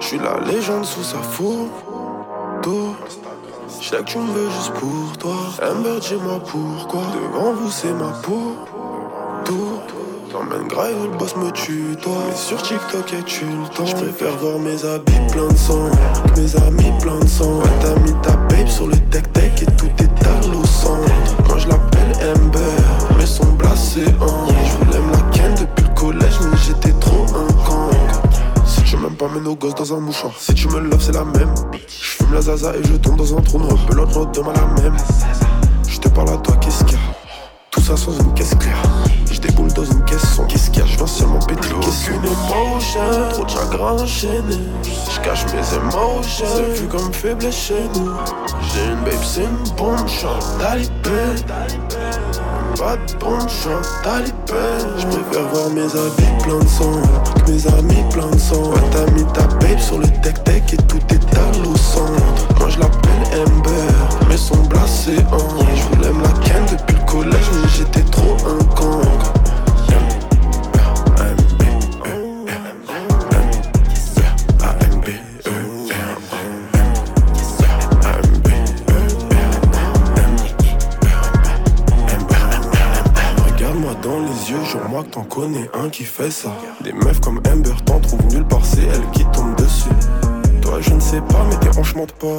Je 0.00 0.06
suis 0.06 0.18
la 0.18 0.38
légende 0.40 0.84
sous 0.84 1.02
sa 1.02 1.18
photo. 1.18 1.70
Je 3.80 3.88
sais 3.88 3.96
que 3.96 4.02
tu 4.02 4.18
me 4.18 4.32
veux 4.32 4.50
juste 4.50 4.74
pour 4.74 5.16
toi. 5.18 5.36
Amber, 5.62 5.98
dis-moi 6.00 6.40
pourquoi. 6.46 7.00
Devant 7.14 7.52
vous, 7.54 7.70
c'est 7.70 7.92
ma 7.92 8.10
peau. 8.22 8.56
Tout. 10.42 10.48
T'emmènes 10.48 10.68
grave 10.68 10.94
le 11.10 11.18
boss 11.18 11.36
me 11.36 11.50
tue, 11.50 11.96
toi. 12.00 12.12
Mais 12.28 12.36
sur 12.36 12.60
TikTok, 12.62 13.12
et 13.12 13.22
tu 13.24 13.44
le 13.44 13.68
temps? 13.74 13.86
Je 13.86 13.94
préfère 13.94 14.36
voir 14.38 14.58
mes 14.58 14.84
habits 14.84 15.32
plein 15.32 15.48
de 15.48 15.56
sang. 15.56 15.90
Mes 16.36 16.56
amis 16.56 16.92
plein 17.00 17.18
de 17.18 17.28
sang. 17.28 17.58
Ouais, 17.58 17.70
t'as 17.80 17.94
mis 18.00 18.12
ta 18.22 18.36
babe 18.36 18.66
sur 18.66 18.86
le 18.86 18.96
tech-tech 19.10 19.62
et 19.62 19.66
tout 19.76 19.90
est 19.98 20.26
à 20.26 20.56
au 20.56 20.64
centre. 20.64 21.12
Moi, 21.48 21.58
je 21.58 21.68
l'appelle 21.68 22.12
Amber, 22.36 22.58
mais 23.18 23.26
son 23.26 23.46
blasé 23.52 24.04
en. 24.20 24.46
Je 24.48 24.84
voulais 24.84 24.98
la 25.12 25.30
ken 25.30 25.54
depuis 25.54 25.84
le 25.88 25.94
collège, 25.94 26.38
mais 26.40 26.56
j'étais 26.66 26.92
trop 26.98 27.26
un 27.34 27.52
con. 27.64 27.90
Si 28.66 28.82
tu 28.82 28.96
m'aimes 28.96 29.16
pas, 29.16 29.28
mets 29.28 29.40
nos 29.40 29.56
gosses 29.56 29.74
dans 29.74 29.94
un 29.94 30.00
mouchoir. 30.00 30.32
Si 30.38 30.54
tu 30.54 30.68
me 30.68 30.80
love, 30.80 31.00
c'est 31.00 31.12
la 31.12 31.24
même. 31.24 31.54
Je 31.72 32.04
fume 32.04 32.32
la 32.32 32.40
zaza 32.40 32.74
et 32.74 32.82
je 32.84 32.94
tombe 32.94 33.16
dans 33.16 33.36
un 33.36 33.40
trou 33.40 33.58
noir. 33.58 33.76
Pelote, 33.86 34.34
demain 34.34 34.52
la 34.54 34.82
même. 34.82 34.96
Je 35.88 35.98
te 35.98 36.08
parle 36.08 36.30
à 36.30 36.36
toi, 36.38 36.56
qu'est-ce 36.56 36.84
qu'il 36.84 36.94
y 36.94 37.00
a? 37.00 37.21
Ça 37.82 37.96
sans 37.96 38.12
une 38.18 38.32
caisse 38.34 38.54
claire 38.54 38.82
déboule 39.42 39.72
dans 39.72 39.84
une 39.84 40.04
caisson. 40.04 40.44
Qu'est-ce 40.46 40.70
qu'il 40.70 40.80
y 40.80 40.82
a? 40.82 40.86
Je 40.86 40.96
viens 40.96 41.06
seulement 41.06 41.38
péter 41.40 41.68
Aucune 41.74 42.24
émotion, 42.24 43.00
trop 43.30 43.44
de 43.44 43.50
chagrin 43.50 43.92
enchaîné. 43.92 44.58
Je 44.82 45.20
cache 45.20 45.44
mes 45.46 45.76
émotions, 45.76 46.46
c'est 46.56 46.80
vu 46.80 46.86
comme 46.88 47.12
faible 47.12 47.52
chez 47.52 47.82
nous. 47.94 48.12
J'ai 48.72 48.84
une 48.86 49.04
babe, 49.04 49.24
c'est 49.24 49.42
une 49.42 49.76
bombe, 49.76 50.08
chante 50.08 50.44
talibé. 50.58 50.92
Pas 52.76 52.96
de 52.96 53.18
bombe, 53.18 53.48
chante 53.48 53.86
talibé. 54.02 54.32
Je 54.98 55.06
préfère 55.06 55.48
voir 55.52 55.70
mes 55.70 55.82
habits 55.82 56.42
plein 56.42 56.58
de 56.58 56.68
sang, 56.68 57.02
que 57.44 57.50
mes 57.50 57.66
amis 57.68 58.04
plein 58.10 58.30
de 58.30 58.38
sang. 58.38 58.70
Ouais, 58.70 58.80
t'as 58.90 59.10
mis 59.12 59.24
ta 59.32 59.42
babe 59.42 59.78
sur 59.78 59.98
le 59.98 60.06
tech-tech 60.06 60.62
et 60.72 60.76
tout 60.88 60.98
est 61.10 61.36
à 61.36 61.68
au 61.68 61.76
centre. 61.76 62.58
Moi 62.58 62.68
je 62.70 62.78
l'appelle 62.80 63.40
Ember, 63.46 64.26
mais 64.28 64.36
son 64.36 64.56
blasé 64.64 65.18
en. 65.30 65.64
Je 65.76 65.96
voulais 65.96 66.12
me 66.12 66.22
la 66.22 66.32
ken 66.44 66.64
depuis 66.70 66.96
le 66.96 67.10
collège, 67.10 67.50
mais 67.62 67.68
j'étais 67.76 68.10
trop 68.10 68.36
un 68.48 68.64
con. 68.74 69.00
Connais 85.32 85.70
un 85.72 85.88
qui 85.88 86.04
fait 86.04 86.30
ça. 86.30 86.50
Des 86.82 86.92
meufs 86.92 87.20
comme 87.20 87.40
Amber 87.50 87.72
t'en 87.86 87.98
trouvent 88.00 88.26
nulle 88.26 88.44
part, 88.44 88.64
c'est 88.64 88.82
elle 88.82 89.10
qui 89.12 89.24
tombe 89.32 89.54
dessus. 89.56 89.88
Toi, 90.60 90.78
je 90.82 90.92
ne 90.92 91.00
sais 91.00 91.22
pas, 91.22 91.42
mais 91.48 91.56
tes 91.56 91.78
hanches 91.78 91.94
mentent 91.94 92.12
pas. 92.12 92.36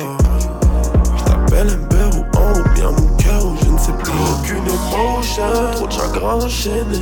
Je 1.18 1.24
t'appelle 1.24 1.70
Amber 1.72 2.18
ou 2.18 2.38
un 2.38 2.60
ou 2.60 2.74
bien 2.76 2.92
mon 2.92 3.18
cœur 3.18 3.46
ou 3.48 3.56
je 3.66 3.72
ne 3.72 3.78
sais 3.80 3.94
plus. 3.94 4.12
Aucune 4.32 4.64
émotion, 4.68 5.44
trop 5.72 5.88
de 5.88 5.92
chagrin 5.92 6.36
enchaîné. 6.36 7.02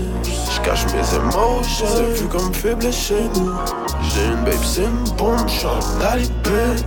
Cache 0.64 0.86
mes 0.94 1.16
émotions, 1.16 1.86
c'est 1.88 2.22
vu 2.22 2.28
comme 2.28 2.54
faible 2.54 2.92
chez 2.92 3.24
nous. 3.36 3.52
J'ai 4.04 4.26
une 4.26 4.44
babe, 4.44 4.64
c'est 4.64 4.84
une 4.84 5.16
bombe, 5.18 5.48
chante 5.48 5.86
talibé. 6.00 6.84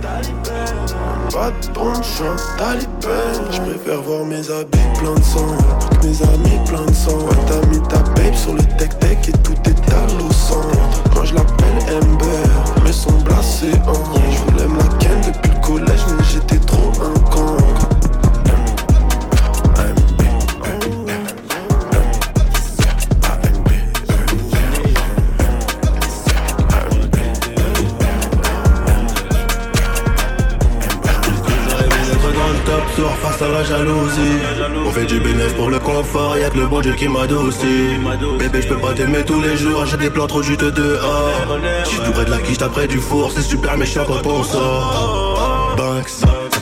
Pas 1.33 1.51
de 1.51 1.73
bombe, 1.73 2.03
chante 2.03 2.41
talibé. 2.57 3.17
Je 3.51 3.59
préfère 3.59 4.01
voir 4.01 4.23
mes 4.25 4.49
habits 4.49 4.77
plein 4.99 5.13
de 5.13 5.23
sang, 5.23 5.57
mes 6.03 6.21
amis 6.23 6.59
plein 6.65 6.85
de 6.85 6.93
sang. 6.93 7.17
Ouais, 7.17 7.35
t'as 7.47 7.67
mis 7.67 7.81
ta 7.87 7.97
babe 7.97 8.35
sur 8.35 8.53
le 8.53 8.63
tech-tech 8.77 9.27
et 9.27 9.31
tout 9.43 9.53
est 9.65 9.93
à 9.93 10.07
centre. 10.33 11.03
Moi 11.13 11.25
je 11.25 11.35
l'appelle 11.35 11.97
Ember, 11.97 12.83
mais 12.83 12.93
son 12.93 13.11
blasé 13.23 13.71
en. 13.87 13.93
Je 14.31 14.51
voulais 14.51 14.67
me 14.67 14.77
la 14.77 14.97
ken 14.99 15.21
depuis 15.21 15.51
le 15.51 15.67
collège, 15.67 16.05
mais 16.17 16.23
j'étais 16.23 16.59
trop 16.65 16.91
un 17.01 17.19
con. 17.29 17.64
La 33.55 33.63
jalousie. 33.63 34.39
On 34.85 34.91
fait 34.91 35.05
du 35.05 35.19
bénéfice 35.19 35.53
pour 35.53 35.69
le 35.69 35.79
confort, 35.79 36.37
y'a 36.37 36.49
que 36.49 36.57
le 36.57 36.67
bon 36.67 36.81
Dieu 36.81 36.93
qui 36.93 37.07
m'adoucit. 37.07 37.97
Bébé, 38.39 38.61
je 38.61 38.67
peux 38.67 38.77
pas 38.77 38.93
t'aimer 38.93 39.23
tous 39.23 39.41
les 39.41 39.55
jours, 39.57 39.85
j'ai 39.85 39.97
des 39.97 40.09
plans 40.09 40.27
trop 40.27 40.41
juste 40.41 40.63
dehors. 40.63 41.59
J'suis 41.85 41.99
tout 41.99 42.11
près 42.11 42.25
de 42.25 42.31
la 42.31 42.39
quiche 42.39 42.61
après 42.61 42.87
du 42.87 42.99
four, 42.99 43.31
c'est 43.33 43.41
super 43.41 43.77
méchant 43.77 44.05
quand 44.07 44.25
on 44.25 44.43
sort. 44.43 45.75
Banks, 45.77 46.11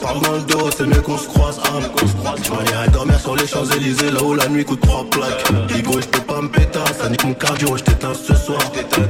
parle 0.01 0.21
dans 0.21 0.33
le 0.33 0.41
dos, 0.41 0.69
c'est 0.75 0.85
mieux 0.85 1.01
qu'on 1.01 1.17
se 1.17 1.27
croise. 1.27 1.59
Ah, 1.65 2.33
tu 2.41 2.51
à 2.75 2.87
dormir 2.87 3.19
sur 3.19 3.35
les 3.35 3.47
Champs-Élysées, 3.47 4.11
là 4.11 4.23
où 4.23 4.33
la 4.33 4.47
nuit 4.47 4.65
coûte 4.65 4.81
trois 4.81 5.05
plaques. 5.09 5.45
Digo, 5.67 5.99
j'peux 6.01 6.21
pas 6.21 6.41
me 6.41 6.49
péter, 6.49 6.79
ça 6.99 7.09
nique 7.09 7.23
mon 7.23 7.33
cardio, 7.33 7.77
j't'éteins 7.77 8.13
ce 8.13 8.35
soir. 8.35 8.59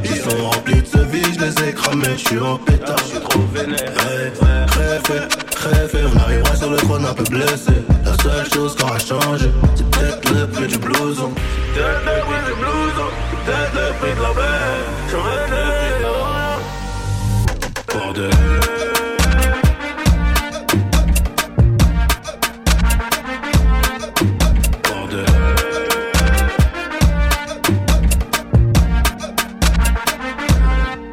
Ils 0.03 0.17
sont 0.17 0.43
remplis 0.49 0.81
de 0.81 0.87
ce 0.87 0.99
vie, 0.99 1.23
j'les 1.33 1.67
ai 1.67 1.73
cramés, 1.73 2.17
j'suis 2.17 2.39
en 2.39 2.57
pétard. 2.57 2.97
J'suis 3.07 3.19
trop 3.19 3.39
vénère. 3.53 3.77
Hey, 3.79 4.62
on 6.05 6.19
arrivera 6.19 6.55
sur 6.55 6.69
le 6.69 6.77
trône 6.77 7.05
un 7.05 7.13
peu 7.13 7.23
blessé. 7.25 7.73
La 8.05 8.13
seule 8.23 8.53
chose 8.53 8.75
qui 8.75 8.83
aura 8.83 8.99
changé, 8.99 9.51
c'est 9.75 9.89
peut-être 9.89 10.29
le 10.33 10.47
prix 10.47 10.67
du 10.67 10.77
blouson. 10.77 11.31
Peut-être 11.73 12.05
le 12.05 12.21
prix 12.21 12.43
du 12.47 12.53
blouson, 12.59 13.09
peut-être 13.45 13.73
le 13.75 13.93
prix 13.99 14.13
de 14.15 14.21
la. 14.21 14.29
J'aurais 15.11 15.47
le 15.49 15.63
Bordel. 17.93 18.31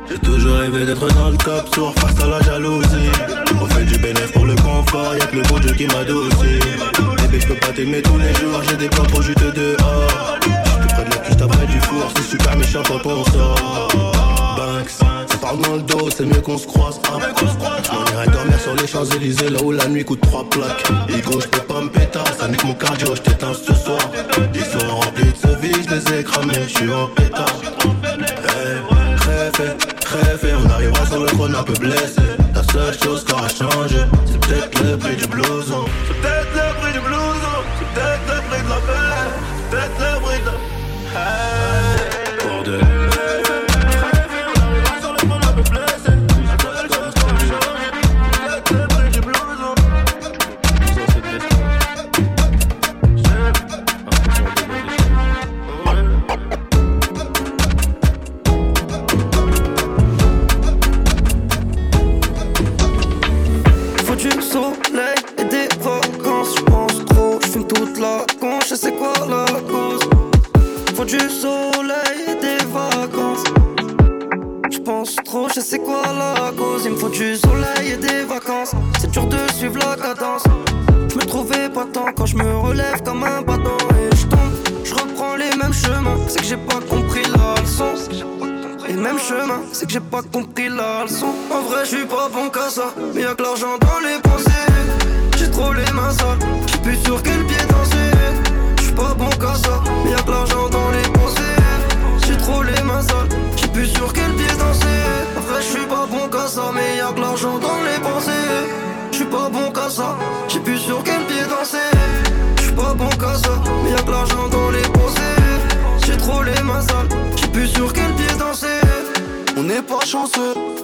J'ai 0.08 0.18
toujours 0.18 0.56
rêvé 0.56 0.86
d'être 0.86 1.08
dans 1.14 1.30
le 1.30 1.36
cap 1.36 1.74
sourd 1.74 1.94
face 1.94 2.24
à 2.24 2.26
la 2.26 2.40
jalousie 2.42 3.29
pour 4.32 4.46
le 4.46 4.54
confort, 4.56 5.14
y'a 5.14 5.26
que 5.26 5.36
le 5.36 5.42
bon 5.42 5.58
Dieu 5.58 5.72
qui 5.72 5.86
m'a 5.86 6.04
dossé 6.04 6.58
Bébé 7.22 7.40
je 7.40 7.46
peux 7.46 7.54
pas 7.54 7.68
t'aimer 7.68 8.02
tous 8.02 8.18
les 8.18 8.32
jours, 8.34 8.60
j'ai 8.68 8.76
des 8.76 8.88
plans 8.88 9.04
trop 9.04 9.22
juste 9.22 9.38
dehors. 9.38 10.38
J'suis 10.42 10.88
près 10.88 11.04
de 11.04 11.10
la 11.10 11.16
cuisse, 11.16 11.42
après 11.42 11.66
du 11.66 11.80
four, 11.80 12.12
c'est 12.16 12.22
super 12.22 12.56
méchant 12.56 12.82
quand 12.86 13.06
on 13.06 13.24
sort. 13.24 13.88
Banks, 14.56 14.90
ça 14.90 15.36
parle 15.38 15.60
dans 15.60 15.76
le 15.76 15.82
dos, 15.82 16.08
c'est 16.16 16.26
mieux 16.26 16.40
qu'on 16.40 16.58
se 16.58 16.66
croise 16.66 17.00
hein. 17.12 17.18
On 17.92 18.12
irait 18.12 18.26
dormir 18.28 18.60
sur 18.60 18.74
les 18.74 18.86
Champs-Élysées, 18.86 19.50
là 19.50 19.62
où 19.62 19.72
la 19.72 19.86
nuit 19.88 20.04
coûte 20.04 20.20
trois 20.22 20.48
plaques. 20.48 20.84
Ego, 21.08 21.40
j'peux 21.40 21.60
pas 21.60 21.80
me 21.80 21.88
péter, 21.88 22.18
ça 22.38 22.48
nique 22.48 22.64
mon 22.64 22.74
cardio, 22.74 23.14
j't'éteins 23.14 23.54
ce 23.54 23.74
soir. 23.74 24.00
Ils 24.54 24.64
sont 24.64 24.86
remplis 24.88 25.24
de 25.24 25.36
ce 25.36 25.60
vie, 25.60 25.82
j'les 25.88 26.18
ai 26.18 26.24
cramés, 26.24 26.54
j'suis 26.68 26.92
en 26.92 27.06
pétard. 27.08 27.60
Hey, 28.48 28.80
Rêver, 30.10 30.54
on 30.64 30.70
arrivera 30.70 31.06
sur 31.06 31.20
le 31.20 31.26
trône 31.26 31.54
un 31.54 31.62
peu 31.62 31.74
blessé. 31.74 32.20
Seule 32.72 32.96
chose 33.02 33.24
qui 33.24 33.32
aura 33.32 33.48
changé, 33.48 33.98
c'est 34.26 34.40
peut-être 34.46 34.82
le 34.84 34.96
prix 34.96 35.16
du 35.16 35.26
blouson. 35.26 35.86
C'est 36.06 36.20
peut-être 36.20 36.54
le 36.54 36.80
prix 36.80 36.92
du 36.92 37.00
blouson, 37.00 37.56
c'est 37.78 38.00
peut-être 38.00 38.26
le 38.28 38.40
prix 38.48 38.62
de 38.62 38.68
la 38.68 38.76
paix, 38.76 39.09
pas 90.22 90.38
compris 90.38 90.68
la 90.68 91.04
leçon. 91.04 91.32
En 91.50 91.62
vrai, 91.62 91.84
je 91.84 91.96
suis 91.96 92.06
pas 92.06 92.28
bon 92.28 92.48
qu'à 92.50 92.70
ça, 92.70 92.94
y'a 93.14 93.34
que 93.34 93.42
l'argent 93.42 93.69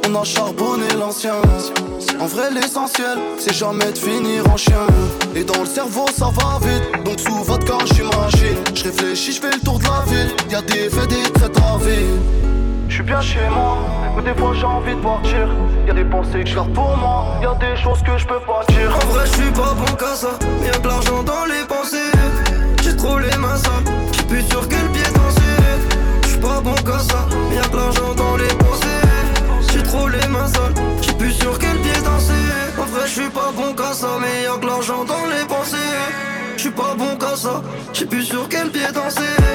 on 0.09 0.15
a 0.15 0.25
charbonné 0.25 0.87
l'ancien. 0.99 1.35
En 2.21 2.27
vrai, 2.27 2.51
l'essentiel, 2.51 3.19
c'est 3.39 3.53
jamais 3.53 3.93
de 3.93 3.99
finir 3.99 4.49
en 4.51 4.57
chien. 4.57 4.87
Et 5.35 5.45
dans 5.45 5.61
le 5.61 5.67
cerveau, 5.67 6.07
ça 6.17 6.27
va 6.27 6.59
vite. 6.67 7.05
Donc 7.05 7.21
sous 7.21 7.43
votre 7.45 7.67
je 7.87 8.37
suis. 8.37 8.57
Je 8.75 8.85
réfléchis, 8.85 9.33
je 9.33 9.41
fais 9.41 9.53
le 9.53 9.61
tour 9.61 9.79
de 9.79 9.85
la 9.85 10.05
ville. 10.07 10.33
Y'a 10.51 10.63
des 10.63 10.89
faits, 10.89 11.09
des 11.09 11.31
traits 11.33 11.53
à. 11.53 12.07
Je 12.89 12.95
suis 12.95 13.03
bien 13.03 13.21
chez 13.21 13.47
moi, 13.51 13.79
mais 14.17 14.23
des 14.23 14.39
fois 14.41 14.55
j'ai 14.55 14.65
envie 14.65 14.95
de 14.95 15.01
partir. 15.01 15.49
Y'a 15.87 15.93
des 15.93 16.05
pensées 16.05 16.45
que 16.45 16.47
je 16.47 16.55
garde 16.55 16.73
pour 16.73 16.97
moi, 16.97 17.27
y'a 17.43 17.55
des 17.55 17.77
choses 17.83 18.01
que 18.03 18.17
je 18.17 18.27
peux 18.27 18.41
pas 18.41 18.65
dire. 18.69 18.91
En 18.95 19.07
vrai, 19.13 19.27
je 19.27 19.33
suis 19.33 19.53
pas 19.53 19.75
bon 19.75 19.95
qu'à 19.97 20.15
ça, 20.15 20.39
y'a 20.65 20.79
de 20.79 20.89
l'argent 20.89 21.23
dans 21.23 21.45
les 21.45 21.66
closet 39.09 39.46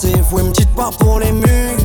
passé, 0.00 0.12
faut 0.28 0.38
une 0.38 0.50
petite 0.52 0.74
part 0.74 0.90
pour 0.90 1.18
les 1.20 1.32
murs. 1.32 1.76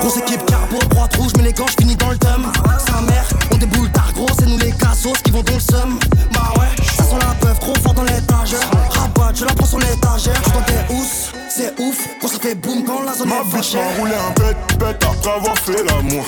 Grosse 0.00 0.16
équipe 0.18 0.44
carbo, 0.46 0.78
droite 0.90 1.16
rouge, 1.16 1.32
mais 1.36 1.44
les 1.44 1.52
gants, 1.52 1.66
finis 1.78 1.96
dans 1.96 2.10
le 2.10 2.18
thème. 2.18 2.46
Sa 2.86 3.00
mère, 3.02 3.24
on 3.52 3.56
déboule 3.56 3.90
tard 3.90 4.12
gros, 4.14 4.28
c'est 4.38 4.46
nous 4.46 4.58
les 4.58 4.72
cassos 4.72 5.20
qui 5.22 5.30
vont 5.30 5.42
dans 5.42 5.54
le 5.54 5.60
seum. 5.60 5.98
Bah 6.32 6.52
ouais, 6.58 6.84
ça 6.96 7.04
sent 7.04 7.16
la 7.20 7.34
peuf 7.34 7.58
trop 7.60 7.74
fort 7.82 7.94
dans 7.94 8.02
l'étagère. 8.02 8.60
Rabat, 8.90 9.32
je 9.34 9.44
la 9.44 9.54
prends 9.54 9.66
sur 9.66 9.78
l'étagère. 9.78 10.40
Je 10.44 10.72
tes 10.72 10.94
housses, 10.94 11.32
c'est 11.48 11.80
ouf, 11.80 12.08
quand 12.20 12.28
ça 12.28 12.38
fait 12.38 12.54
boum 12.54 12.84
quand 12.84 13.02
la 13.02 13.14
zone 13.14 13.28
Ma 13.28 13.36
est 13.36 13.38
pas 13.38 13.56
bitch 13.56 13.74
m'a 13.74 14.00
roulé 14.00 14.14
un 14.14 14.40
bête, 14.40 14.78
bête 14.78 15.04
après 15.04 15.30
avoir 15.30 15.58
fait 15.58 15.82
l'amour. 15.84 16.24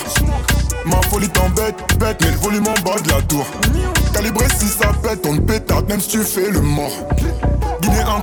Ma 0.85 1.01
folie 1.09 1.29
t'embête, 1.29 1.75
bête, 1.99 2.17
mais 2.21 2.31
le 2.31 2.37
volume 2.37 2.67
en 2.67 2.81
bas 2.81 2.99
de 2.99 3.09
la 3.09 3.21
tour. 3.23 3.45
Calibré 4.13 4.45
si 4.57 4.67
ça 4.67 4.91
pète, 5.01 5.25
on 5.25 5.35
te 5.35 5.41
pétarde 5.41 5.87
même 5.89 6.01
si 6.01 6.09
tu 6.09 6.23
fais 6.23 6.49
le 6.49 6.61
mort. 6.61 6.91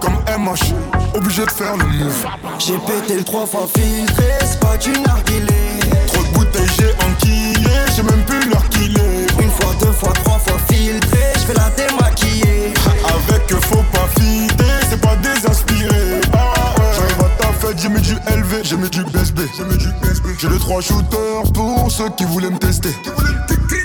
Comme 0.01 0.19
MH, 0.29 0.75
obligé 1.15 1.45
de 1.45 1.51
faire 1.51 1.77
le 1.77 1.85
move. 1.85 2.27
J'ai 2.59 2.79
pété 2.79 3.17
le 3.17 3.25
trois 3.25 3.47
fois 3.47 3.67
filtré, 3.75 4.25
c'est 4.41 4.61
pas 4.61 4.77
du 4.77 4.91
narguilé. 4.91 5.81
Trop 6.07 6.23
de 6.23 6.29
bouteilles, 6.35 6.69
j'ai 6.79 6.93
enquillé, 7.05 7.69
j'ai 7.97 8.03
même 8.03 8.23
plus 8.25 8.49
l'heure 8.49 8.69
qu'il 8.69 8.97
est. 8.97 9.27
Une 9.43 9.51
fois, 9.51 9.75
deux 9.81 9.93
fois, 9.93 10.13
trois 10.25 10.39
fois 10.39 10.57
filtré, 10.71 11.19
je 11.35 11.41
fais 11.41 11.55
la 11.55 11.71
démaquiller. 11.71 12.75
Avec 13.05 13.53
eux, 13.53 13.59
faut 13.63 13.83
pas 13.93 14.07
fider, 14.21 14.65
c'est 14.89 15.01
pas 15.01 15.17
désinspiré. 15.17 16.21
Ah 16.33 16.79
ouais. 16.79 16.85
J'arrive 16.95 17.21
à 17.21 17.43
ta 17.43 17.53
fête, 17.55 17.79
j'ai 17.81 17.89
mis 17.89 18.01
du 18.01 18.15
LV, 18.15 18.61
j'ai 18.63 18.77
mis 18.77 18.91
du 18.91 19.03
BSB. 19.05 19.41
J'ai 19.57 19.65
mis 19.65 19.79
du 19.79 19.89
BSB. 20.01 20.27
J'ai 20.39 20.49
les 20.49 20.59
trois 20.59 20.81
shooters 20.81 21.53
pour 21.55 21.91
ceux 21.91 22.11
qui 22.11 22.25
voulaient 22.25 22.51
me 22.51 22.59
tester. 22.59 22.95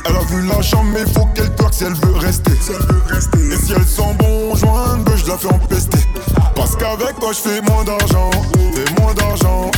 Elle 0.06 0.16
a 0.16 0.20
vu 0.20 0.46
la 0.48 0.62
chambre, 0.62 0.92
mais 0.94 1.06
faut 1.14 1.26
qu'elle 1.28 1.54
twerk 1.56 1.74
si 1.74 1.84
elle 1.86 1.94
veut 1.94 2.18
rester. 2.18 2.52
Et 2.52 3.56
si 3.66 3.74
elle 3.74 3.86
sent 3.86 4.16
bon 4.20 4.56
joint, 4.56 4.98
ben 5.06 5.16
je 5.16 5.28
la 5.28 5.38
fais 5.38 5.48
empester. 5.48 6.00
Parce 6.56 6.76
qu'avec 6.76 7.20
toi, 7.20 7.32
je 7.32 7.40
fais 7.40 7.62
moins 7.62 7.84
d'argent. 7.84 8.30
Fais 8.76 9.02
moins 9.02 9.14
d'argent. 9.14 9.72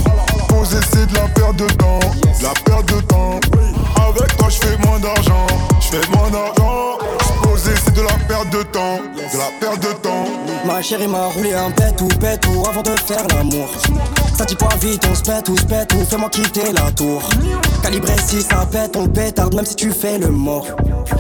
Poser, 0.48 0.78
c'est 0.92 1.06
de 1.08 1.14
la 1.14 1.28
perte 1.28 1.56
de 1.58 1.68
temps. 1.68 2.00
De 2.00 2.44
la 2.44 2.54
perte 2.66 2.94
de 2.94 3.02
temps. 3.02 3.40
Avec 4.08 4.36
toi, 4.38 4.48
je 4.50 4.58
fais 4.58 4.78
moins 4.88 5.00
d'argent. 5.00 5.48
Je 5.80 5.98
fais 5.98 6.18
moins 6.18 6.30
d'argent. 6.30 7.05
De 7.96 8.02
la 8.02 8.14
perte 8.28 8.50
de 8.52 8.64
temps. 8.64 9.00
De 9.16 9.38
la 9.38 9.50
perte 9.60 9.82
de 9.82 9.94
temps. 10.02 10.26
Ma 10.66 10.82
chérie 10.82 11.08
m'a 11.08 11.28
roulé 11.28 11.54
un 11.54 11.72
pète 11.72 12.02
ou 12.02 12.08
pète 12.08 12.46
ou 12.48 12.68
avant 12.68 12.82
de 12.82 12.90
faire 12.90 13.26
l'amour. 13.30 13.70
Ça 14.38 14.44
dit 14.44 14.56
pas 14.56 14.76
vite, 14.82 15.02
on 15.10 15.16
se 15.16 15.22
pète 15.22 15.48
ou 15.48 15.58
se 15.58 15.64
pète 15.64 15.94
ou 15.94 16.04
fais-moi 16.04 16.30
quitter 16.30 16.74
la 16.74 16.92
tour. 16.92 17.22
Calibré 17.82 18.14
si 18.26 18.42
ça 18.42 18.68
pète, 18.70 18.98
on 18.98 19.08
pétarde 19.08 19.54
même 19.56 19.66
si 19.66 19.76
tu 19.76 19.92
fais 19.92 20.18
le 20.18 20.28
mort. 20.28 20.68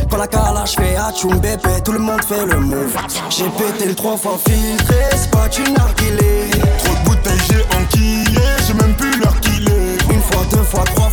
Quand 0.10 0.18
la 0.18 0.27
calage 0.27 0.75
fait 0.75 0.98
atchoum 0.98 1.39
bébé, 1.39 1.81
tout 1.83 1.94
le 1.94 2.00
monde 2.00 2.24
fait 2.25 2.45
le 2.45 2.60
move. 2.60 2.98
J'ai 3.30 3.45
pété 3.45 3.86
le 3.86 3.95
trois 3.95 4.18
fois 4.18 4.38
filtré, 4.45 4.95
c'est 5.16 5.31
pas 5.31 5.48
du 5.48 5.62
narguilé. 5.72 6.50
Trop 6.83 6.94
de 6.94 7.06
bouteilles, 7.06 7.39
j'ai 7.50 7.63
enquillé. 7.77 8.42
J'ai 8.68 8.74
même 8.74 8.95
plus 8.95 9.18
l'heure 9.19 9.39
qu'il 9.39 9.68
est. 9.69 10.13
Une 10.13 10.22
fois, 10.22 10.44
deux 10.51 10.63
fois, 10.63 10.83
trois 10.94 11.05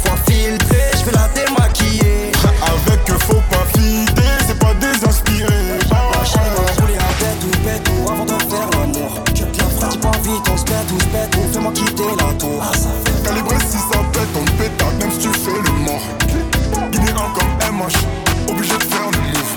quitter 11.74 12.10
la 12.18 12.32
tour. 12.34 12.62
Calibré 13.24 13.56
si 13.60 13.78
ça 13.78 13.98
pète, 14.12 14.28
on 14.36 14.44
te 14.44 14.50
pétarde 14.52 14.94
même 15.00 15.10
si 15.10 15.18
tu 15.18 15.28
fais 15.28 15.50
le 15.50 15.72
mort. 15.84 16.02
Guinéen 16.90 17.32
comme 17.34 17.52
MH, 17.76 17.98
obligé 18.50 18.76
de 18.76 18.82
faire 18.82 19.10
le 19.10 19.18
move. 19.18 19.54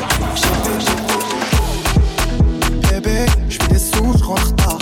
Bébé, 2.90 3.26
je 3.50 3.58
fais 3.58 3.68
des 3.68 3.80
sous, 3.80 4.18
je 4.18 4.24
rentre 4.24 4.56
tard. 4.56 4.78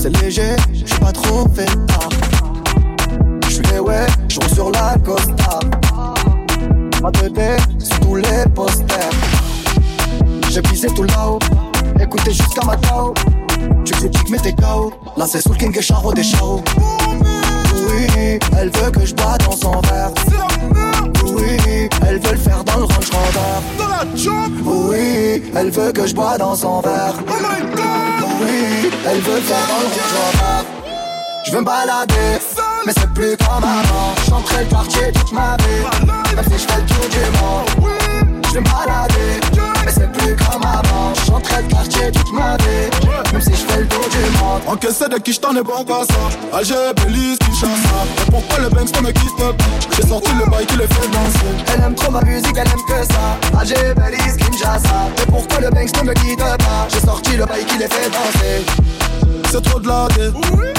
C'est 0.00 0.16
léger, 0.22 0.56
je 0.72 0.86
suis 0.86 1.00
pas 1.00 1.12
trop 1.12 1.48
fait 1.54 1.66
tard. 1.86 2.08
Je 3.44 3.50
suis 3.50 3.64
les 3.72 3.78
ouais, 3.78 4.06
je 4.28 4.40
roule 4.40 4.50
sur 4.50 4.70
la 4.70 4.96
costa. 5.04 5.60
De 7.22 7.28
dé, 7.28 7.56
sur 7.78 8.00
tous 8.00 8.16
les 8.16 8.44
posters. 8.52 9.10
J'ai 10.50 10.60
pisé 10.62 10.88
tout 10.88 11.04
là-haut, 11.04 11.38
écoutez 12.00 12.32
jusqu'à 12.32 12.64
ma 12.66 12.76
tao. 12.76 13.14
Tu 13.84 13.92
critiques 13.92 14.30
mais 14.30 14.38
t'es 14.38 14.52
KO. 14.52 14.92
Là 15.16 15.26
c'est 15.26 15.40
sous 15.40 15.52
le 15.52 15.58
king 15.58 15.76
et 15.76 15.82
Charo 15.82 16.12
des 16.12 16.22
Charo. 16.22 16.62
Oui, 17.88 18.38
elle 18.58 18.70
veut 18.70 18.90
que 18.90 19.04
je 19.04 19.14
bois 19.14 19.36
dans 19.38 19.52
son 19.52 19.80
verre. 19.80 20.10
Oui, 21.24 21.88
elle 22.06 22.18
veut 22.18 22.32
le 22.32 22.38
faire 22.38 22.64
dans 22.64 22.76
le 22.78 22.84
Range 22.84 23.10
Rover. 23.10 23.60
Oui, 24.64 25.42
elle 25.54 25.70
veut 25.70 25.92
que 25.92 26.06
je 26.06 26.14
bois 26.14 26.38
dans 26.38 26.54
son 26.54 26.80
verre. 26.80 27.14
Oui, 28.40 28.90
elle 29.06 29.20
veut 29.20 29.36
le 29.36 29.40
faire 29.40 29.66
dans 29.68 29.80
le 29.80 29.86
Range. 29.86 30.66
Je 31.44 31.52
veux 31.52 31.60
me 31.60 31.64
balader, 31.64 32.40
mais 32.84 32.92
c'est 32.98 33.08
plus 33.12 33.36
comme 33.36 33.62
avant. 33.62 34.14
J'entrais 34.28 34.64
le 34.64 34.70
quartier 34.70 35.12
toute 35.12 35.32
ma 35.32 35.56
vie, 35.58 35.82
même 36.34 36.44
si 36.44 36.58
je 36.58 36.66
fais 36.66 36.80
le 36.80 36.86
tour 36.86 37.08
du 37.08 37.24
monde. 37.38 37.68
Je 38.48 38.54
veux 38.54 38.60
me 38.60 38.64
balader, 38.64 39.40
mais 39.86 39.92
c'est 39.92 40.12
plus 40.12 40.34
comme 40.36 40.62
avant. 40.62 41.12
J'entrais 41.26 41.62
le 41.62 41.68
quartier 41.68 42.10
toute 42.10 42.32
ma 42.32 42.56
vie, 42.56 42.90
même 43.32 43.40
si 43.40 43.52
je 43.52 43.72
fais 43.72 43.80
le 43.80 43.86
tour 43.86 44.06
du 44.10 44.38
monde. 44.38 44.60
Encaissé 44.66 45.08
de 45.08 45.18
qui 45.18 45.32
je 45.32 45.40
t'en 45.40 45.54
ai 45.56 45.62
bon 45.62 45.84
qu'à 45.84 46.04
ça. 46.04 46.58
Alger, 46.58 46.92
Belize, 46.96 47.38
Kinshasa. 47.38 47.98
Et 48.26 48.30
pourquoi 48.30 48.58
le 48.58 48.68
Banks 48.68 49.00
me 49.00 49.12
quitte 49.12 49.36
pas? 49.36 49.52
J'ai 49.94 50.06
sorti 50.06 50.30
le 50.32 50.50
bail 50.50 50.66
qui 50.66 50.76
les 50.76 50.88
fait 50.88 51.08
danser. 51.08 51.52
Elle 51.72 51.82
aime 51.84 51.94
trop 51.94 52.10
ma 52.10 52.20
musique, 52.22 52.56
elle 52.56 52.68
aime 52.68 52.84
que 52.86 53.12
ça. 53.12 53.58
Alger, 53.58 53.94
Belize, 53.94 54.36
Kinshasa. 54.36 55.08
Et 55.22 55.26
pourquoi 55.30 55.60
le 55.60 55.70
Banks 55.70 56.02
ne 56.02 56.08
me 56.08 56.14
quitte 56.14 56.38
pas? 56.38 56.88
J'ai 56.92 57.00
sorti 57.00 57.36
le 57.36 57.46
bail 57.46 57.64
qui 57.64 57.78
les 57.78 57.88
fait 57.88 58.10
danser. 58.10 58.66
C'est 59.50 59.62
trop 59.62 59.78
de 59.78 59.86
la 59.86 60.08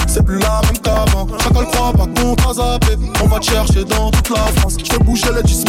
c'est 0.06 0.24
plus 0.24 0.38
la 0.38 0.60
même 0.62 0.78
qu'avant. 0.82 1.26
Chacun 1.38 1.60
le 1.60 1.66
croit, 1.66 1.92
pas 1.92 2.06
qu'on 2.20 2.34
t'a 2.34 2.52
zappé. 2.54 2.98
On 3.22 3.26
va 3.26 3.38
te 3.38 3.46
chercher 3.46 3.84
dans 3.84 4.10
toute 4.10 4.30
la 4.30 4.46
France. 4.56 4.76
Je 4.82 4.98
bouger 4.98 5.30
les 5.34 5.42
10 5.42 5.64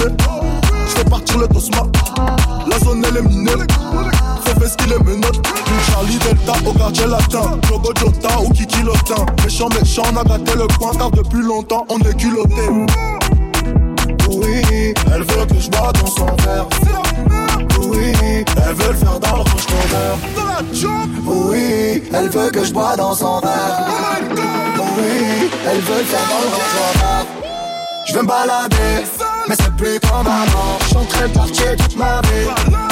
fait 1.00 1.10
partir 1.10 1.38
le 1.38 1.48
cosma. 1.48 1.84
La 2.70 2.79
zone 2.79 3.03
elle 3.08 3.18
est 3.18 3.22
minée. 3.22 3.51
Faut 3.51 4.60
faire 4.60 4.70
ce 4.70 4.77
qu'il 4.77 4.91
est 4.91 5.03
menotte. 5.03 5.41
Du 5.41 5.91
Charlie 5.91 6.18
Delta 6.18 6.53
au 6.65 6.74
quartier 6.74 7.08
latin. 7.08 7.60
Jogo 7.68 7.91
Jota 7.98 8.39
ou 8.41 8.50
Kiki 8.50 8.82
Lotin. 8.84 9.25
Méchant, 9.44 9.70
méchant, 9.70 10.03
on 10.12 10.18
a 10.18 10.24
gâté 10.24 10.58
le 10.58 10.68
coin 10.77 10.91
car 10.98 11.12
depuis 11.12 11.41
longtemps 11.41 11.86
on 11.89 12.00
est 12.00 12.18
culotté. 12.18 12.68
Oui, 14.29 14.94
elle 15.13 15.24
veut 15.24 15.46
que 15.46 15.60
je 15.60 15.70
bois 15.70 15.91
dans 15.94 16.08
son 16.08 16.25
verre. 16.25 16.68
Oui, 17.82 18.13
elle 18.68 18.75
veut 18.75 18.91
le 18.91 18.98
faire 18.98 19.20
dans 19.20 19.36
le 19.38 19.41
range 19.41 19.65
ton. 19.65 19.75
Oui, 21.25 22.03
elle 22.13 22.29
veut 22.29 22.51
que 22.51 22.63
je 22.63 22.74
bois 22.74 22.96
dans 22.96 23.15
son 23.15 23.39
verre. 23.39 23.79
Oui, 24.98 25.50
elle 25.65 25.82
veut 25.82 25.98
le 25.98 26.03
faire 26.03 26.27
dans 26.29 26.41
le 26.41 26.50
range 26.53 26.72
ton 26.75 27.00
verre. 27.00 27.25
Je 28.06 28.13
vais 28.13 28.22
me 28.22 28.27
balader 28.27 29.28
mais 29.50 29.56
c'est 29.56 29.75
plus 29.75 30.00
comme 30.01 30.27
avant. 30.27 30.77
Je 30.82 30.86
suis 30.86 30.98
en 30.98 31.06
train 31.06 31.27
de 31.27 31.34
partir 31.34 31.75
toute 31.75 31.98
ma 31.98 32.22
vie, 32.22 32.48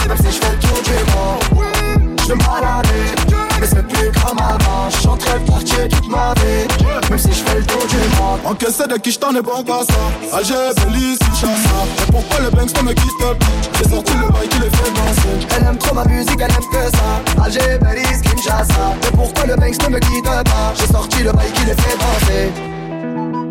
même 0.08 0.18
si 0.18 0.36
je 0.36 0.42
fais 0.42 0.58
tout 0.60 0.82
du 0.84 0.98
monde. 1.14 2.18
Je 2.28 2.34
me 2.34 2.40
balader 2.40 3.38
mais 3.60 3.68
c'est 3.68 3.88
plus 3.88 4.12
comme 4.22 4.38
avant. 4.40 4.90
Je 4.90 4.98
suis 4.98 5.08
en 5.08 5.18
train 5.18 5.40
de 5.40 5.48
quartier 5.48 5.88
toute 5.88 6.10
ma 6.10 6.34
vie, 6.36 6.68
même 7.10 7.20
si 7.20 7.30
je 7.30 7.44
fais 7.44 7.60
le 7.60 7.66
tour 7.66 7.86
du 7.88 7.98
monde. 8.20 8.40
Encaissé 8.46 8.88
de 8.88 8.98
qui 8.98 9.12
je 9.12 9.20
t'en 9.20 9.36
ai 9.36 9.42
bon 9.42 9.64
pas 9.64 9.82
ça. 9.84 10.38
Alger, 10.38 10.74
Belize, 10.84 11.20
Kinshasa. 11.20 11.78
Et 12.02 12.12
pourquoi 12.12 12.40
le 12.40 12.50
Banks 12.50 12.84
me 12.84 12.94
quitte 12.94 13.18
plus 13.18 13.78
J'ai 13.78 13.90
sorti 13.90 14.14
le 14.14 14.32
bail 14.32 14.48
qui 14.50 14.60
les 14.60 14.70
fait 14.70 14.92
danser. 14.92 15.48
Elle 15.56 15.64
aime 15.68 15.78
trop 15.78 15.96
ma 15.96 16.06
musique, 16.06 16.40
elle 16.40 16.52
aime 16.52 16.70
que 16.72 16.98
ça. 16.98 17.44
Alger, 17.44 17.78
Belize, 17.80 18.22
Kinshasa. 18.22 18.96
Et 19.08 19.16
pourquoi 19.16 19.46
le 19.46 19.56
Banks 19.56 19.82
ne 19.84 19.94
me 19.94 20.00
quitte 20.00 20.24
pas? 20.26 20.74
J'ai 20.76 20.88
sorti 20.88 21.24
le 21.24 21.32
bail 21.32 21.52
qui 21.54 21.66
les 21.66 21.76
fait 21.76 21.98
danser. 21.98 23.47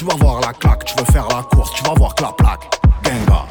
Tu 0.00 0.06
vas 0.06 0.16
voir 0.16 0.40
la 0.40 0.54
claque, 0.54 0.86
tu 0.86 0.94
veux 0.96 1.12
faire 1.12 1.28
la 1.28 1.42
course, 1.42 1.72
tu 1.74 1.84
vas 1.84 1.92
voir 1.92 2.14
que 2.14 2.22
la 2.22 2.32
plaque. 2.32 2.80
Genga, 3.04 3.44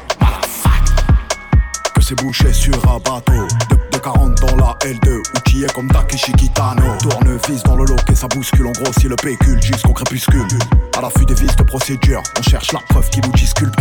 Que 1.94 2.02
c'est 2.02 2.16
bouché 2.16 2.52
sur 2.52 2.74
un 2.90 2.98
bateau. 2.98 3.46
De, 3.92 3.98
40 3.98 4.34
dans 4.40 4.56
la 4.56 4.74
L2, 4.80 5.18
outillé 5.36 5.68
comme 5.72 5.86
Takeshi 5.86 6.32
Kitano. 6.32 6.96
Tournevis 6.98 7.62
dans 7.62 7.76
le 7.76 7.84
et 8.10 8.14
ça 8.16 8.26
bouscule, 8.26 8.66
on 8.66 8.72
grossit 8.72 9.04
le 9.04 9.14
pécule 9.14 9.62
jusqu'au 9.62 9.92
crépuscule. 9.92 10.48
À 10.98 11.02
l'affût 11.02 11.24
des 11.24 11.34
vis 11.34 11.54
de 11.54 11.62
procédure, 11.62 12.20
on 12.36 12.42
cherche 12.42 12.72
la 12.72 12.80
preuve 12.88 13.08
qui 13.10 13.20
nous 13.20 13.32
disculpe. 13.32 13.76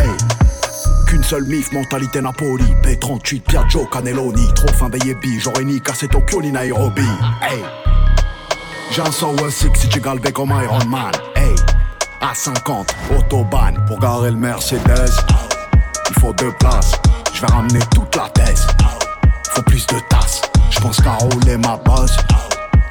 Qu'une 1.08 1.24
seule 1.24 1.46
mif, 1.46 1.72
mentalité 1.72 2.22
Napoli. 2.22 2.66
P38, 2.84 3.42
Piaggio, 3.42 3.86
Caneloni. 3.86 4.54
Trop 4.54 4.68
fin 4.74 4.90
des 4.90 5.00
j'aurais 5.40 5.64
ni 5.64 5.82
cassé 5.82 6.08
Tokyo 6.08 6.40
ni 6.44 6.52
Nairobi. 6.52 7.02
Hey. 7.42 7.64
J'ai 8.92 9.02
un 9.02 9.12
6 9.12 9.70
si 9.74 9.90
tu 9.90 10.00
galbé 10.02 10.32
comme 10.32 10.54
Iron 10.64 10.86
Man. 10.86 11.12
Hey. 11.36 11.59
À 12.22 12.36
50, 12.36 12.96
autobahn 13.18 13.86
pour 13.88 13.98
garer 14.00 14.32
le 14.32 14.38
Mercedes. 14.38 15.10
Il 16.10 16.20
faut 16.20 16.34
deux 16.34 16.52
places, 16.52 16.92
je 17.34 17.42
vais 17.42 17.48
ramener 17.48 17.80
toute 17.96 18.14
la 18.16 18.28
thèse. 18.30 18.68
Faut 19.52 19.62
plus 19.62 19.88
de 19.88 20.00
tasses, 20.10 20.42
je 20.70 20.80
pense 20.82 21.00
qu'à 21.00 21.14
rouler 21.14 21.58
ma 21.58 21.78
bosse. 21.78 22.18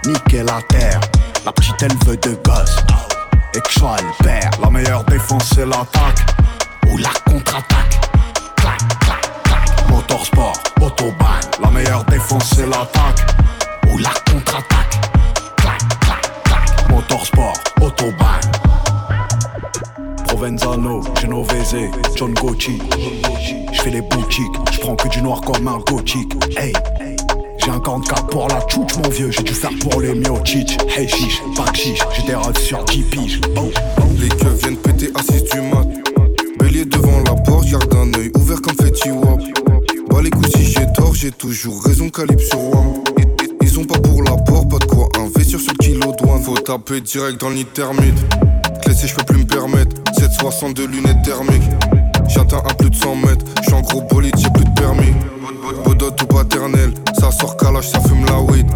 Niquer 0.06 0.44
la 0.44 0.62
terre, 0.62 1.00
la 1.44 1.52
petite 1.52 1.82
elle 1.82 1.96
veut 2.06 2.16
de 2.16 2.38
gosse. 2.42 2.78
Et 3.54 3.60
que 3.60 3.80
le 3.80 4.24
père, 4.24 4.50
la 4.62 4.70
meilleure 4.70 5.04
défense 5.04 5.50
c'est 5.54 5.66
l'attaque. 5.66 6.26
Ou 6.90 6.96
la 6.96 7.10
contre-attaque. 7.26 8.00
Clac, 8.56 8.78
clac, 9.00 9.42
clac. 9.44 9.90
Motorsport, 9.90 10.54
autobahn, 10.80 11.40
la 11.62 11.70
meilleure 11.70 12.04
défense 12.04 12.50
c'est 12.56 12.66
l'attaque. 12.66 13.26
Ou 13.92 13.98
la 13.98 14.10
contre-attaque. 14.30 15.00
Clac, 15.56 15.78
clac, 16.00 16.42
clac. 16.44 16.90
Motorsport, 16.90 17.54
autobahn. 17.82 18.40
Provenzano, 20.28 21.00
Genovese, 21.18 21.90
John 22.14 22.34
Gucci. 22.34 22.78
Je 23.72 23.80
fais 23.80 23.90
les 23.90 24.02
boutiques, 24.02 24.52
je 24.70 24.78
prends 24.78 24.94
que 24.94 25.08
du 25.08 25.22
noir 25.22 25.40
comme 25.40 25.66
un 25.66 25.78
gothique. 25.78 26.32
Hey, 26.56 26.72
j'ai 27.58 27.70
un 27.70 27.80
44 27.80 28.26
pour 28.26 28.46
la 28.48 28.60
tchouch, 28.60 28.96
mon 29.02 29.08
vieux, 29.08 29.30
j'ai 29.30 29.42
dû 29.42 29.54
faire 29.54 29.70
pour 29.80 30.02
les 30.02 30.14
miochich. 30.14 30.76
Hey 30.94 31.08
chiche, 31.08 31.42
pas 31.56 31.72
chiche, 31.72 32.00
j'ai 32.14 32.22
des 32.24 32.34
rêves 32.34 32.58
sur 32.58 32.84
10 32.84 33.02
piges. 33.04 33.40
Les 34.20 34.28
keufs 34.28 34.62
viennent 34.62 34.76
péter 34.76 35.10
assis 35.14 35.42
du 35.50 35.60
mat. 35.62 35.86
Bélier 36.58 36.84
devant 36.84 37.20
la 37.24 37.34
porte, 37.34 37.66
garde 37.66 37.94
un 37.94 38.18
œil 38.18 38.30
ouvert 38.36 38.60
comme 38.60 38.76
Fetty 38.76 39.10
Wap. 39.10 39.40
Bah 40.10 40.20
les 40.22 40.30
coups 40.30 40.50
si 40.56 40.64
j'ai 40.64 40.86
tort, 40.94 41.14
j'ai 41.14 41.30
toujours 41.30 41.82
raison, 41.84 42.10
calibre 42.10 42.42
sur 42.42 42.58
WAM. 42.58 43.02
Ils 43.62 43.78
ont 43.78 43.84
pas 43.84 43.98
pour 43.98 44.22
la 44.22 44.36
porte, 44.36 44.57
quoi 45.30 45.40
investir 45.40 45.60
sur 45.60 45.72
le 45.72 45.78
kilo 45.78 46.12
douane. 46.18 46.42
Faut 46.42 46.56
taper 46.56 47.00
direct 47.00 47.40
dans 47.40 47.50
le 47.50 47.56
Laisser, 48.86 49.08
je 49.08 49.14
peux 49.14 49.24
plus 49.24 49.38
me 49.38 49.46
permettre. 49.46 49.96
762 50.18 50.86
lunettes 50.86 51.22
thermiques. 51.24 51.70
J'atteins 52.28 52.62
à 52.68 52.74
plus 52.74 52.90
de 52.90 52.96
100 52.96 53.16
mètres. 53.16 53.44
J'suis 53.62 53.74
en 53.74 53.80
gros 53.82 54.02
bolide, 54.02 54.34
j'ai 54.38 54.50
plus 54.50 54.64
de 54.64 54.80
permis. 54.80 55.12
Bodot 55.84 56.10
ou 56.22 56.26
paternel. 56.26 56.92
Ça 57.18 57.30
sort 57.30 57.56
calage, 57.56 57.88
ça 57.88 58.00
fume 58.00 58.24
la 58.26 58.40
weed. 58.40 58.66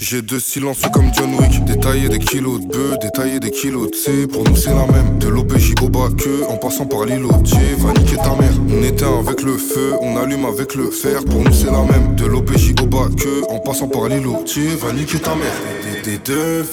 J'ai 0.00 0.22
deux 0.22 0.38
silencieux 0.38 0.88
comme 0.92 1.12
John 1.12 1.34
Wick. 1.34 1.64
Détailler 1.64 2.08
des 2.08 2.18
kilos 2.18 2.60
de 2.60 2.66
bœuf, 2.66 2.98
détailler 3.00 3.40
des 3.40 3.50
kilos 3.50 3.90
de 3.90 3.96
C. 3.96 4.26
Pour 4.28 4.44
nous, 4.44 4.54
c'est 4.54 4.70
la 4.70 4.86
même. 4.86 5.18
De 5.18 5.28
l'OBJ 5.28 5.74
au 5.82 5.88
bas 5.88 6.08
que, 6.16 6.48
en 6.48 6.56
passant 6.56 6.86
par 6.86 7.04
l'îlot. 7.04 7.28
va 7.28 7.92
niquer 7.92 8.16
ta 8.16 8.34
mère. 8.36 8.52
On 8.70 8.82
éteint 8.82 9.18
avec 9.18 9.42
le 9.42 9.56
feu, 9.56 9.94
on 10.00 10.16
allume 10.16 10.44
avec 10.44 10.74
le 10.76 10.90
fer. 10.90 11.24
Pour 11.24 11.42
nous, 11.42 11.52
c'est 11.52 11.70
la 11.70 11.82
même. 11.82 12.14
De 12.16 12.26
l'OBJ 12.26 12.74
au 12.82 12.86
bas 12.86 13.08
que, 13.16 13.50
en 13.50 13.58
passant 13.58 13.88
par 13.88 14.08
l'îlot. 14.08 14.44
va 14.80 14.92
niquer 14.92 15.18
ta 15.18 15.34
mère. 15.34 15.58
Des 16.04 16.18
deux 16.18 16.64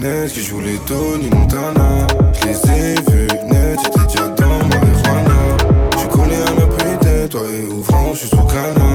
net 0.00 0.32
qui 0.32 0.42
jouent 0.42 0.60
les 0.60 0.78
Tony 0.86 1.30
Montana. 1.30 2.06
Je 2.40 2.46
les 2.46 2.70
ai 2.70 2.94
vus 3.10 3.28
net, 3.50 3.78
j'étais 3.82 4.06
déjà 4.06 4.28
dans 4.28 4.58
marijuana. 4.68 5.56
Je 6.00 6.06
connais 6.08 6.36
un 6.36 6.54
peu 6.54 7.28
toi 7.28 7.40
et 7.50 7.72
ouvrant, 7.72 8.12
je 8.12 8.18
suis 8.18 8.28
sous 8.28 8.36
canard. 8.36 8.93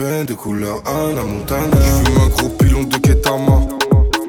De 0.00 0.06
la 0.06 0.34
couleur 0.34 0.82
Anna 0.86 1.22
Montana. 1.22 1.76
Je 1.76 2.22
un 2.22 2.28
gros 2.28 2.48
pilon 2.48 2.84
de 2.84 2.96
Ketama. 2.96 3.60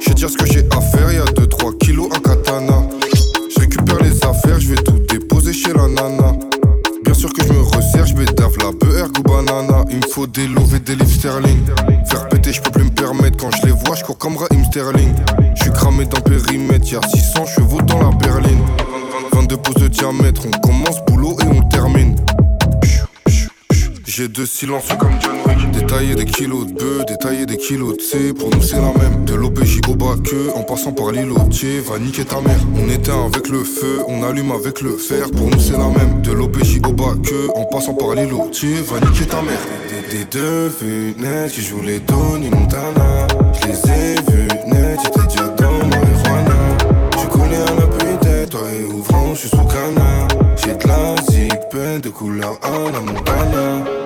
Je 0.06 0.12
dire 0.12 0.30
ce 0.30 0.36
que 0.36 0.46
j'ai 0.46 0.68
à 0.76 0.82
faire, 0.82 1.10
y'a 1.14 1.24
2-3 1.24 1.78
kilos 1.78 2.10
à 2.14 2.20
katana. 2.20 2.84
Je 3.50 3.58
récupère 3.58 3.98
les 4.00 4.22
affaires, 4.26 4.60
je 4.60 4.68
vais 4.68 4.84
tout 4.84 5.00
déposer 5.08 5.54
chez 5.54 5.72
la 5.72 5.88
nana. 5.88 6.34
Bien 7.06 7.14
sûr 7.14 7.32
que 7.32 7.42
je 7.46 7.54
me 7.54 7.62
resserre, 7.62 8.06
je 8.06 8.16
bédave 8.16 8.58
la 8.58 8.72
beurre 8.74 9.08
ou 9.18 9.24
banana. 9.24 9.86
Il 9.90 10.00
me 10.00 10.08
faut 10.12 10.28
des 10.28 10.48
lovés, 10.48 10.82
des 10.82 10.96
livres 10.96 11.10
sterling. 11.10 11.64
Faire 12.10 12.28
péter, 12.28 12.52
je 12.52 12.62
peux 12.62 12.72
plus 12.72 12.84
me 12.84 12.90
permettre. 12.90 13.38
Quand 13.38 13.52
je 13.52 13.68
les 13.68 13.72
vois, 13.72 13.96
je 13.96 14.04
cours 14.04 14.18
comme 14.18 14.36
Raheem 14.36 14.66
Sterling. 14.66 15.14
Je 15.56 15.64
suis 15.64 15.72
cramé 15.72 16.04
dans 16.04 16.20
périmètre, 16.20 16.92
y'a 16.92 17.00
600 17.02 17.46
chevaux 17.46 17.82
dans 17.84 18.00
la 18.00 18.12
Deux 24.34 24.46
silences 24.46 24.88
comme 24.98 25.12
John 25.20 25.36
Wick. 25.46 25.72
Détailler 25.72 26.16
des 26.16 26.24
kilos 26.24 26.66
de 26.66 26.72
bœuf, 26.74 27.06
détailler 27.06 27.46
des 27.46 27.58
kilos 27.58 27.98
de 27.98 28.02
C. 28.02 28.34
Pour 28.34 28.50
nous, 28.50 28.62
c'est 28.62 28.78
la 28.78 28.94
même. 28.94 29.26
De 29.26 29.36
l'OBJ 29.36 29.82
au 29.90 29.96
bas 29.96 30.16
que, 30.24 30.56
en 30.56 30.64
passant 30.64 30.94
par 30.94 31.12
l'îlotier, 31.12 31.82
va 31.82 32.00
niquer 32.00 32.24
ta 32.24 32.40
mère. 32.40 32.60
On 32.78 32.88
éteint 32.90 33.26
avec 33.26 33.50
le 33.50 33.64
feu, 33.66 34.00
on 34.08 34.24
allume 34.24 34.54
avec 34.54 34.80
le 34.82 34.96
fer. 34.96 35.30
Pour 35.32 35.48
nous, 35.48 35.60
c'est 35.60 35.74
la 35.74 35.90
même. 35.90 36.22
De 36.22 36.32
l'OBJ 36.32 36.80
au 36.88 36.94
bas 36.94 37.16
que, 37.22 37.50
en 37.58 37.66
passant 37.66 37.94
par 37.94 38.16
l'îlotier, 38.16 38.76
va 38.82 39.06
niquer 39.06 39.26
ta 39.26 39.42
mère. 39.42 39.60
Des, 40.12 40.24
deux 40.26 40.72
vues 40.80 41.14
nettes 41.18 41.52
qui 41.52 41.62
jouent 41.62 41.84
les 41.84 42.00
Tony 42.00 42.50
Montana. 42.50 43.28
Je 43.62 43.68
les 43.68 43.92
ai 43.92 44.16
vus 44.32 44.48
net, 44.68 45.00
j'étais 45.04 45.28
déjà 45.28 45.48
dans 45.50 45.86
marijuana. 45.88 46.78
Je 47.22 47.28
connais 47.28 47.58
un 47.58 47.88
peu 47.88 48.48
toi 48.50 48.62
et 48.80 48.86
ouvrant, 48.86 49.34
je 49.34 49.40
suis 49.42 49.50
sous 49.50 49.58
canard. 49.58 50.28
J'ai 50.56 50.76
de 50.76 50.88
la 50.88 51.16
zip, 51.30 52.02
de 52.02 52.10
couleur 52.10 52.58
à 52.62 52.92
la 52.92 53.00
Montana. 53.02 54.01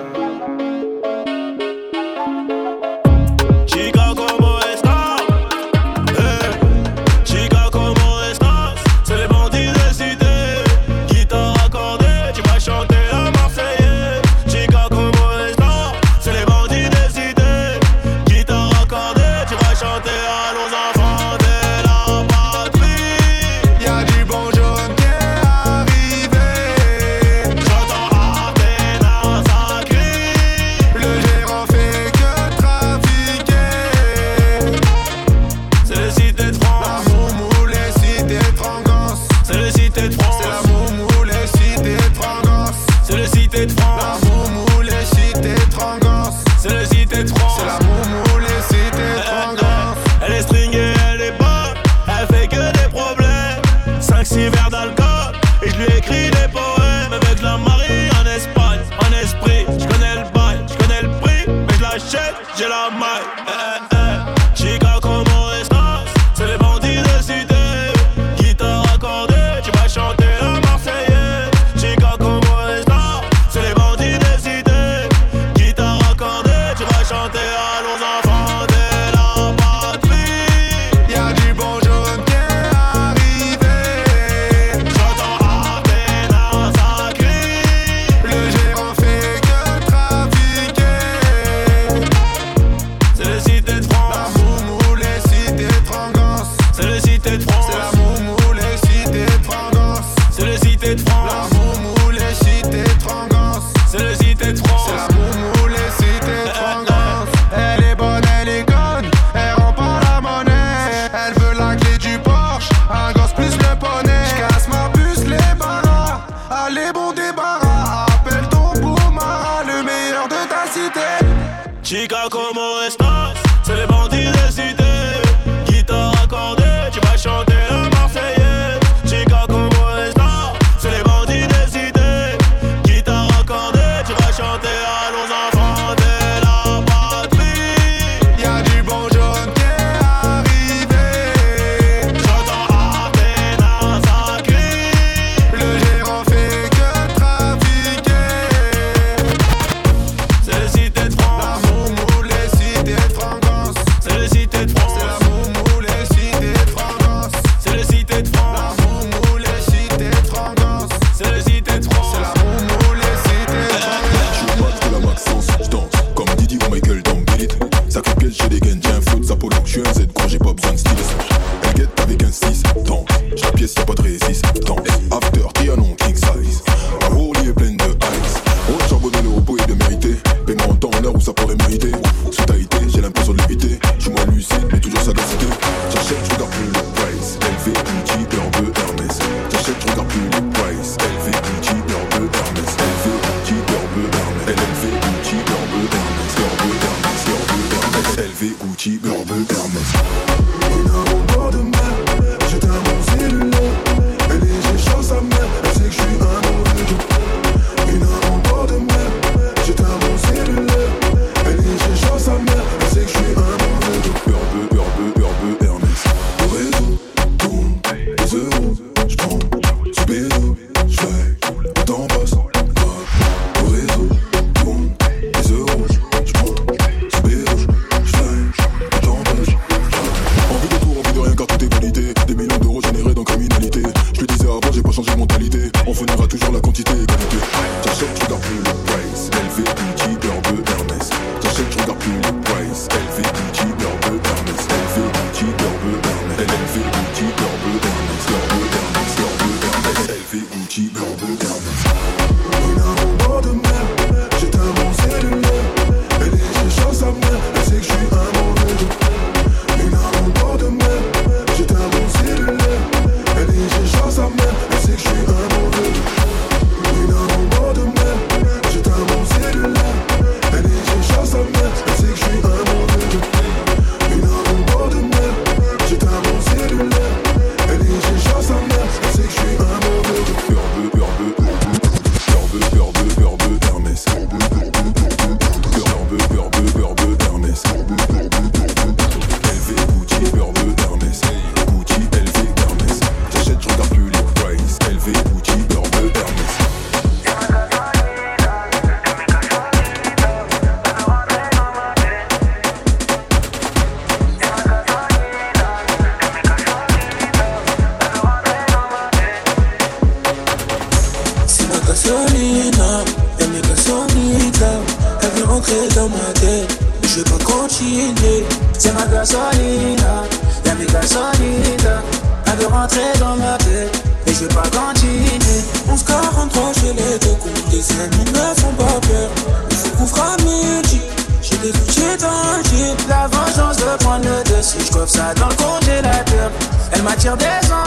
plaisir 337.26 337.36
des 337.36 337.66
gens. 337.66 337.85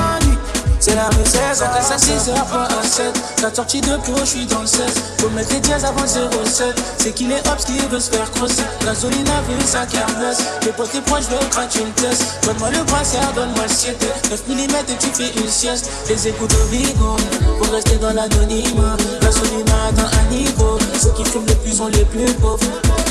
Sortie 3.59 3.81
de 3.81 3.97
pro, 3.97 4.15
je 4.21 4.25
suis 4.25 4.45
dans 4.45 4.61
le 4.61 4.67
16. 4.67 4.81
Faut 5.17 5.29
mettre 5.31 5.53
les 5.53 5.59
dièses 5.59 5.83
avant 5.83 6.07
07. 6.07 6.81
C'est 6.97 7.13
qu'il 7.13 7.29
est 7.29 7.45
obs 7.45 7.65
qui 7.65 7.77
veut 7.91 7.99
se 7.99 8.09
faire 8.09 8.31
crosser. 8.31 8.63
Gasoline 8.85 9.27
a 9.27 9.41
vu 9.41 9.59
sa 9.65 9.85
carnesse. 9.85 10.39
Les 10.65 10.71
potes 10.71 10.93
les 10.93 11.01
proches, 11.01 11.25
je 11.29 11.47
craquer 11.49 11.81
une 11.81 11.91
test. 11.91 12.23
Donne-moi 12.43 12.69
le 12.71 12.83
brassard, 12.85 13.33
donne-moi 13.35 13.63
le 13.63 13.73
7. 13.73 13.97
9 14.29 14.43
mm 14.47 14.75
et 14.87 14.97
tu 14.97 15.07
fais 15.13 15.41
une 15.41 15.49
sieste. 15.49 15.89
Les 16.07 16.29
écoutes 16.29 16.53
au 16.53 16.67
bigot. 16.71 17.17
Pour 17.57 17.67
rester 17.73 17.97
dans 17.97 18.13
l'anonymat. 18.13 18.95
Gasoline 19.21 19.67
atteint 19.89 20.09
un 20.17 20.33
niveau. 20.33 20.77
Ceux 21.01 21.11
qui 21.11 21.25
fument 21.25 21.45
le 21.47 21.55
plus 21.55 21.73
sont 21.73 21.87
les 21.87 22.05
plus 22.05 22.31
pauvres. 22.35 22.63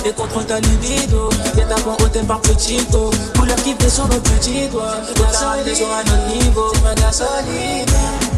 Et 0.07 0.13
contrôle 0.13 0.47
ta 0.47 0.61
libido. 0.61 1.29
Y'a 1.59 1.65
ta 1.67 1.75
bon 1.83 1.93
hôtel 2.03 2.25
par 2.25 2.41
petit 2.41 2.81
dos. 2.91 3.11
Couleur 3.39 3.57
qui 3.57 3.75
fait 3.75 3.91
sur 3.91 4.09
nos 4.09 4.21
petits 4.21 4.67
doigts. 4.69 4.97
Gasoline 5.15 5.75
sur 5.75 5.89
un 5.93 6.05
niveau. 6.33 6.73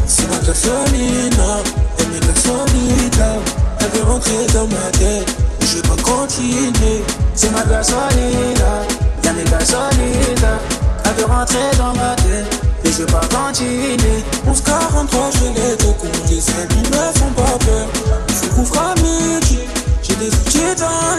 C'est 0.07 0.29
ma 0.29 0.37
gasoline. 0.37 1.31
Elle 1.99 2.15
est 2.15 2.27
gasolina, 2.27 3.35
elle 3.79 3.89
veut 3.89 4.03
rentrer 4.03 4.45
dans 4.53 4.67
ma 4.67 4.91
tête. 4.91 5.35
Je 5.61 5.79
pas 5.81 6.01
continuer, 6.03 7.03
c'est 7.33 7.51
ma 7.51 7.63
gasolina, 7.63 8.71
y'a 9.23 9.33
mes 9.33 9.43
gasolina. 9.43 10.53
Elle 11.05 11.13
veut 11.17 11.25
rentrer 11.25 11.69
dans 11.77 11.93
ma 11.93 12.15
tête, 12.15 12.61
et 12.83 12.91
je 12.91 13.03
pas 13.03 13.21
continuer. 13.33 14.23
1143, 14.45 15.29
je 15.33 15.45
l'ai 15.45 15.75
de 15.77 15.83
compte, 15.83 16.29
les 16.29 16.49
amis 16.49 16.83
me 16.89 17.19
font 17.19 17.31
pas 17.35 17.57
peur. 17.65 17.87
Faut 18.27 18.55
qu'on 18.55 18.65
fera 18.65 18.95
midi, 18.95 19.59
j'ai 20.03 20.15
des 20.15 20.27
outils 20.27 20.75
dans. 20.77 21.11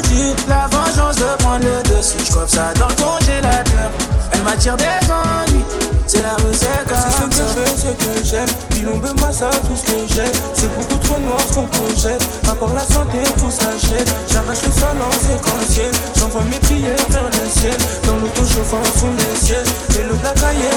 La 0.49 0.67
vengeance 0.67 1.17
de 1.17 1.37
prendre 1.39 1.65
le 1.65 1.83
dessus, 1.89 2.19
je 2.19 2.33
ça 2.55 2.73
dans 2.79 2.89
le 2.89 2.95
congélateur. 2.95 3.91
Elle 4.33 4.43
m'attire 4.43 4.77
des 4.77 4.85
ennuis, 4.85 5.65
c'est 6.12 6.22
la 6.22 6.35
recette 6.35 7.96
que 7.96 8.25
j'aime. 8.25 8.48
Puis 8.70 8.81
l'ombre 8.83 9.09
ça 9.33 9.51
tout 9.51 9.77
ce 9.77 9.85
que 9.90 10.14
j'aime. 10.14 10.33
C'est 10.53 10.70
beaucoup 10.77 10.98
trop 10.98 11.18
noir 11.20 11.40
ce 11.48 11.55
qu'on 11.55 11.66
projette. 11.66 12.22
Part 12.42 12.75
la 12.75 12.81
santé, 12.81 13.18
tout 13.38 13.51
s'achète. 13.51 14.12
J'arrache 14.29 14.62
le 14.66 14.72
sol 14.72 14.96
en 15.01 15.12
séquentiel. 15.12 15.90
J'envoie 16.18 16.42
mes 16.44 16.59
prières 16.59 17.07
vers 17.09 17.25
le 17.25 17.48
ciel. 17.48 17.77
Dans 18.07 18.16
l'auto 18.16 18.42
chauffant 18.44 18.83
fond 18.96 19.12
des 19.16 19.46
ciels. 19.46 19.64
Et 19.98 20.03
le 20.03 20.14
de 20.16 20.22
la 20.22 20.33
cahier 20.33 20.68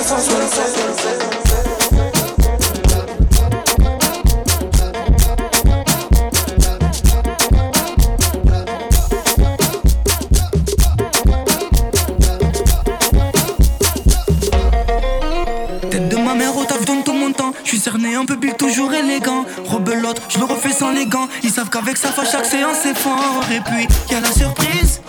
Ils 21.44 21.52
savent 21.52 21.70
qu'avec 21.70 21.98
ça, 21.98 22.10
chaque 22.30 22.46
séance 22.46 22.78
c'est 22.84 22.98
fort. 22.98 23.44
Et 23.52 23.60
puis, 23.62 23.88
y 24.12 24.16
a 24.16 24.20
la 24.20 24.32
surprise. 24.32 25.02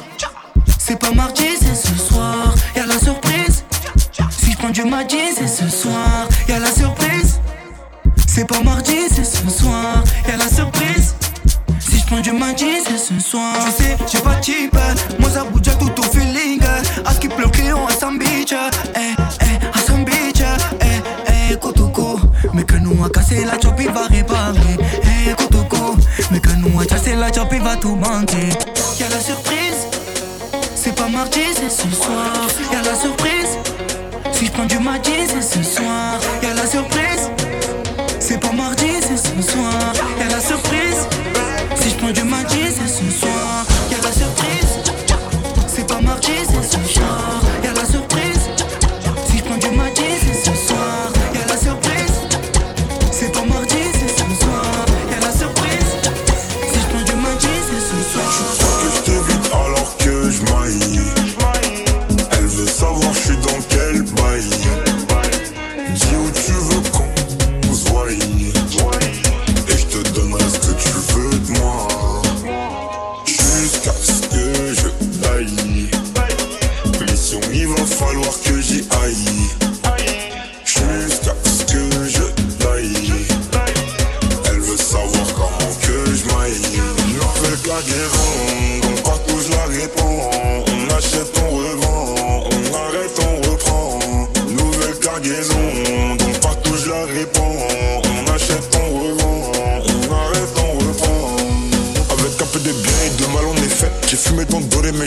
C'est 0.78 0.98
pas 0.98 1.10
mardi, 1.10 1.45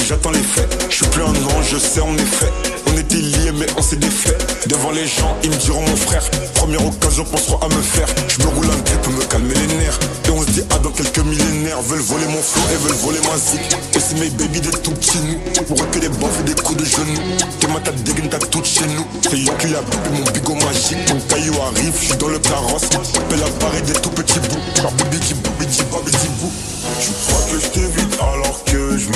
j'attends 0.09 0.31
les 0.31 0.41
faits. 0.41 0.67
Je 0.89 0.95
suis 0.95 1.05
plus 1.07 1.21
un 1.21 1.27
ange, 1.27 1.69
je 1.69 1.77
sais 1.77 2.01
en 2.01 2.15
effet. 2.15 2.51
On 2.87 2.97
était 2.97 3.17
liés 3.17 3.51
mais 3.53 3.67
on 3.77 3.81
s'est 3.81 3.95
défait. 3.95 4.37
Devant 4.65 4.89
les 4.89 5.05
gens, 5.05 5.37
ils 5.43 5.51
me 5.51 5.55
diront 5.55 5.81
mon 5.81 5.95
frère. 5.95 6.23
Première 6.55 6.83
occasion, 6.83 7.23
penseront 7.25 7.59
à 7.59 7.67
me 7.67 7.81
faire. 7.81 8.07
Je 8.27 8.41
me 8.41 8.47
roule 8.47 8.65
un 8.65 8.97
pour 9.03 9.13
me 9.13 9.23
calmer 9.25 9.53
les 9.53 9.75
nerfs. 9.75 9.99
Et 10.25 10.31
on 10.31 10.41
se 10.41 10.49
dit, 10.49 10.63
ah, 10.71 10.79
dans 10.79 10.89
quelques 10.89 11.19
millénaires, 11.19 11.81
veulent 11.83 11.99
voler 11.99 12.25
mon 12.25 12.41
flow 12.41 12.63
et 12.73 12.77
veulent 12.87 12.97
voler 13.05 13.19
ma 13.29 13.37
zik. 13.37 13.61
Et 13.93 13.99
c'est 13.99 14.19
mes 14.19 14.29
baby 14.31 14.59
des 14.61 14.71
tout 14.81 14.91
petits 14.91 15.19
nous. 15.19 15.63
Pour 15.63 15.77
que 15.91 15.99
des 15.99 16.09
baffes 16.09 16.39
et 16.41 16.43
des 16.43 16.55
coups 16.55 16.81
de 16.81 16.85
genoux. 16.85 17.21
T'es 17.59 17.67
ma 17.67 17.79
tête 17.79 18.03
dégaine, 18.03 18.29
t'as 18.29 18.39
tout 18.39 18.63
chez 18.63 18.87
nous. 18.87 19.05
C'est 19.21 19.37
yo 19.37 19.51
qui 19.59 19.67
l'a 19.67 19.79
pipé 19.79 20.09
mon 20.09 20.31
bigot 20.31 20.55
magique. 20.55 21.05
Mon 21.13 21.19
caillou 21.29 21.53
arrive, 21.61 21.93
je 22.01 22.05
suis 22.07 22.17
dans 22.17 22.29
le 22.29 22.39
carrosse. 22.39 22.89
Appelle 23.15 23.39
l'appareil 23.39 23.83
des 23.83 23.93
tout 23.93 24.09
petits 24.09 24.39
bouts. 24.39 24.81
Par 24.81 24.91
baby 24.93 25.19
qui 25.19 25.35
bou, 25.35 25.51
bidi 25.59 25.83
babidi 25.91 26.29
bou. 26.41 26.51
Tu 26.99 27.11
crois 27.27 27.45
que 27.51 27.59
je 27.61 27.67
t'évite 27.67 28.17
alors 28.19 28.63
que 28.65 28.97
je. 28.97 29.09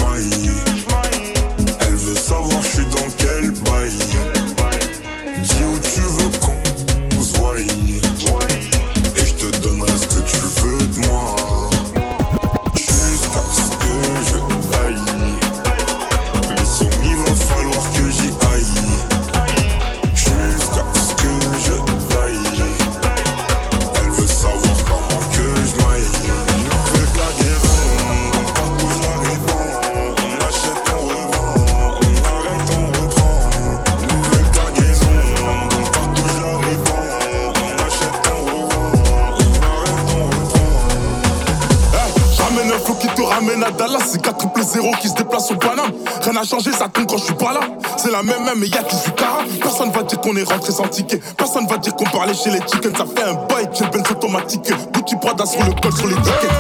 Changé, 46.53 46.71
ça 46.71 46.87
tombe 46.87 47.07
quand 47.07 47.17
je 47.17 47.23
suis 47.23 47.33
pas 47.33 47.51
là. 47.51 47.61
C'est 47.97 48.11
la 48.11 48.21
même 48.21 48.43
même, 48.43 48.59
mais 48.59 48.67
y'a 48.67 48.83
qui 48.83 48.95
suis 48.95 49.11
cara. 49.13 49.39
Personne 49.59 49.89
va 49.89 50.03
dire 50.03 50.21
qu'on 50.21 50.35
est 50.35 50.43
rentré 50.43 50.71
sans 50.71 50.87
ticket. 50.87 51.19
Personne 51.35 51.65
va 51.65 51.79
dire 51.79 51.95
qu'on 51.95 52.05
parlait 52.05 52.35
chez 52.35 52.51
les 52.51 52.59
chickens. 52.59 52.95
Ça 52.95 53.05
fait 53.05 53.23
un 53.23 53.33
bail, 53.33 53.67
j'ai 53.73 53.85
benz 53.85 54.11
automatique. 54.11 54.71
Bouti 54.93 55.15
Prada 55.15 55.47
sur 55.47 55.63
le 55.65 55.73
col, 55.81 55.91
sur 55.91 56.05
les 56.05 56.13
tickets. 56.13 56.51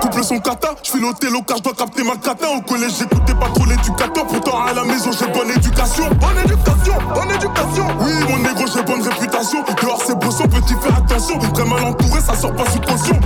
Couple 0.00 0.24
son 0.24 0.40
kata, 0.40 0.74
je 0.82 0.90
fais 0.90 0.98
l'hôtel 0.98 1.30
car 1.46 1.58
je 1.58 1.62
dois 1.62 1.72
capter 1.72 2.02
ma 2.02 2.16
cata. 2.16 2.50
Au 2.50 2.60
collège, 2.62 2.94
j'écoutais 2.98 3.34
pas 3.34 3.46
trop 3.54 3.64
l'éducateur. 3.64 4.26
Pourtant, 4.26 4.60
à 4.60 4.72
la 4.72 4.82
maison, 4.82 5.10
j'ai 5.12 5.28
bonne 5.28 5.50
éducation. 5.50 6.08
Bonne 6.18 6.38
éducation, 6.44 6.94
bonne 7.14 7.30
éducation. 7.30 7.86
Oui, 8.00 8.12
mon 8.28 8.38
négro, 8.38 8.64
j'ai 8.74 8.82
bonne 8.82 9.02
réputation. 9.02 9.62
Dehors, 9.80 10.02
c'est 10.04 10.18
beau, 10.18 10.30
petit, 10.30 10.74
fais 10.82 10.88
attention. 10.88 11.38
Très 11.38 11.64
mal 11.64 11.84
entouré, 11.84 12.20
ça 12.20 12.34
sort 12.34 12.56
pas 12.56 12.64
sous 12.72 12.80
caution. 12.80 13.20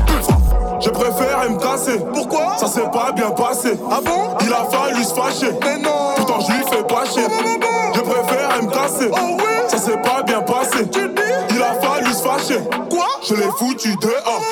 Je 0.84 0.90
préfère 0.90 1.50
me 1.50 1.58
casser. 1.58 1.98
Pourquoi? 2.12 2.56
Ça 2.58 2.66
s'est 2.66 2.90
pas 2.92 3.12
bien 3.12 3.30
passé. 3.30 3.78
Ah 3.90 4.00
bon? 4.04 4.36
Il 4.44 4.52
a 4.52 4.64
fallu 4.64 5.04
se 5.04 5.14
fâcher. 5.14 5.52
Mais 5.62 5.78
non 5.78 6.14
Pourtant 6.16 6.40
je 6.40 6.52
lui 6.52 6.64
fais 6.70 6.82
pas 6.82 7.04
chier. 7.04 7.22
Je 7.94 8.00
préfère 8.00 8.62
me 8.62 8.70
casser. 8.70 9.08
Oh 9.12 9.36
oui? 9.38 9.44
Ça 9.68 9.78
s'est 9.78 9.98
pas 9.98 10.22
bien 10.22 10.40
passé. 10.42 10.88
Tu 10.90 11.08
dis? 11.08 11.22
Il 11.50 11.62
a 11.62 11.74
fallu 11.80 12.12
se 12.12 12.22
fâcher. 12.22 12.60
Quoi? 12.90 13.06
Je 13.28 13.34
l'ai 13.34 13.50
foutu 13.58 13.94
dehors. 13.96 14.42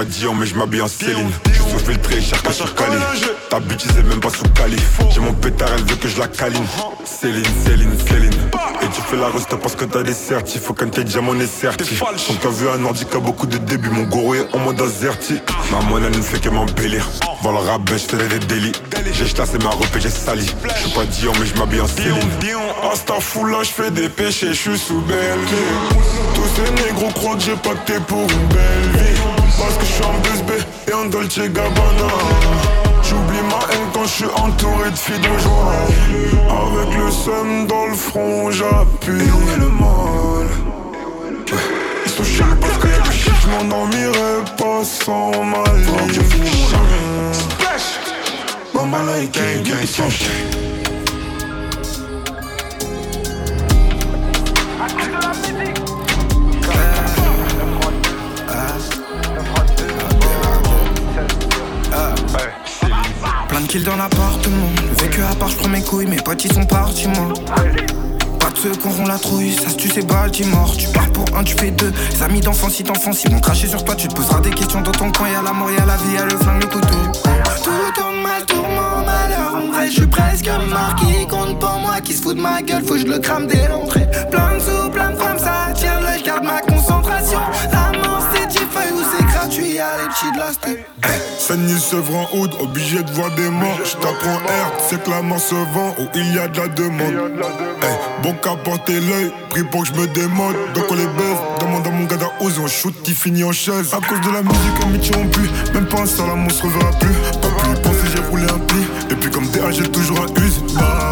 Pas 0.00 0.06
Dion, 0.06 0.34
mais 0.34 0.46
j'm'habille 0.46 0.80
en 0.80 0.88
Céline. 0.88 1.30
J'suis 1.52 1.62
sous 1.62 1.78
filtré, 1.78 2.20
cher 2.22 2.42
que 2.42 2.52
sur 2.52 2.74
Cali. 2.74 2.96
Ta 3.50 3.60
bitch, 3.60 3.82
c'est 3.94 4.02
même 4.02 4.20
pas 4.20 4.30
sous 4.30 4.48
Cali. 4.54 4.78
J'ai 5.10 5.20
mon 5.20 5.34
pétard, 5.34 5.68
elle 5.76 5.84
veut 5.84 5.96
que 5.96 6.08
je 6.08 6.18
la 6.18 6.26
câline. 6.26 6.64
Céline, 7.04 7.44
Céline, 7.66 7.92
Céline. 8.08 8.32
Et 8.82 8.86
tu 8.94 9.02
fais 9.02 9.16
la 9.16 9.28
reste 9.28 9.54
parce 9.56 9.76
que 9.76 9.84
t'as 9.84 10.02
des 10.02 10.14
certifs. 10.14 10.62
Faut 10.62 10.72
qu'un 10.72 10.88
tes 10.88 11.04
diamant 11.04 11.34
est 11.34 11.46
certif. 11.46 12.02
Son 12.16 12.34
cas 12.34 12.48
vu 12.48 12.68
un 12.68 12.78
nordique 12.78 13.14
a 13.14 13.18
beaucoup 13.18 13.46
de 13.46 13.58
débuts. 13.58 13.90
Mon 13.90 14.04
goro 14.04 14.34
est 14.34 14.46
en 14.54 14.58
mode 14.60 14.80
azerti. 14.80 15.38
Ma 15.70 15.80
monnaie 15.82 16.08
ne 16.08 16.22
fait 16.22 16.40
que 16.40 16.48
m'embellir. 16.48 17.06
Voilà 17.42 17.60
le 17.60 17.66
rabais, 17.66 17.98
j'fais 17.98 18.16
des 18.16 18.38
délits. 18.46 18.72
J'ai 19.12 19.26
chassé 19.26 19.58
ma 19.58 19.70
robe 19.70 19.86
et 19.96 20.00
j'ai 20.00 20.08
sali. 20.08 20.46
J'suis 20.76 20.92
pas 20.92 21.04
Dion, 21.04 21.32
mais 21.38 21.46
j'm'habille 21.46 21.82
en 21.82 21.88
Céline. 21.88 22.16
Dion, 22.40 22.60
Astafoula, 22.90 23.64
j'fais 23.64 23.90
des 23.90 24.08
péchés, 24.08 24.54
j'suis 24.54 24.78
sous 24.78 25.00
belle 25.02 25.40
Tous 26.34 26.48
ces 26.56 26.84
négros 26.84 27.10
croient 27.10 27.36
que 27.36 27.42
j'ai 27.42 27.56
pacté 27.56 27.94
pour 28.06 28.22
une 28.22 28.48
belle 28.48 29.02
vie 29.02 29.39
Parce 29.60 29.76
que 29.76 29.84
j'suis 29.84 30.04
en 30.04 30.18
BSB 30.20 30.50
et 30.88 30.94
en 30.94 31.04
Dolce 31.06 31.38
Gabbana. 31.38 32.10
J'oublie 33.02 33.42
ma 33.48 33.60
haine 33.72 33.88
quand 33.92 34.04
j'suis 34.06 34.24
entouré 34.36 34.90
de 34.90 34.96
filles 34.96 35.18
de 35.18 35.38
joie. 35.38 35.74
Avec 36.48 36.98
le 36.98 37.10
seum 37.10 37.66
dans 37.66 37.86
le 37.86 37.94
front, 37.94 38.50
j'appuie. 38.50 39.12
Et 39.12 39.30
où 39.30 39.50
est 39.52 39.60
le 39.60 39.68
mal? 39.68 40.48
Ils 42.04 42.10
sont 42.10 42.24
chiants 42.24 42.56
parce 42.60 42.78
que 42.78 42.88
y'a 42.88 43.10
shit, 43.12 43.32
j'm'endormirai 43.42 44.44
pas 44.56 44.84
sans 44.84 45.44
ma 45.44 45.64
ligne 45.74 46.20
Mama 48.72 49.02
like 49.12 49.32
gang, 49.32 49.62
gang, 49.62 50.69
kills 63.70 63.84
dans 63.84 63.96
l'appartement. 63.96 64.68
Vécu 64.98 65.22
à 65.22 65.34
part, 65.36 65.48
j'prends 65.48 65.68
mes 65.68 65.82
couilles, 65.82 66.06
mes 66.06 66.16
potes 66.16 66.44
ils 66.44 66.52
sont 66.52 66.66
partis, 66.66 67.06
moi. 67.06 67.28
Pas 68.40 68.50
de 68.50 68.58
ceux 68.58 68.72
qui 68.72 68.86
auront 68.88 69.06
la 69.06 69.18
trouille, 69.18 69.52
ça 69.52 69.68
se 69.68 69.76
tue, 69.76 69.88
c'est 69.94 70.04
Baltimore. 70.04 70.74
Tu 70.76 70.88
pars 70.88 71.08
pour 71.12 71.24
un, 71.36 71.44
tu 71.44 71.54
fais 71.56 71.70
deux. 71.70 71.92
Les 72.12 72.22
amis 72.22 72.40
d'enfance, 72.40 72.74
si 72.74 72.82
t'enfonces, 72.82 73.22
ils 73.24 73.30
vont 73.30 73.38
cracher 73.38 73.68
sur 73.68 73.84
toi. 73.84 73.94
Tu 73.94 74.08
te 74.08 74.14
poseras 74.14 74.40
des 74.40 74.50
questions 74.50 74.80
dans 74.80 74.90
ton 74.90 75.12
coin. 75.12 75.28
Y'a 75.28 75.42
la 75.42 75.52
mort, 75.52 75.70
y'a 75.70 75.86
la 75.86 75.96
vie, 75.98 76.14
y'a 76.14 76.24
le 76.24 76.36
flingue, 76.36 76.62
le 76.62 76.66
couteau. 76.66 76.96
Tout 77.62 77.70
tourne 77.94 78.20
mal, 78.22 78.44
tout 78.44 78.56
mon 78.56 79.04
malheur. 79.06 79.54
En 79.54 79.72
vrai, 79.72 79.86
je 79.86 79.92
suis 79.92 80.06
presque 80.06 80.50
marqué. 80.68 81.26
Compte 81.28 81.60
pour 81.60 81.78
moi 81.78 82.00
qui 82.02 82.12
se 82.14 82.22
fout 82.22 82.36
de 82.36 82.40
ma 82.42 82.62
gueule, 82.62 82.82
faut 82.84 82.94
que 82.94 83.00
je 83.00 83.06
le 83.06 83.20
crame 83.20 83.46
dès 83.46 83.68
l'entrée. 83.68 84.08
Plein 84.32 84.56
de 84.56 84.60
sous, 84.60 84.90
plein 84.90 85.10
de 85.10 85.16
femmes, 85.16 85.38
ça 85.38 85.72
tient 85.74 86.00
le, 86.00 86.18
je 86.18 86.24
garde 86.24 86.44
ma 86.44 86.60
concentration. 86.60 87.40
La 87.70 87.98
mort, 87.98 88.09
c'est 88.90 88.96
10 88.96 88.96
feuilles 88.96 88.98
ou 88.98 89.04
c'est 89.16 89.26
gratuit, 89.26 89.72
y'a 89.74 89.96
les 89.98 90.08
petits 90.08 90.32
de 90.32 90.38
la. 90.38 90.50
Saint-Denis 91.38 91.80
Sevran 91.80 92.28
Oud, 92.34 92.50
obligé 92.60 93.02
de 93.02 93.10
voir 93.12 93.30
des 93.34 93.48
morts. 93.48 93.78
Je 93.84 93.92
t'apprends 93.94 94.36
R, 94.36 94.72
c'est 94.88 95.02
que 95.02 95.10
la 95.10 95.22
mort 95.22 95.40
se 95.40 95.54
vend 95.54 95.94
où 95.98 96.06
il 96.14 96.34
y 96.34 96.38
a 96.38 96.48
de 96.48 96.60
la 96.60 96.68
demande. 96.68 97.14
Eh, 97.82 98.22
bon 98.22 98.34
qu'à 98.34 98.56
porter 98.56 99.00
l'œil, 99.00 99.32
pris 99.48 99.64
pour 99.64 99.82
que 99.82 99.88
je 99.88 99.92
me 99.94 100.06
démode. 100.08 100.56
Donc 100.74 100.84
on 100.90 100.94
les 100.94 101.06
baise, 101.06 101.38
demande 101.60 101.86
à 101.86 101.90
mon 101.90 102.04
gars 102.04 102.16
d'ose, 102.16 102.58
on 102.62 102.66
shoot 102.66 102.94
qui 103.02 103.12
finit 103.12 103.42
en 103.44 103.52
chaise. 103.52 103.92
À 103.92 104.06
cause 104.06 104.20
de 104.20 104.32
la 104.32 104.42
musique, 104.42 104.84
amitié 104.84 105.12
on 105.16 105.26
pue. 105.28 105.50
Même 105.74 105.86
pas 105.86 106.02
un 106.02 106.06
seul 106.06 106.30
amour 106.30 106.50
se 106.52 106.62
reverra 106.62 106.90
plus. 106.98 107.14
Pas 107.40 107.48
plus 107.48 107.80
penser, 107.82 108.06
j'ai 108.14 108.22
roulé 108.22 108.44
un 108.44 108.58
pli. 108.58 108.84
Et 109.10 109.14
puis 109.14 109.30
comme 109.30 109.46
DA, 109.50 109.70
j'ai 109.70 109.88
toujours 109.90 110.18
un 110.20 110.42
use. 110.42 110.62
Bah, 110.74 111.10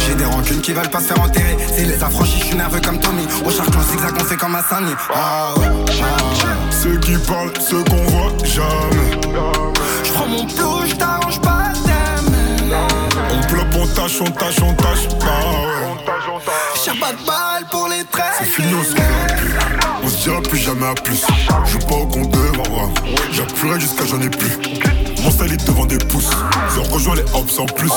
J'ai 0.00 0.14
des 0.14 0.24
rancunes 0.24 0.60
qui 0.60 0.72
veulent 0.72 0.90
pas 0.90 1.00
se 1.00 1.06
faire 1.06 1.20
enterrer. 1.20 1.56
C'est 1.76 1.84
les 1.84 2.02
affranchis, 2.02 2.40
je 2.40 2.44
suis 2.46 2.56
nerveux 2.56 2.80
comme 2.80 2.98
Tommy. 2.98 3.26
Au 3.46 3.50
charge 3.50 3.68
en 3.76 3.82
zigzag, 3.82 4.12
on 4.18 4.24
fait 4.24 4.36
comme 4.36 4.54
un 4.54 4.62
Sani. 4.62 4.90
Ouais, 4.90 5.14
ah 5.14 5.54
ouais. 5.58 6.43
Ceux 6.84 6.98
qui 6.98 7.16
parlent, 7.26 7.50
ceux 7.66 7.82
qu'on 7.84 7.96
voit 7.96 8.30
jamais. 8.44 9.10
J'prends 10.04 10.28
mon 10.28 10.44
plou, 10.44 10.86
j't'arrange 10.86 11.40
pas 11.40 11.72
d'aimer. 11.82 12.74
On 13.32 13.46
plop, 13.46 13.66
on 13.74 13.86
tâche, 13.86 14.20
on 14.20 14.30
tâche, 14.30 14.56
on 14.60 14.74
tâche. 14.74 15.08
Bah 15.18 15.26
ouais. 15.62 16.42
J'ai 16.84 17.00
pas 17.00 17.12
de 17.12 17.26
balles 17.26 17.64
pour 17.70 17.88
les 17.88 18.04
traits. 18.04 18.34
C'est 18.38 18.44
fini, 18.44 18.74
on 18.74 18.84
se. 18.84 18.94
On 20.02 20.08
se 20.08 20.24
dira 20.24 20.42
plus 20.42 20.58
jamais 20.58 20.86
à 20.86 20.92
plus. 20.92 21.24
Je 21.64 21.70
joue 21.70 21.78
pas 21.86 21.94
au 21.94 22.06
compte 22.06 22.30
devant 22.30 22.92
J'appuierai 23.32 23.80
jusqu'à 23.80 24.04
j'en 24.04 24.20
ai 24.20 24.28
plus. 24.28 24.58
Mon 25.22 25.30
salide 25.30 25.64
devant 25.64 25.86
des 25.86 25.96
pouces. 25.96 26.32
Je 26.74 26.80
rejoins 26.80 27.14
les 27.14 27.24
hops 27.32 27.60
en 27.60 27.64
plus. 27.64 27.92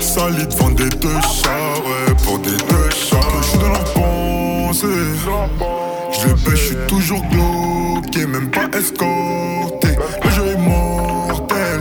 Salide 0.00 0.50
vend 0.54 0.70
des 0.70 0.88
deux 0.88 1.20
chats, 1.20 1.78
ouais, 1.84 2.14
pour 2.24 2.38
des 2.38 2.56
deux 2.56 2.90
chats. 2.90 3.18
Je 3.42 3.48
suis 3.48 3.58
dans 3.58 3.68
leur 3.68 3.84
pensée. 3.92 5.89
Je 6.22 6.28
pêche, 6.34 6.54
je 6.54 6.56
suis 6.56 6.76
toujours 6.86 7.22
bloqué, 7.22 8.26
même 8.26 8.50
pas 8.50 8.68
escorté. 8.76 9.88
Le 10.22 10.30
jeu 10.30 10.46
est 10.48 10.56
mortel. 10.58 11.80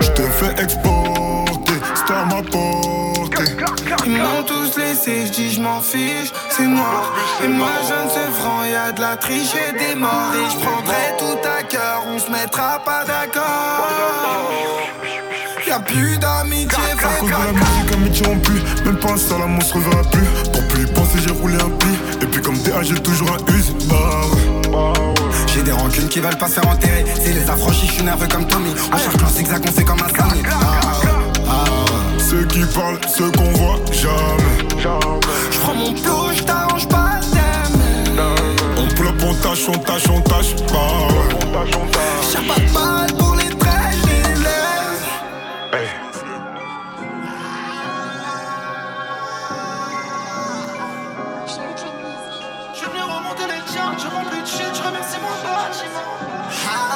Je 0.00 0.06
te 0.08 0.22
fais 0.22 0.62
exporter, 0.62 1.74
c'est 1.94 2.12
à 2.12 2.24
ma 2.26 2.42
portée. 2.42 3.56
Ils 4.06 4.12
m'ont 4.18 4.42
tous 4.46 4.78
laissé, 4.78 5.26
je 5.26 5.32
dis 5.32 5.52
je 5.52 5.60
m'en 5.60 5.80
fiche, 5.80 6.32
c'est 6.50 6.66
noir. 6.66 7.12
Et 7.44 7.48
moi 7.48 7.70
je 7.88 8.04
ne 8.04 8.10
sais 8.10 8.30
franc, 8.40 8.64
y'a 8.64 8.92
de 8.92 9.00
la 9.00 9.16
triche 9.16 9.54
et 9.54 9.72
des 9.78 9.94
morts. 9.96 10.32
Et 10.34 10.50
je 10.50 10.56
prendrai 10.64 11.16
tout 11.18 11.48
à 11.48 11.62
cœur, 11.64 12.04
on 12.06 12.18
se 12.18 12.30
mettra 12.30 12.78
pas 12.84 13.04
d'accord. 13.04 13.88
Y'a 15.66 15.80
plus 15.80 16.18
d'amitié, 16.18 16.76
À 16.76 16.96
fait 16.96 17.18
cause 17.20 17.28
de 17.28 17.34
la 17.34 17.52
musique, 17.52 17.92
amitié 17.94 18.26
on 18.28 18.38
pue. 18.38 18.62
Même 18.84 18.98
pas 18.98 19.12
un 19.12 19.16
seul 19.16 19.40
amour 19.42 19.62
se 19.62 19.74
reverra 19.74 20.02
plus. 20.10 20.26
Pour 20.52 20.68
plus 20.68 20.82
y 20.82 20.86
penser, 20.86 21.18
j'ai 21.24 21.30
roulé 21.30 21.54
un 21.54 21.70
pli. 21.70 21.90
Comme 22.52 22.84
j'ai 22.84 22.94
toujours 22.94 23.28
un 23.30 23.52
use. 23.54 23.74
Bah 23.88 24.22
ouais. 24.32 24.82
J'ai 25.46 25.62
des 25.62 25.72
rancunes 25.72 26.08
qui 26.08 26.20
veulent 26.20 26.36
pas 26.36 26.48
se 26.48 26.54
faire 26.54 26.68
enterrer. 26.68 27.04
C'est 27.22 27.32
les 27.32 27.48
affranchis, 27.48 27.86
je 27.86 27.92
suis 27.92 28.02
nerveux 28.02 28.26
comme 28.26 28.46
Tommy. 28.46 28.70
On 28.92 28.96
cherche 28.96 29.22
en 29.22 29.28
zigzag, 29.28 29.62
on 29.66 29.72
fait 29.72 29.84
comme 29.84 30.00
un 30.00 30.08
Sani. 30.08 30.42
Ah 30.50 30.80
ah 31.48 31.64
ouais. 31.64 32.18
Ceux 32.18 32.44
qui 32.44 32.60
parlent, 32.74 32.98
ceux 33.14 33.30
qu'on 33.30 33.52
voit 33.52 33.78
jamais. 33.92 34.68
J'prends 35.50 35.74
mon 35.74 35.92
plou, 35.92 36.32
j't'arrange 36.34 36.88
pas 36.88 37.20
d'aimer. 37.32 38.20
On 38.78 38.86
plop, 38.94 39.22
on 39.26 39.34
tâche, 39.34 39.68
on 39.68 39.78
tâche, 39.78 40.08
on 40.08 40.20
tâche. 40.20 40.54
Bah 40.72 41.08
ouais. 41.08 41.70
J'ai 42.32 43.21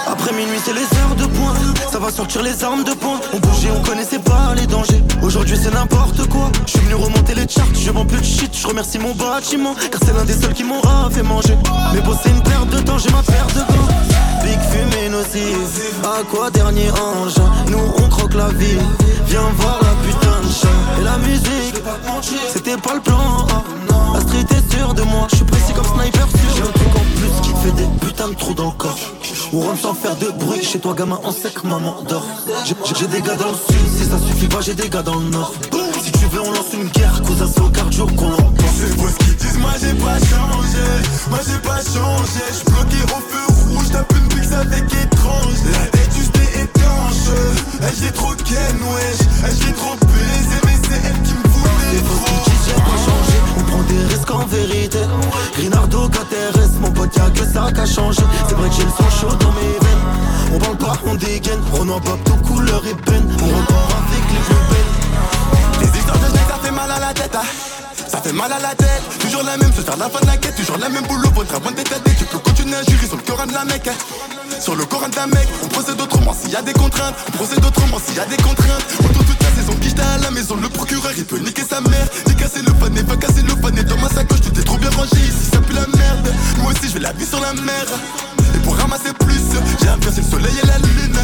Après 0.07 0.33
minuit 0.33 0.59
c'est 0.65 0.73
les 0.73 0.83
heures 0.83 1.17
de 1.17 1.25
pointe. 1.25 1.57
Ça 1.91 1.99
va 1.99 2.11
sortir 2.11 2.43
les 2.43 2.63
armes 2.63 2.85
de 2.85 2.93
poing 2.93 3.21
On 3.33 3.39
bougeait, 3.39 3.71
on 3.71 3.83
connaissait 3.83 4.19
pas 4.19 4.55
les 4.55 4.67
dangers. 4.67 5.03
Aujourd'hui 5.23 5.59
c'est 5.61 5.73
n'importe 5.73 6.29
quoi. 6.29 6.51
Je 6.67 6.73
suis 6.73 6.81
venu 6.81 6.95
remonter 6.95 7.35
les 7.35 7.49
charts, 7.49 7.67
je 7.75 7.91
vends 7.91 8.05
plus 8.05 8.21
de 8.21 8.25
shit. 8.25 8.57
Je 8.57 8.67
remercie 8.67 8.99
mon 8.99 9.15
bâtiment. 9.15 9.75
Car 9.91 10.01
c'est 10.05 10.15
l'un 10.15 10.25
des 10.25 10.35
seuls 10.35 10.53
qui 10.53 10.65
m'aura 10.65 11.09
fait 11.11 11.23
manger 11.23 11.57
Mais 11.95 12.01
bon 12.01 12.17
c'est 12.23 12.31
une 12.31 12.43
perte 12.43 12.69
de 12.69 12.81
temps, 12.81 12.99
j'ai 12.99 13.11
ma 13.11 13.23
paire 13.23 13.47
de 13.49 13.61
gants. 13.61 13.89
Big 14.45 14.59
fumée 14.71 15.09
nocive. 15.09 16.05
À 16.05 16.23
quoi 16.25 16.51
dernier 16.51 16.91
ange 16.91 17.35
Nous 17.69 17.79
on 17.99 18.09
croque 18.09 18.35
la 18.35 18.49
vie. 18.49 18.79
Viens 19.27 19.41
voir 19.57 19.79
la 19.83 19.95
putain 20.07 20.41
de 20.41 20.47
machin. 20.47 20.69
Et 21.01 21.05
la 21.05 21.19
musique, 21.19 21.83
c'était 22.53 22.77
pas 22.77 22.95
le 22.95 23.01
plan. 23.01 23.47
La 24.15 24.21
street 24.21 24.47
est 24.51 24.75
sûre 24.75 24.95
de 24.95 25.03
moi, 25.03 25.27
je 25.31 25.37
suis 25.37 25.45
précis 25.45 25.73
comme 25.75 25.86
On 29.57 29.61
rentre 29.61 29.81
sans 29.81 29.95
faire 29.95 30.15
de 30.17 30.29
bruit, 30.33 30.63
chez 30.63 30.79
toi 30.79 30.93
gamin 30.93 31.19
on 31.25 31.33
sait 31.33 31.49
que 31.49 31.67
maman 31.67 32.03
dort. 32.07 32.27
J'ai 32.95 33.07
des 33.07 33.23
gars 33.23 33.37
dans 33.37 33.49
le 33.49 33.55
sud, 33.55 33.89
si 33.97 34.05
ça 34.05 34.19
suffit 34.19 34.49
pas, 34.49 34.61
j'ai 34.61 34.75
des 34.75 34.91
gars 34.91 35.01
dans 35.01 35.15
le 35.15 35.31
nord. 35.31 35.55
Si 36.05 36.13
tu 36.13 36.27
veux, 36.27 36.43
on 36.43 36.51
lance 36.51 36.75
une 36.75 36.89
guerre, 36.91 37.23
cousin, 37.23 37.49
c'est 37.51 37.63
au 37.63 37.71
cardio 37.71 38.05
qu'on 38.05 38.29
l'emporte. 38.29 38.75
C'est 38.77 38.95
quoi 38.99 39.09
ce 39.09 39.25
qu'ils 39.25 39.37
disent, 39.37 39.59
moi 39.59 39.71
j'ai 39.81 39.95
pas 39.95 40.19
changé, 40.19 40.87
moi 41.31 41.39
j'ai 41.47 41.59
pas 41.67 41.81
changé. 41.81 42.43
J'suis 42.53 42.65
bloqué 42.67 43.01
au 43.05 43.21
feu 43.31 43.45
rouge, 43.71 43.91
tape 43.93 44.13
une 44.13 44.29
pix 44.29 44.53
avec 44.53 44.85
étrange. 44.93 45.59
La 45.73 45.87
tête 45.87 46.11
juste 46.15 46.37
étanche, 46.37 47.33
elle 47.81 47.95
j'ai 47.99 48.13
trop 48.13 48.35
ken, 48.35 48.77
wesh, 48.93 49.21
elle 49.43 49.57
j'ai 49.57 49.73
trop 49.73 49.97
baisé, 50.05 50.59
mais 50.67 50.77
c'est 50.85 51.01
elle 51.09 51.23
qui 51.23 51.33
me 51.33 51.49
voulait 51.49 52.03
trop. 52.05 52.45
J'ai 52.67 52.75
pas 52.75 52.99
changé, 53.07 53.39
on 53.67 53.71
prend 53.71 53.83
des 53.83 54.05
risques 54.15 54.31
en 54.31 54.47
vérité. 54.47 54.99
Grinardo, 55.57 56.09
KTRS, 56.09 56.81
mon 56.81 56.91
pote, 56.91 57.15
y'a 57.17 57.31
que 57.31 57.45
ça 57.53 57.69
qui 57.73 57.81
a 57.81 57.87
changé. 57.87 58.23
C'est 58.49 58.55
vrai 58.55 58.69
que 58.69 58.75
j'ai 58.75 58.85
le 58.85 58.91
sang 58.91 59.11
chaud 59.21 59.35
dans 59.37 59.53
mes 59.53 59.79
veines. 59.85 60.55
On 60.55 60.59
parle 60.59 60.77
pas, 60.77 60.93
on 61.07 61.15
dégaine. 61.15 61.61
Renoir, 61.73 62.01
Bob, 62.01 62.19
tout 62.25 62.53
couleur 62.53 62.83
et 62.87 62.95
peine. 62.95 63.29
On 63.43 63.47
repart 63.47 63.93
avec 64.09 64.25
les 64.33 64.41
plus. 64.69 65.93
Les 65.93 65.99
histoires 65.99 66.19
de 66.19 66.25
ça 66.27 66.59
fait 66.63 66.71
mal 66.71 66.91
à 66.91 66.99
la 67.01 67.15
tête. 67.15 67.35
hein. 67.35 67.76
Ça 68.17 68.23
fait 68.23 68.33
mal 68.33 68.51
à 68.51 68.59
la 68.59 68.75
tête, 68.75 69.03
toujours 69.21 69.43
la 69.43 69.59
même, 69.59 69.71
se 69.75 69.83
faire 69.83 69.99
la 69.99 70.09
fin 70.09 70.21
de 70.21 70.27
la 70.27 70.39
quête, 70.39 70.57
toujours 70.57 70.79
la 70.79 70.89
même 70.89 71.05
boulot, 71.05 71.29
votre 71.35 71.61
tête 71.75 71.93
à 71.93 72.11
Tu 72.19 72.25
peux 72.25 72.39
continuer 72.39 72.75
à 72.75 72.83
jurer 72.83 73.07
sur 73.07 73.17
le 73.17 73.23
Coran 73.23 73.45
de 73.45 73.53
la 73.53 73.67
mec, 73.67 73.87
hein. 73.89 74.59
sur 74.59 74.75
le 74.75 74.87
Coran 74.87 75.11
d'un 75.11 75.27
mec, 75.27 75.47
on 75.63 75.69
procède 75.69 76.01
autrement 76.01 76.33
s'il 76.33 76.51
y 76.51 76.57
a 76.57 76.63
des 76.63 76.73
contraintes, 76.73 77.15
on 77.29 77.33
procède 77.33 77.63
autrement 77.63 77.99
s'il 77.99 78.17
y 78.17 78.21
a 78.21 78.25
des 78.25 78.39
contraintes. 78.39 78.87
Autour 79.01 79.23
toute 79.23 79.43
la 79.43 79.51
saison, 79.51 79.75
quiche 79.83 79.93
à 80.01 80.17
la 80.17 80.31
maison, 80.31 80.57
le 80.57 80.71
procureur 80.71 81.13
il 81.15 81.27
peut 81.27 81.37
niquer 81.37 81.63
sa 81.69 81.83
mère. 81.83 82.09
Cassé 82.39 82.63
le 82.63 82.73
panet, 82.73 83.03
va 83.03 83.17
casser 83.17 83.43
le 83.43 83.55
panet 83.55 83.85
dans 83.85 83.99
ma 83.99 84.09
sacoche, 84.09 84.41
tout 84.41 84.59
est 84.59 84.65
trop 84.65 84.79
bien 84.79 84.91
rangé 84.97 85.17
ici, 85.17 85.51
ça 85.53 85.59
pue 85.59 85.75
la 85.75 85.87
merde. 85.87 86.33
Moi 86.63 86.73
aussi 86.73 86.89
je 86.89 86.95
vais 86.95 87.01
la 87.01 87.13
vie 87.13 87.27
sur 87.27 87.41
la 87.41 87.53
mer, 87.53 87.85
et 88.55 88.59
pour 88.61 88.77
ramasser 88.77 89.13
plus, 89.21 89.45
j'ai 89.83 89.89
inversé 89.89 90.23
le 90.23 90.31
soleil 90.31 90.55
et 90.63 90.67
la 90.67 90.79
lune. 90.79 91.19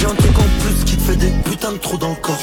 J'ai 0.00 0.06
un 0.06 0.10
en 0.12 0.14
plus 0.14 0.84
qui 0.86 0.96
te 0.96 1.02
fait 1.02 1.16
des 1.16 1.28
putains 1.44 1.72
de 1.72 1.76
trous 1.76 1.98
dans 1.98 2.08
le 2.08 2.14
corps. 2.14 2.38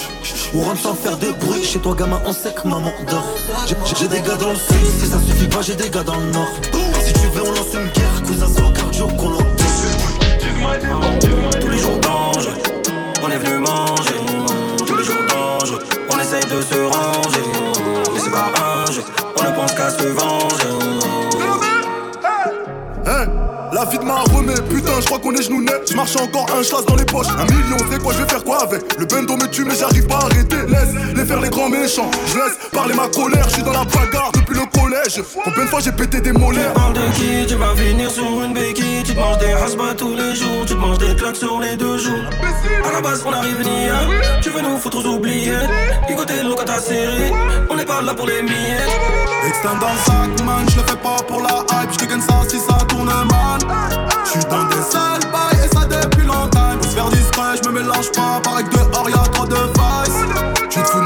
On 0.54 0.62
rentre 0.62 0.80
sans 0.80 0.94
faire 0.94 1.18
de 1.18 1.32
bruit, 1.32 1.64
chez 1.64 1.80
toi 1.80 1.96
gamin 1.98 2.22
on 2.28 2.32
sait 2.32 2.54
que 2.54 2.68
maman 2.68 2.92
dort. 3.10 3.26
J'ai- 3.66 4.08
des 4.08 4.22
gars 4.22 4.36
dans 4.36 4.50
le 4.52 4.56
sud, 4.56 4.86
si 5.00 5.08
ça 5.08 5.18
suffit 5.20 5.48
pas, 5.48 5.64
j'ai 5.64 5.74
des 5.74 5.90
gars 5.90 6.04
dans 6.04 6.18
le 6.18 6.32
nord. 6.32 6.48
Si 7.04 7.14
tu 7.14 7.28
veux, 7.34 7.42
on 7.42 7.52
lance 7.52 7.74
une 7.74 7.90
guerre, 7.98 8.22
cousin, 8.28 8.46
au 8.64 8.72
cardio 8.72 9.08
qu'on 9.08 9.30
l'emporte. 9.30 9.58
Tous 11.60 11.68
les 11.68 11.80
jours 11.80 11.98
danger, 12.00 12.52
on 13.24 13.30
est 13.32 13.38
venu 13.38 13.58
manger. 13.58 14.20
Tous 14.86 14.96
les 14.96 15.04
jours 15.04 15.26
danger, 15.28 15.78
on 16.14 16.20
essaye 16.20 16.44
de 16.44 16.62
se 16.62 16.80
ranger. 16.80 17.46
Mais 18.14 18.20
c'est 18.24 18.30
pas 18.32 18.52
un 18.86 18.92
jeu, 18.92 19.02
on 19.40 19.44
ne 19.44 19.56
pense 19.56 19.74
qu'à 19.74 19.90
se 19.90 20.04
venger. 20.04 20.67
La 23.78 23.86
vie 23.86 24.00
de 24.00 24.04
ma 24.06 24.22
remet, 24.34 24.60
putain, 24.70 25.00
je 25.00 25.06
crois 25.06 25.20
qu'on 25.20 25.36
est 25.36 25.44
genoux 25.44 25.62
nets. 25.62 25.92
Je 25.92 25.96
marche 25.96 26.16
encore 26.16 26.48
un 26.58 26.64
chasse 26.64 26.84
dans 26.88 26.96
les 26.96 27.06
poches. 27.06 27.28
Un 27.28 27.46
million, 27.46 27.78
c'est 27.92 28.02
quoi, 28.02 28.12
je 28.12 28.24
vais 28.24 28.30
faire 28.30 28.44
quoi 28.44 28.64
avec? 28.64 28.82
Le 28.98 29.06
bendo 29.06 29.38
me 29.38 29.48
tue, 29.48 29.66
mais 29.66 29.76
j'arrive 29.76 30.08
pas 30.08 30.16
à 30.16 30.26
arrêter. 30.26 30.58
Laisse 30.68 30.94
les 31.16 31.26
faire 31.26 31.40
les 31.40 31.50
grands 31.50 31.70
méchants. 31.70 32.10
Je 32.26 32.38
laisse 32.38 32.58
parler 32.72 32.96
ma 32.96 33.08
colère, 33.08 33.46
je 33.50 33.54
suis 33.54 33.64
dans 33.64 33.74
la 33.74 33.84
bagarre 33.86 34.32
depuis 34.34 34.56
le 34.56 34.66
collège. 34.80 35.22
Combien 35.44 35.66
de 35.66 35.70
fois 35.70 35.80
j'ai 35.80 35.92
pété 35.92 36.22
des 36.22 36.32
molaires 36.32 36.74
Parle 36.74 36.94
de 36.94 37.02
qui? 37.14 37.46
Tu 37.48 37.54
vas 37.54 37.76
finir 37.76 38.10
sur 38.10 38.44
une 38.44 38.54
béquille 38.54 39.04
Tu 39.06 39.14
te 39.14 39.20
manges 39.20 39.38
des 39.38 39.54
hasbats 39.54 39.94
tous 39.96 40.16
les 40.16 40.34
jours 40.36 40.66
Tu 40.66 40.74
te 40.74 40.80
manges 40.80 40.98
des 40.98 41.16
claques 41.16 41.36
sur 41.36 41.60
les 41.60 41.78
deux 41.78 41.98
jours 42.00 42.26
À 42.84 42.92
la 42.94 43.02
base 43.02 43.24
on 43.28 43.32
arrive 43.32 43.60
ni. 43.60 43.90
Tu 44.42 44.50
veux 44.50 44.62
nous 44.62 44.78
foutre 44.78 45.06
aux 45.06 45.16
oubliés 45.16 45.54
Ligoter 46.10 46.42
l'eau 46.44 46.56
quand 46.56 46.66
t'as 46.66 46.80
serré 46.80 47.32
On 47.70 47.76
n'est 47.76 47.86
pas 47.86 48.02
là 48.02 48.14
pour 48.16 48.26
les 48.26 48.42
miettes 48.42 48.97
Extend 49.48 49.78
dans 49.80 49.94
le 49.94 50.00
sac, 50.06 50.46
man, 50.46 50.66
je 50.70 50.76
le 50.76 50.84
fais 50.84 50.98
pas 50.98 51.24
pour 51.26 51.42
la 51.42 51.64
hype, 51.72 51.92
je 51.94 52.06
gagne 52.06 52.20
ça 52.20 52.42
si 52.50 52.60
ça 52.60 52.74
tourne 52.86 53.06
mal. 53.06 53.60
Je 54.26 54.32
suis 54.32 54.46
dans 54.50 54.66
des 54.66 54.82
sales 54.82 55.32
bails 55.32 55.64
et 55.64 55.74
ça 55.74 55.86
depuis 55.86 56.26
longtemps. 56.26 56.76
Pour 56.82 56.84
se 56.84 56.96
faire 56.96 57.10
discret, 57.10 57.56
je 57.64 57.70
me 57.70 57.80
mélange 57.80 58.12
pas, 58.12 58.42
pareil 58.44 58.66
que 58.66 58.76
dehors 58.76 59.10
y'a 59.10 59.24
trop 59.32 59.46
de 59.46 59.56
vice. 59.56 60.68
Tu 60.70 60.80
te 60.82 60.88
fous 60.88 61.02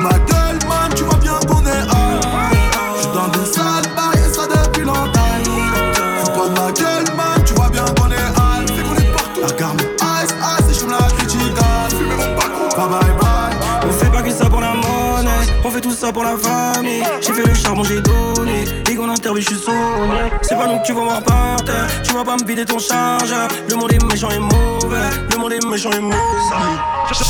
Et 19.42 19.44
je 19.44 19.50
suis 19.56 19.58
sonné 19.58 20.30
C'est 20.44 20.56
pas 20.56 20.68
nous 20.68 20.78
que 20.78 20.86
tu 20.86 20.94
vas 20.94 21.02
voir 21.02 21.24
par 21.24 21.56
Tu 22.04 22.14
vas 22.14 22.24
pas 22.24 22.38
me 22.38 22.46
vider 22.46 22.64
ton 22.64 22.78
chargeur 22.78 23.48
Le 23.68 23.76
monde 23.76 23.92
est 23.92 24.04
méchant 24.04 24.30
et 24.30 24.38
mauvais 24.38 25.10
Le 25.32 25.38
monde 25.40 25.54
est 25.54 25.66
méchant 25.66 25.90
et 25.92 26.00
mauvais 26.00 26.18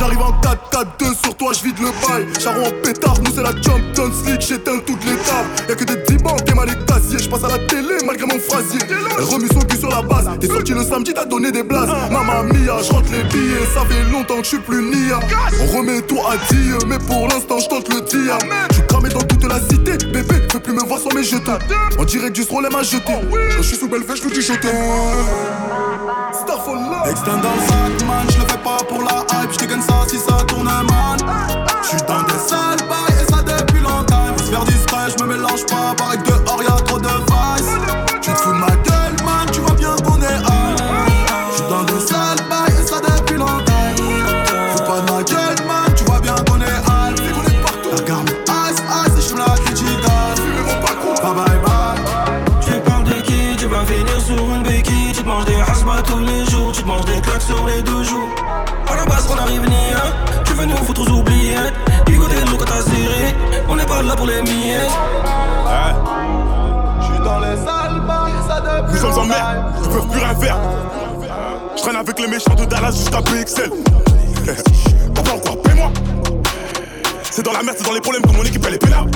J'arrive 0.01 0.21
en 0.21 0.31
4-4-2 0.41 1.15
sur 1.23 1.35
toi, 1.37 1.51
je 1.53 1.63
vide 1.63 1.77
le 1.79 1.91
bail. 2.07 2.27
Charron 2.39 2.65
en 2.65 2.81
pétard, 2.83 3.15
nous 3.23 3.31
c'est 3.33 3.43
la 3.43 3.51
Champions 3.51 4.11
League, 4.25 4.41
j'éteins 4.41 4.79
toutes 4.85 5.03
les 5.05 5.15
tables. 5.15 5.49
Y'a 5.69 5.75
que 5.75 5.83
des 5.83 6.03
dibans 6.07 6.35
qui 6.37 6.53
mal 6.53 6.69
les 6.69 6.85
casiers. 6.85 7.19
J'passe 7.19 7.43
à 7.43 7.49
la 7.49 7.59
télé 7.67 7.95
malgré 8.05 8.25
mon 8.25 8.39
phrasier. 8.39 8.79
Elle 8.89 9.23
remue 9.23 9.47
son 9.47 9.59
cul 9.59 9.77
sur 9.77 9.89
la 9.89 10.01
base. 10.01 10.29
T'es 10.39 10.47
sorti 10.47 10.73
le 10.73 10.83
samedi, 10.83 11.13
t'as 11.13 11.25
donné 11.25 11.51
des 11.51 11.63
blases. 11.63 11.89
Maman 12.11 12.43
mia, 12.43 12.81
j'rentre 12.81 13.11
les 13.11 13.23
billets. 13.23 13.65
Ça 13.73 13.81
fait 13.85 14.03
longtemps 14.11 14.37
que 14.37 14.43
je 14.43 14.49
suis 14.49 14.59
plus 14.59 14.83
nia. 14.83 15.19
On 15.61 15.77
remet 15.77 16.01
tout 16.01 16.19
à 16.19 16.37
dire, 16.53 16.77
mais 16.87 16.99
pour 16.99 17.27
l'instant 17.27 17.59
j'tente 17.59 17.89
le 17.89 18.01
dia. 18.01 18.37
J'suis 18.71 18.87
cramé 18.87 19.09
dans 19.09 19.21
toute 19.21 19.43
la 19.45 19.59
cité. 19.59 19.97
Bébé, 20.07 20.47
peux 20.51 20.59
plus 20.59 20.73
me 20.73 20.83
voir 20.83 20.99
sans 20.99 21.13
mes 21.13 21.23
jetons. 21.23 21.57
En 22.01 22.03
direct 22.03 22.35
du 22.35 22.41
Stroll, 22.41 22.67
m'a 22.71 22.81
jeté. 22.81 23.13
Je 23.57 23.61
suis 23.61 23.77
sous 23.77 23.87
belle 23.87 24.01
je 24.01 24.27
dis 24.27 24.41
jeté. 24.41 24.69
Starfall 26.33 26.79
Extend 27.07 27.37
dans 27.37 27.53
le 27.53 27.61
sac, 27.67 28.07
man, 28.07 28.25
je 28.27 28.39
le 28.39 28.47
fais 28.47 28.57
pas 28.57 28.77
pour 28.89 29.03
la 29.03 29.23
hype, 29.31 29.51
je 29.51 29.67
gagne 29.67 29.81
ça 29.81 30.03
si 30.07 30.17
ça 30.17 30.43
tourne 30.47 30.63
man. 30.63 31.19
Je 31.83 31.89
suis 31.89 31.97
dans 32.07 32.23
des 32.23 32.39
sales 32.47 32.79
bails 32.89 33.21
et 33.21 33.31
ça 33.31 33.43
depuis 33.43 33.81
longtemps. 33.83 34.33
Pour 34.35 34.43
se 34.43 34.51
faire 34.51 34.63
discret, 34.63 35.11
je 35.15 35.23
me 35.23 35.29
mélange 35.29 35.63
pas, 35.67 35.93
pareil 35.95 36.17
que 36.23 36.30
pas 64.01 64.07
là 64.07 64.15
pour 64.15 64.25
les 64.25 64.33
suis 64.33 64.43
dans 67.23 67.39
les 67.39 67.53
et 67.53 67.57
ça 68.47 68.61
depuis 68.61 68.93
Nous 68.93 68.99
sommes 68.99 69.19
en 69.19 69.25
mer, 69.25 69.65
ils 69.83 69.89
peuvent 69.89 70.07
plus 70.07 70.19
rien 70.19 70.35
faire. 70.35 70.57
Je 71.75 71.81
traîne 71.81 71.95
avec 71.95 72.19
les 72.19 72.27
méchants 72.27 72.55
de 72.55 72.65
Dallas 72.65 72.91
jusqu'à 72.91 73.21
PXL. 73.21 73.69
T'entends 75.15 75.39
quoi 75.39 75.61
Paie-moi 75.63 75.91
C'est 77.29 77.43
dans 77.43 77.53
la 77.53 77.63
merde, 77.63 77.77
c'est 77.77 77.85
dans 77.85 77.93
les 77.93 78.01
problèmes 78.01 78.23
que 78.23 78.35
mon 78.35 78.43
équipe 78.43 78.65
elle 78.67 78.75
est 78.75 78.79
pénale. 78.79 79.09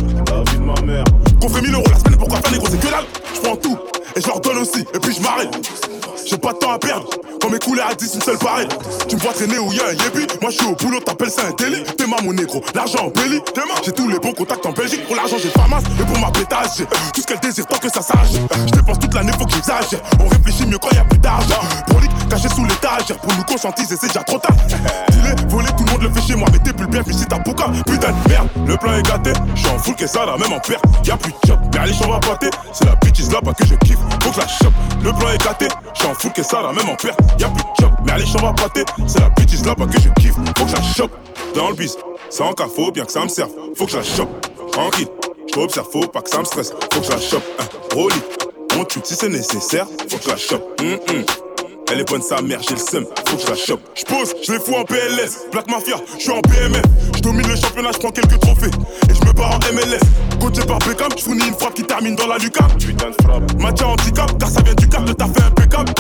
Qu'on 1.42 1.50
fait 1.50 1.62
1000 1.62 1.74
euros 1.74 1.84
la 1.90 2.00
semaine, 2.00 2.18
pourquoi 2.18 2.40
faire 2.42 2.58
gros 2.58 2.68
c'est 2.70 2.80
que 2.80 2.88
dalle 2.88 3.06
Je 3.34 3.42
prends 3.42 3.56
tout 3.56 3.78
et 4.16 4.22
je 4.22 4.28
leur 4.28 4.40
donne 4.40 4.58
aussi, 4.60 4.82
et 4.94 5.00
puis 5.00 5.14
je 5.14 5.22
m'arrête. 5.22 5.95
J'ai 6.26 6.38
pas 6.38 6.54
de 6.54 6.58
temps 6.58 6.72
à 6.72 6.80
perdre. 6.80 7.08
Quand 7.40 7.50
mes 7.50 7.60
couleurs 7.60 7.88
à 7.92 7.94
10, 7.94 8.16
une 8.16 8.22
seule 8.22 8.38
pareille. 8.40 8.68
Tu 9.08 9.16
me 9.16 9.22
vois 9.22 9.34
traîner 9.34 9.60
où 9.60 9.72
y'a 9.72 9.90
un 9.90 9.92
yébi. 9.92 10.26
Moi 10.42 10.50
je 10.50 10.58
suis 10.58 10.66
au 10.66 10.76
boulot, 10.76 11.00
t'appelles 11.00 11.30
ça 11.30 11.44
un 11.48 11.52
délit. 11.52 11.84
T'es 11.84 12.08
ma 12.08 12.20
mon 12.24 12.34
négro, 12.34 12.64
l'argent 12.74 13.06
en 13.06 13.10
belly. 13.10 13.40
J'ai 13.84 13.92
tous 13.92 14.10
les 14.10 14.18
bons 14.18 14.34
contacts 14.34 14.66
en 14.66 14.72
Belgique. 14.72 15.06
Pour 15.06 15.16
l'argent, 15.16 15.38
j'ai 15.38 15.52
masse. 15.70 15.84
Et 16.00 16.04
pour 16.04 16.18
ma 16.18 16.32
pétage, 16.32 16.70
j'ai 16.78 16.86
tout 16.86 17.22
ce 17.22 17.28
qu'elle 17.28 17.40
désire 17.40 17.68
tant 17.68 17.78
que 17.78 17.90
ça 17.90 18.02
sache. 18.02 18.42
Je 18.66 18.72
dépense 18.72 18.98
toute 18.98 19.14
l'année, 19.14 19.32
faut 19.38 19.46
que 19.46 19.52
j'exagère. 19.52 20.00
On 20.20 20.28
réfléchit 20.28 20.66
mieux 20.66 20.80
quand 20.80 20.90
y 20.92 20.98
a 20.98 21.04
plus 21.04 21.20
d'argent. 21.20 21.62
Prolique, 21.88 22.12
caché 22.28 22.50
sous 22.50 22.66
l'étagère. 22.66 23.18
Pour 23.18 23.34
nous 23.36 23.44
conscientiser, 23.44 23.96
c'est 24.00 24.08
déjà 24.08 24.24
trop 24.24 24.40
tard. 24.40 24.56
Dis-les, 25.12 25.48
voler, 25.48 25.70
tout 25.78 25.84
le 25.86 25.92
monde 25.92 26.02
le 26.02 26.10
fait 26.10 26.28
chez 26.28 26.36
moi. 26.36 26.48
Mais 26.52 26.60
t'es 26.60 26.74
plus 26.74 26.88
bien, 26.88 27.04
si 27.12 27.26
t'as 27.28 27.38
bouca. 27.38 27.66
Putain 27.86 28.10
de 28.12 28.30
merde, 28.30 28.48
le 28.66 28.76
plan 28.78 28.94
est 28.94 29.04
gâté. 29.04 29.34
J'suis 29.54 29.70
en 29.70 29.78
full 29.78 29.96
que 29.96 30.08
ça, 30.08 30.26
là, 30.26 30.36
même 30.40 30.54
en 30.54 30.60
perte. 30.60 30.84
Y'a 31.06 31.18
plus 31.18 31.32
de 31.32 31.38
job. 31.48 31.60
Mais 31.72 31.80
allez, 31.80 31.94
j'en 31.94 32.10
va 32.10 32.20
pâter. 32.20 32.50
C'est 32.74 32.86
la 32.86 32.96
bitch 32.96 33.22
là-bas 33.32 33.54
que 33.54 33.66
je 33.66 33.76
kiffe. 33.76 34.00
Faut 34.24 34.32
que 34.32 34.40
la 34.40 34.48
chope. 34.48 34.74
Le 35.04 35.12
plan 35.14 35.30
est 35.30 35.44
gâté. 35.44 35.68
Full 36.16 36.34
que 36.34 36.44
ça, 36.44 36.62
là, 36.62 36.72
même 36.72 36.90
en 36.90 36.96
perte. 36.96 37.20
Y'a 37.40 37.50
plus 37.50 37.64
de 37.64 37.82
job. 37.82 37.92
Mais 38.06 38.14
allez, 38.14 38.26
j'en 38.26 38.40
va 38.40 38.54
pâter. 38.54 38.84
C'est 39.08 39.20
la 39.20 39.30
bitch 39.30 39.64
là-bas 39.66 39.86
que 39.86 40.00
je 40.00 40.10
kiffe. 40.22 40.36
Faut 40.58 40.66
que 40.66 40.70
je 40.72 40.76
la 40.76 40.82
chope. 40.82 41.12
Dans 41.54 41.70
le 41.70 41.76
bis, 41.76 41.98
sans 42.30 42.54
cas, 42.54 42.68
faut 42.68 42.92
bien 42.92 43.06
que 43.06 43.12
ça 43.12 43.24
me 43.24 43.30
serve. 43.30 43.52
Faut 43.76 43.86
que 43.86 43.92
je 43.92 43.98
la 43.98 44.04
chope. 44.04 44.30
Tranquille, 44.72 45.08
j't'observe, 45.48 45.88
faut 45.92 46.08
pas 46.08 46.22
que 46.22 46.30
ça 46.30 46.40
me 46.40 46.46
stresse. 46.46 46.74
Faut 46.94 47.00
que 47.00 47.06
je 47.06 47.12
la 47.12 47.20
chope. 47.20 47.44
Hein, 47.60 47.66
Rolly, 47.94 48.22
on 48.78 48.84
tue 48.84 49.00
si 49.04 49.16
c'est 49.16 49.30
nécessaire. 49.30 49.88
Faut 50.10 50.18
que 50.18 50.24
je 50.24 50.30
la 50.30 50.38
chope. 50.38 50.82
Hum, 50.82 51.00
hum. 51.10 51.45
Elle 51.92 52.00
est 52.00 52.10
bonne 52.10 52.22
sa 52.22 52.42
mère, 52.42 52.60
j'ai 52.62 52.76
le 52.76 52.80
seum, 52.80 53.06
faut 53.28 53.38
que 53.38 53.44
je 53.44 53.48
la 53.48 53.56
chope. 53.56 53.82
J'pose, 53.94 54.34
je 54.44 54.54
les 54.54 54.60
fous 54.60 54.74
en 54.76 54.84
PLS, 54.86 55.46
Black 55.52 55.68
Mafia, 55.70 55.96
je 56.18 56.22
suis 56.24 56.32
en 56.32 56.40
BMF. 56.42 56.82
domine 57.22 57.48
le 57.48 57.56
championnat, 57.56 57.92
je 57.94 58.00
prends 58.00 58.12
quelques 58.12 58.40
trophées. 58.40 58.72
Et 59.10 59.14
je 59.14 59.26
me 59.26 59.34
barre 59.34 59.56
en 59.56 59.74
MLS. 59.74 60.00
Coaché 60.40 60.66
par 60.66 60.80
Beckham, 60.80 61.10
je 61.16 61.24
fournis 61.24 61.48
une 61.48 61.54
frappe 61.54 61.76
qui 61.76 61.84
termine 61.84 62.16
dans 62.16 62.28
la 62.28 62.38
lucarne. 62.38 62.72
Putain 62.80 63.12
de 63.12 63.16
frappe. 63.24 63.54
Maintien 63.60 63.88
handicap, 63.88 64.38
car 64.40 64.50
ça 64.50 64.62
vient 64.62 64.74
du 64.74 64.90
cap, 64.90 65.06
de 65.06 65.14
taf 65.14 65.32
fait 65.34 65.44
impeccable. 65.44 65.94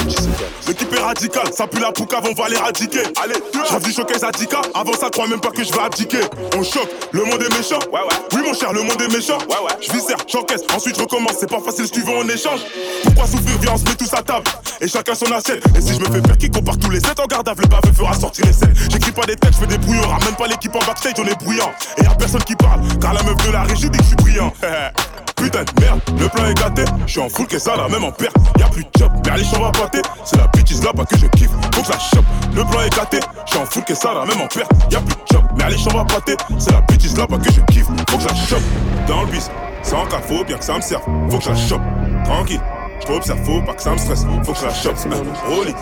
L'équipe 0.68 0.94
est 0.94 1.00
radicale, 1.00 1.54
ça 1.54 1.68
pue 1.68 1.80
la 1.80 1.92
poucave, 1.92 2.24
on 2.30 2.34
va 2.34 2.50
les 2.50 2.58
radiquer. 2.58 3.04
Allez, 3.24 3.36
je 3.54 3.86
du 3.86 3.92
showcase 3.94 4.24
à 4.24 4.32
10 4.32 4.48
Avant 4.74 4.94
ça, 4.94 5.10
crois 5.10 5.28
même 5.28 5.40
pas 5.40 5.52
que 5.52 5.64
je 5.64 5.72
vais 5.72 5.80
abdiquer. 5.80 6.22
On 6.58 6.64
choque, 6.64 6.90
le 7.12 7.24
monde 7.24 7.42
est 7.42 7.58
méchant. 7.58 7.80
Ouais, 7.92 8.02
ouais. 8.02 8.18
Oui, 8.34 8.42
mon 8.46 8.54
cher, 8.54 8.74
le 8.74 8.82
monde 8.82 9.02
est 9.02 9.14
méchant. 9.14 9.38
Ouais, 9.50 9.62
ouais. 9.64 9.76
Je 9.82 9.92
viscère, 9.92 10.18
j'encaisse, 10.28 10.62
ensuite 10.74 10.96
je 10.96 11.02
recommence. 11.02 11.36
C'est 11.40 11.50
pas 11.50 11.60
facile 11.60 11.86
si 11.86 11.92
tu 11.92 12.02
veux 12.02 12.18
en 12.18 12.28
échange. 12.28 12.62
Pourquoi 13.04 13.28
souffrir, 13.28 13.58
viens, 13.62 13.74
on 13.74 13.78
se 13.78 13.84
met 13.84 13.96
tous 13.96 14.14
à 14.14 14.24
table. 14.24 14.48
Et 14.82 14.88
chacun 14.88 15.16
son 15.16 15.32
assiette. 15.32 15.64
Et 15.76 15.82
si 15.82 15.94
je 15.94 16.00
me 16.00 16.06
fais 16.06 16.22
faire 16.26 16.38
qui 16.38 16.50
compare 16.50 16.78
tous 16.78 16.90
les 16.90 17.00
7 17.00 17.20
en 17.20 17.26
garde 17.26 17.50
le 17.50 17.68
baveux 17.68 17.94
fera 17.94 18.14
sortir 18.14 18.46
les 18.46 18.54
7. 18.54 18.70
J'écris 18.92 19.12
pas 19.12 19.26
des 19.26 19.36
têtes, 19.36 19.54
je 19.54 19.60
fais 19.60 19.68
des 19.68 19.78
brouillards. 19.78 20.20
Même 20.24 20.36
pas 20.36 20.48
l'équipe 20.48 20.74
en 20.76 20.80
backstage, 20.80 21.14
on 21.20 21.26
est 21.26 21.44
bruyant. 21.44 21.72
Et 21.98 22.04
y'a 22.04 22.16
personne 22.16 22.44
qui 22.44 22.56
parle, 22.56 22.82
car 23.00 23.14
la 23.14 23.24
meuf 23.24 23.36
de 23.46 23.52
la 23.52 23.64
régie 23.64 23.90
dit 23.90 23.98
que 23.98 24.04
je 24.04 24.08
suis 24.08 24.16
brillant. 24.16 24.54
Putain 25.36 25.64
de 25.64 25.82
merde, 25.82 26.00
le 26.18 26.30
plan 26.30 26.46
est 26.46 26.54
gâté. 26.54 26.86
Je 27.06 27.12
suis 27.12 27.20
en 27.20 27.30
full 27.30 27.46
que 27.46 27.60
ça, 27.60 27.76
la 27.76 27.90
même 27.90 28.04
en 28.04 28.12
perte. 28.12 28.36
Y'a 28.58 28.68
plus 28.68 28.84
de 28.84 28.90
job, 28.98 29.12
mais 29.26 29.38
les 29.38 29.44
va 29.44 29.72
pâter. 29.72 30.02
C'est 30.24 30.38
la 30.38 30.48
bitch 30.48 30.82
là 30.82 30.94
pas 30.94 31.06
que 31.06 31.18
je 31.18 31.28
kiffe, 31.28 31.50
faut 31.74 31.82
que 31.82 31.88
je 31.88 31.92
la 31.92 32.00
chope. 32.00 32.26
Le 32.56 32.64
plan 32.64 32.82
est 32.82 32.96
gâté, 32.96 33.20
je 33.46 33.52
suis 33.52 33.60
en 33.60 33.66
full 33.66 33.84
que 33.84 33.96
ça, 33.96 34.14
la 34.14 34.26
même 34.26 34.42
en 34.42 34.48
perte. 34.48 34.72
Y'a 34.92 35.00
plus 35.02 35.16
de 35.16 35.34
job, 35.34 35.44
mais 35.58 35.70
les 35.70 35.94
va 35.94 36.06
pâter. 36.06 36.38
C'est 36.58 36.72
la 36.72 36.82
bitch 36.82 37.18
là 37.18 37.28
pas 37.28 37.38
que 37.38 37.52
je 37.52 37.62
kiffe, 37.74 37.86
faut 38.10 38.18
que 38.18 38.24
je 38.24 38.28
la 38.28 38.36
chope. 38.36 38.64
Dans 39.08 39.22
le 39.24 39.28
bis, 39.28 39.50
sans 39.84 40.06
cas, 40.06 40.22
faut 40.22 40.44
bien 40.46 40.58
que 40.58 40.64
ça 40.64 40.78
me 40.78 40.82
serve. 40.82 41.04
Faut 41.30 41.38
que 41.38 41.44
je 41.44 41.50
la 41.50 41.56
chope, 41.56 41.82
tranquille. 42.24 42.62
Je 43.00 43.06
t'observe, 43.06 43.43
faut 43.43 43.62
pas 43.62 43.74
que 43.74 43.82
ça 43.82 43.91
me 43.91 43.98
stresse. 43.98 44.26
Faut 44.46 44.54
que 44.54 44.60
je 44.60 44.66
la 44.66 44.74
chope. 44.74 44.98
Rolly, 45.48 45.74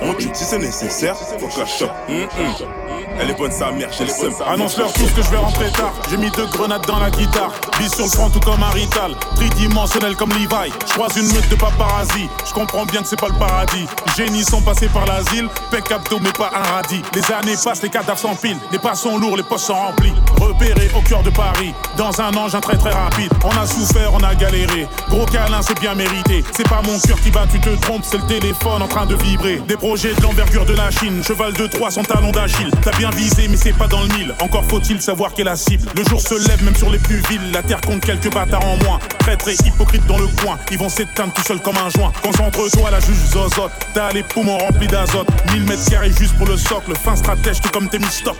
on 0.00 0.14
tue 0.14 0.30
si 0.32 0.44
c'est 0.44 0.58
nécessaire. 0.58 1.16
Faut 1.16 1.46
que 1.46 1.52
je 1.52 1.60
la 1.60 1.66
chope. 1.66 1.92
Mm 2.08 2.24
-mm. 2.24 2.82
Elle 3.20 3.30
est 3.30 3.38
bonne 3.38 3.52
sa 3.52 3.70
mère, 3.70 3.90
j'ai 3.96 4.04
le 4.04 4.10
seum. 4.10 4.32
Annonce-leur 4.46 4.92
tous 4.92 5.10
que 5.12 5.22
je 5.22 5.30
vais 5.30 5.36
rentrer 5.36 5.70
tard. 5.70 5.92
J'ai 6.10 6.16
mis 6.16 6.30
deux 6.30 6.46
grenades 6.46 6.86
dans 6.86 6.98
la 6.98 7.10
guitare. 7.10 7.52
Bis 7.78 7.94
sur 7.94 8.04
le 8.04 8.10
front 8.10 8.30
tout 8.30 8.40
comme 8.40 8.62
un 8.62 8.70
rital. 8.70 9.14
Tridimensionnel 9.36 10.16
comme 10.16 10.30
Levi. 10.30 10.72
Je 10.86 11.20
une 11.20 11.32
meute 11.34 11.48
de 11.48 11.56
paparazzi. 11.56 12.28
Je 12.46 12.52
comprends 12.52 12.86
bien 12.86 13.02
que 13.02 13.08
c'est 13.08 13.20
pas 13.20 13.28
le 13.28 13.38
paradis. 13.38 13.86
Génies 14.16 14.44
sont 14.44 14.62
passés 14.62 14.88
par 14.88 15.04
l'asile. 15.06 15.48
Pec 15.70 15.90
abdo 15.92 16.18
mais 16.20 16.32
pas 16.32 16.50
un 16.54 16.62
radis. 16.74 17.02
Les 17.14 17.24
années 17.32 17.56
passent, 17.62 17.82
les 17.82 17.90
cadavres 17.90 18.18
s'empilent. 18.18 18.60
Les 18.70 18.78
pas 18.78 18.94
sont 18.94 19.18
lourds, 19.18 19.36
les 19.36 19.42
postes 19.42 19.66
sont 19.66 19.74
remplis. 19.74 20.14
Repéré 20.40 20.90
au 20.96 21.02
cœur 21.02 21.22
de 21.22 21.30
Paris. 21.30 21.74
Dans 21.96 22.20
un 22.20 22.34
engin 22.34 22.60
très 22.60 22.76
très 22.76 22.92
rapide. 22.92 23.32
On 23.44 23.54
a 23.62 23.66
souffert, 23.66 24.10
on 24.14 24.22
a 24.22 24.34
galéré. 24.34 24.88
Gros 25.10 25.26
câlin, 25.26 25.62
c'est 25.62 25.78
bien 25.80 25.94
mérité. 25.94 26.42
C'est 26.62 26.68
pas 26.68 26.82
mon 26.82 26.96
cœur 27.00 27.20
qui 27.20 27.30
bat, 27.32 27.44
tu 27.50 27.58
te 27.58 27.70
trompes. 27.70 28.04
C'est 28.04 28.18
le 28.18 28.26
téléphone 28.26 28.82
en 28.82 28.86
train 28.86 29.04
de 29.04 29.16
vibrer. 29.16 29.60
Des 29.66 29.76
projets 29.76 30.14
de 30.14 30.22
l'envergure 30.22 30.64
de 30.64 30.74
la 30.74 30.92
Chine. 30.92 31.20
Cheval 31.24 31.52
de 31.54 31.66
Troie, 31.66 31.90
son 31.90 32.04
talon 32.04 32.30
d'Achille 32.30 32.70
bien 32.98 33.10
visé, 33.10 33.48
mais 33.48 33.56
c'est 33.56 33.72
pas 33.72 33.88
dans 33.88 34.02
le 34.02 34.08
mille. 34.16 34.32
Encore 34.40 34.64
faut-il 34.66 35.02
savoir 35.02 35.34
qu'est 35.34 35.42
la 35.42 35.56
cible. 35.56 35.88
Le 35.96 36.04
jour 36.04 36.20
se 36.20 36.34
lève, 36.34 36.62
même 36.62 36.76
sur 36.76 36.88
les 36.90 36.98
plus 36.98 37.16
villes. 37.28 37.50
La 37.52 37.64
terre 37.64 37.80
compte 37.80 38.04
quelques 38.04 38.32
bâtards 38.32 38.64
en 38.64 38.76
moins. 38.84 39.00
Traître 39.18 39.48
et 39.48 39.56
hypocrite 39.66 40.06
dans 40.06 40.18
le 40.18 40.28
coin. 40.28 40.56
Ils 40.70 40.78
vont 40.78 40.88
s'éteindre 40.88 41.32
tout 41.32 41.42
seuls 41.42 41.60
comme 41.60 41.78
un 41.78 41.90
joint. 41.90 42.12
Concentre-toi, 42.22 42.90
la 42.92 43.00
juge 43.00 43.16
zozote. 43.32 43.72
T'as 43.92 44.12
les 44.12 44.22
poumons 44.22 44.58
remplis 44.58 44.86
d'azote. 44.86 45.26
1000 45.52 45.64
mètres 45.64 45.90
carrés 45.90 46.12
juste 46.12 46.36
pour 46.36 46.46
le 46.46 46.56
socle. 46.56 46.92
Fin 46.94 47.16
stratège, 47.16 47.60
tout 47.60 47.70
comme 47.70 47.88
tes 47.88 47.98
mistocs. 47.98 48.38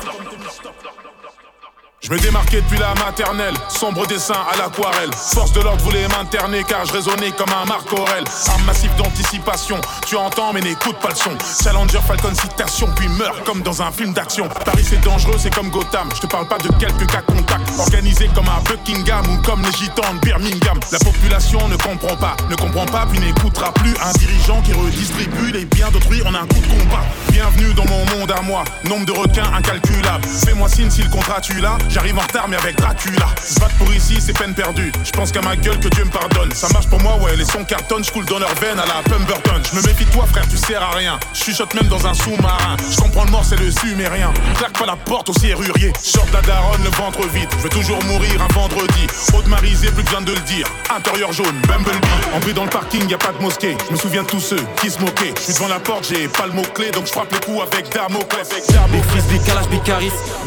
Je 2.05 2.11
me 2.11 2.19
démarquais 2.19 2.61
depuis 2.61 2.79
la 2.79 2.95
maternelle, 2.95 3.55
sombre 3.69 4.05
dessin 4.09 4.35
à 4.53 4.57
l'aquarelle. 4.57 5.11
Force 5.15 5.53
de 5.53 5.61
l'ordre 5.61 5.85
voulait 5.85 6.09
m'interner 6.09 6.65
car 6.65 6.85
je 6.85 6.93
raisonnais 6.95 7.31
comme 7.31 7.51
un 7.51 7.65
Marc 7.65 7.93
Aurel. 7.93 8.25
Arme 8.49 8.65
massive 8.65 8.93
d'anticipation, 8.97 9.81
tu 10.05 10.17
entends 10.17 10.53
mais 10.53 10.63
n'écoute 10.63 10.97
pas 10.99 11.11
le 11.11 11.15
son. 11.15 11.31
Challenger 11.63 12.01
Falcon 12.05 12.35
citation, 12.35 12.89
puis 12.97 13.07
meurt 13.07 13.45
comme 13.45 13.63
dans 13.63 13.83
un 13.83 13.93
film 13.93 14.13
d'action. 14.13 14.49
Paris 14.65 14.85
c'est 14.85 15.01
dangereux, 15.01 15.37
c'est 15.39 15.55
comme 15.55 15.71
Gotham. 15.71 16.09
Je 16.13 16.23
te 16.23 16.27
parle 16.27 16.49
pas 16.49 16.59
de 16.59 16.71
quelques 16.81 17.07
cas 17.07 17.23
contacts. 17.23 17.71
Organisé 17.79 18.29
comme 18.35 18.49
un 18.49 18.61
Buckingham 18.69 19.25
ou 19.31 19.41
comme 19.43 19.63
les 19.63 19.71
gitans 19.71 20.15
de 20.15 20.19
Birmingham. 20.27 20.81
La 20.91 20.99
population 20.99 21.69
ne 21.69 21.77
comprend 21.77 22.17
pas, 22.17 22.37
ne 22.51 22.57
comprend 22.57 22.87
pas 22.87 23.07
puis 23.09 23.21
n'écoutera 23.21 23.73
plus 23.75 23.95
un 24.05 24.13
dirigeant 24.19 24.61
qui 24.63 24.73
redistribue 24.73 25.53
les 25.53 25.67
biens 25.67 25.93
d'autrui 25.93 26.21
en 26.23 26.35
un 26.35 26.49
coup 26.49 26.59
de 26.59 26.81
combat. 26.83 27.05
Bienvenue 27.31 27.73
dans 27.75 27.87
mon 27.87 28.05
monde 28.19 28.33
à 28.33 28.43
moi, 28.43 28.65
nombre 28.89 29.07
de 29.07 29.13
requins 29.13 29.53
incalculable. 29.57 30.25
Fais-moi 30.45 30.69
signe 30.69 30.91
si 30.91 31.03
le 31.03 31.09
contrat 31.09 31.41
tu 31.41 31.61
l'as. 31.61 31.79
J'arrive 31.93 32.17
en 32.19 32.23
retard 32.23 32.49
mais 32.49 32.57
avec 32.57 32.77
Dracula. 32.77 33.27
Se 33.45 33.61
battre 33.61 33.75
pour 33.75 33.93
ici 33.93 34.17
c'est 34.19 34.33
peine 34.33 34.55
perdue. 34.55 34.91
Je 35.05 35.11
pense 35.11 35.31
qu'à 35.31 35.43
ma 35.43 35.57
gueule 35.57 35.79
que 35.79 35.89
Dieu 35.89 36.05
me 36.05 36.11
pardonne. 36.11 36.51
Ça 36.53 36.67
marche 36.73 36.89
pour 36.89 36.99
moi 37.03 37.19
ouais 37.19 37.37
les 37.37 37.45
sons 37.45 37.65
cartonnent. 37.65 38.03
Je 38.03 38.11
coule 38.11 38.25
dans 38.25 38.39
leur 38.39 38.55
veine 38.55 38.79
à 38.79 38.87
la 38.87 39.03
Pemberton 39.05 39.61
Je 39.71 39.77
me 39.77 39.83
méfie 39.83 40.07
de 40.07 40.11
toi 40.11 40.25
frère 40.27 40.49
tu 40.49 40.57
sers 40.57 40.83
à 40.83 40.93
rien. 40.93 41.21
Je 41.35 41.45
chuchote 41.45 41.75
même 41.75 41.89
dans 41.89 42.07
un 42.07 42.15
sous-marin. 42.15 42.77
Je 42.91 42.97
comprends 42.97 43.25
le 43.25 43.31
mort 43.31 43.45
c'est 43.45 43.61
le 43.61 43.71
sumérien 43.71 44.33
Claque 44.57 44.79
pas 44.79 44.87
la 44.87 44.97
porte 44.97 45.29
au 45.29 45.35
serrurier. 45.35 45.93
Short 46.03 46.33
la 46.33 46.41
daronne 46.41 46.83
le 46.83 46.91
ventre 46.97 47.27
vide. 47.29 47.49
Je 47.59 47.65
veux 47.65 47.69
toujours 47.69 48.03
mourir 48.05 48.41
un 48.41 48.53
vendredi. 48.55 49.07
Haute 49.35 49.47
marisé 49.47 49.91
plus 49.91 50.03
besoin 50.03 50.23
de 50.23 50.33
le 50.33 50.41
dire. 50.41 50.67
Intérieur 50.97 51.31
jaune 51.33 51.61
Bumblebee. 51.69 52.09
En 52.35 52.41
plus 52.41 52.55
dans 52.55 52.65
le 52.65 52.71
parking 52.71 53.07
y 53.07 53.15
a 53.15 53.19
pas 53.19 53.33
de 53.33 53.43
mosquée. 53.43 53.77
Je 53.89 53.93
me 53.93 53.99
souviens 53.99 54.23
de 54.23 54.29
tous 54.29 54.41
ceux 54.41 54.65
qui 54.81 54.91
se 54.91 54.99
moquaient. 54.99 55.35
Je 55.37 55.43
suis 55.43 55.53
devant 55.53 55.69
la 55.69 55.79
porte 55.79 56.09
j'ai 56.09 56.27
pas 56.29 56.47
le 56.47 56.53
mot 56.53 56.65
clé 56.75 56.91
Donc 56.91 57.05
je 57.05 57.13
frappe 57.13 57.33
le 57.33 57.39
coup 57.39 57.61
avec 57.61 57.93
Damoclès. 57.93 58.49
Big 58.49 58.63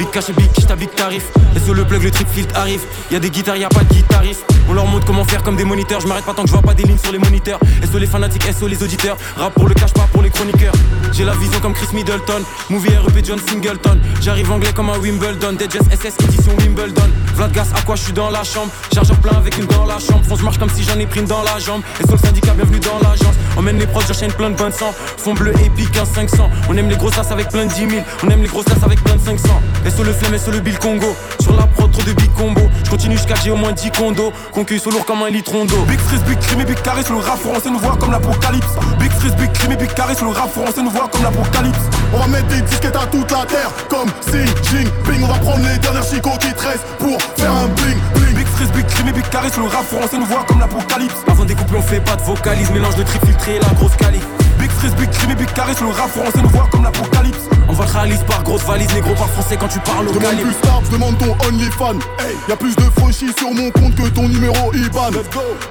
big 0.09 0.35
big 0.35 0.77
big 0.77 0.95
tarif 0.95 1.34
et 1.55 1.59
sur 1.59 1.73
le 1.73 1.85
plug, 1.85 2.03
le 2.03 2.11
trip 2.11 2.27
filtre 2.29 2.55
arrive. 2.57 2.81
Y 3.11 3.15
a 3.15 3.19
des 3.19 3.29
guitares, 3.29 3.57
y 3.57 3.63
a 3.63 3.69
pas 3.69 3.83
de 3.83 3.93
guitariste. 3.93 4.45
On 4.69 4.73
leur 4.73 4.85
montre 4.85 5.05
comment 5.05 5.23
faire 5.23 5.43
comme 5.43 5.55
des 5.55 5.63
moniteurs. 5.63 6.01
Je 6.01 6.07
m'arrête 6.07 6.25
pas 6.25 6.33
tant 6.33 6.43
que 6.43 6.49
je 6.49 6.53
vois 6.53 6.61
pas 6.61 6.73
des 6.73 6.83
lignes 6.83 6.97
sur 6.97 7.11
les 7.11 7.17
moniteurs. 7.17 7.59
SO 7.89 7.97
les 7.97 8.07
fanatiques, 8.07 8.43
SO 8.57 8.67
les 8.67 8.81
auditeurs. 8.83 9.17
Rap 9.37 9.53
pour 9.53 9.67
le 9.67 9.73
cash, 9.73 9.93
pas 9.93 10.07
pour 10.11 10.21
les 10.21 10.29
chroniqueurs. 10.29 10.73
J'ai 11.13 11.23
la 11.23 11.33
vision 11.33 11.59
comme 11.61 11.73
Chris 11.73 11.87
Middleton. 11.93 12.43
Movie 12.69 12.95
REP 12.97 13.25
John 13.25 13.39
Singleton. 13.47 13.99
J'arrive 14.21 14.51
anglais 14.51 14.73
comme 14.73 14.89
un 14.89 14.97
Wimbledon. 14.97 15.53
Dead 15.53 15.71
Jazz 15.71 15.85
SS 15.91 16.15
édition 16.25 16.55
Wimbledon. 16.59 17.09
Vlad 17.35 17.51
Gas, 17.51 17.67
à 17.75 17.81
quoi 17.81 17.95
je 17.95 18.03
suis 18.03 18.13
dans 18.13 18.29
la 18.29 18.43
chambre? 18.43 18.71
Chargeur 18.93 19.17
plein 19.17 19.37
avec 19.37 19.57
une 19.57 19.65
dans 19.65 19.85
la 19.85 19.99
chambre. 19.99 20.23
Fonce 20.27 20.41
marche 20.41 20.57
comme 20.57 20.69
si 20.69 20.83
j'en 20.83 20.97
ai 20.99 21.05
pris 21.05 21.19
une 21.19 21.27
dans 21.27 21.43
la 21.43 21.59
jambe. 21.59 21.81
Et 22.01 22.03
sur 22.03 22.13
le 22.13 22.19
syndicat, 22.19 22.53
bienvenue 22.53 22.79
dans 22.79 22.99
l'agence. 23.07 23.35
Emmène 23.57 23.77
les 23.77 23.87
prods, 23.87 24.01
j'enchaîne 24.07 24.31
plein 24.33 24.49
de 24.49 24.55
bonnes 24.55 24.71
sang. 24.71 24.93
Fond 25.17 25.33
bleu 25.33 25.53
épique 25.63 25.91
15 25.91 26.09
500. 26.15 26.49
On 26.69 26.77
aime 26.77 26.89
les 26.89 26.97
grosses 26.97 27.17
avec 27.31 27.49
plein 27.49 27.65
de 27.65 27.71
10 27.71 27.89
000. 27.89 27.91
On 28.23 28.29
aime 28.29 28.41
les 28.41 28.47
grosses 28.47 28.65
avec 28.83 29.03
plein 29.03 29.15
de 29.15 29.21
500. 29.21 29.61
Et 29.85 29.91
sur 29.91 30.03
le 30.03 30.13
flemme 30.13 30.37
sur 30.37 30.51
le 30.51 30.59
bill 30.59 30.77
Congo. 30.79 31.15
Sur 31.39 31.55
la 31.55 31.67
prod, 31.67 31.91
trop 31.91 32.03
de 32.03 32.13
big 32.13 32.31
combo. 32.33 32.61
Je 32.83 32.89
continue 32.89 33.17
jusqu'à 33.17 33.35
j'ai 33.43 33.51
au 33.51 33.55
moins 33.55 33.71
10 33.71 33.91
condos. 33.91 34.33
Concu 34.53 34.79
sur 34.79 34.91
lourd 34.91 35.05
comme 35.05 35.21
un 35.23 35.29
litron 35.29 35.65
d'eau. 35.65 35.83
Big 35.87 35.99
freeze, 35.99 36.23
big 36.23 36.39
crime 36.39 36.61
et 36.61 36.65
big 36.65 36.81
carré 36.81 37.03
sur 37.03 37.13
le 37.13 37.19
rap 37.19 37.39
français 37.39 37.69
nous 37.69 37.79
voit 37.79 37.97
comme 37.97 38.11
l'apocalypse. 38.11 38.67
Big 38.99 39.11
freeze, 39.11 39.35
big 39.35 39.51
crime 39.53 39.71
et 39.73 39.75
big 39.75 39.93
carré 39.93 40.15
sur 40.15 40.25
le 40.25 40.31
rap 40.31 40.51
français 40.51 40.81
nous 40.81 40.89
voit 40.89 41.07
comme 41.11 41.23
l'apocalypse. 41.23 41.79
On 42.13 42.19
va 42.19 42.27
mettre 42.27 42.47
des 42.47 42.61
disquettes 42.61 42.95
à 42.95 43.05
toute 43.07 43.31
la 43.31 43.45
terre 43.45 43.71
comme 43.89 44.09
Xi 44.21 44.45
Jinping. 44.69 45.23
On 45.23 45.27
va 45.27 45.39
prendre 45.39 45.65
les 45.67 45.77
dernières 45.79 46.03
chicots 46.03 46.37
qui 46.39 46.53
te 46.53 46.65
pour 46.99 47.21
faire 47.37 47.51
un 47.51 47.67
bling 47.67 47.99
bling. 48.13 48.35
Big 48.35 48.47
freeze, 48.47 48.71
big 48.71 48.85
crime 48.87 49.07
et 49.09 49.13
big 49.13 49.29
carré 49.29 49.49
sur 49.49 49.61
le 49.61 49.67
rap 49.67 49.85
français 49.85 50.17
nous 50.17 50.25
voit 50.25 50.43
comme 50.47 50.59
l'apocalypse. 50.59 51.15
Avant 51.27 51.43
de 51.43 51.49
découper, 51.49 51.75
on 51.77 51.81
fait 51.81 51.99
pas 51.99 52.15
de 52.15 52.21
vocalise. 52.21 52.69
Mélange 52.71 52.95
de 52.95 53.03
trip 53.03 53.25
filtré 53.25 53.55
et 53.55 53.59
la 53.59 53.73
grosse 53.75 53.95
calife. 53.95 54.25
Big 54.59 54.71
freeze, 54.71 54.95
big 54.95 55.09
crime 55.09 55.31
et 55.31 55.35
big 55.35 55.51
carré 55.53 55.73
sur 55.73 55.85
le 55.85 55.91
rap 55.91 56.09
français 56.09 56.41
nous 56.41 56.49
voit 56.49 56.67
comme 56.71 56.83
l'apocalypse. 56.83 57.49
On 57.67 57.73
va 57.73 57.85
réalise 57.85 58.23
par 58.27 58.43
grosse 58.43 58.63
valise, 58.63 58.93
négro 58.93 59.13
par 59.15 59.29
français 59.29 59.57
quand 59.57 59.67
tu 59.67 59.79
parles 59.79 60.07
au 60.07 60.11
Demande 60.11 60.39
plus 60.39 60.53
star, 60.53 60.81
demande 60.91 61.17
ton 61.17 61.35
OnlyFan. 61.47 61.97
Hey, 62.19 62.35
y 62.47 62.51
a 62.51 62.55
plus 62.55 62.75
de 62.75 62.83
franchis 62.97 63.31
sur 63.37 63.51
mon 63.51 63.71
compte 63.71 63.95
que 63.95 64.07
ton 64.09 64.27
numéro 64.27 64.73
IBAN. 64.73 65.11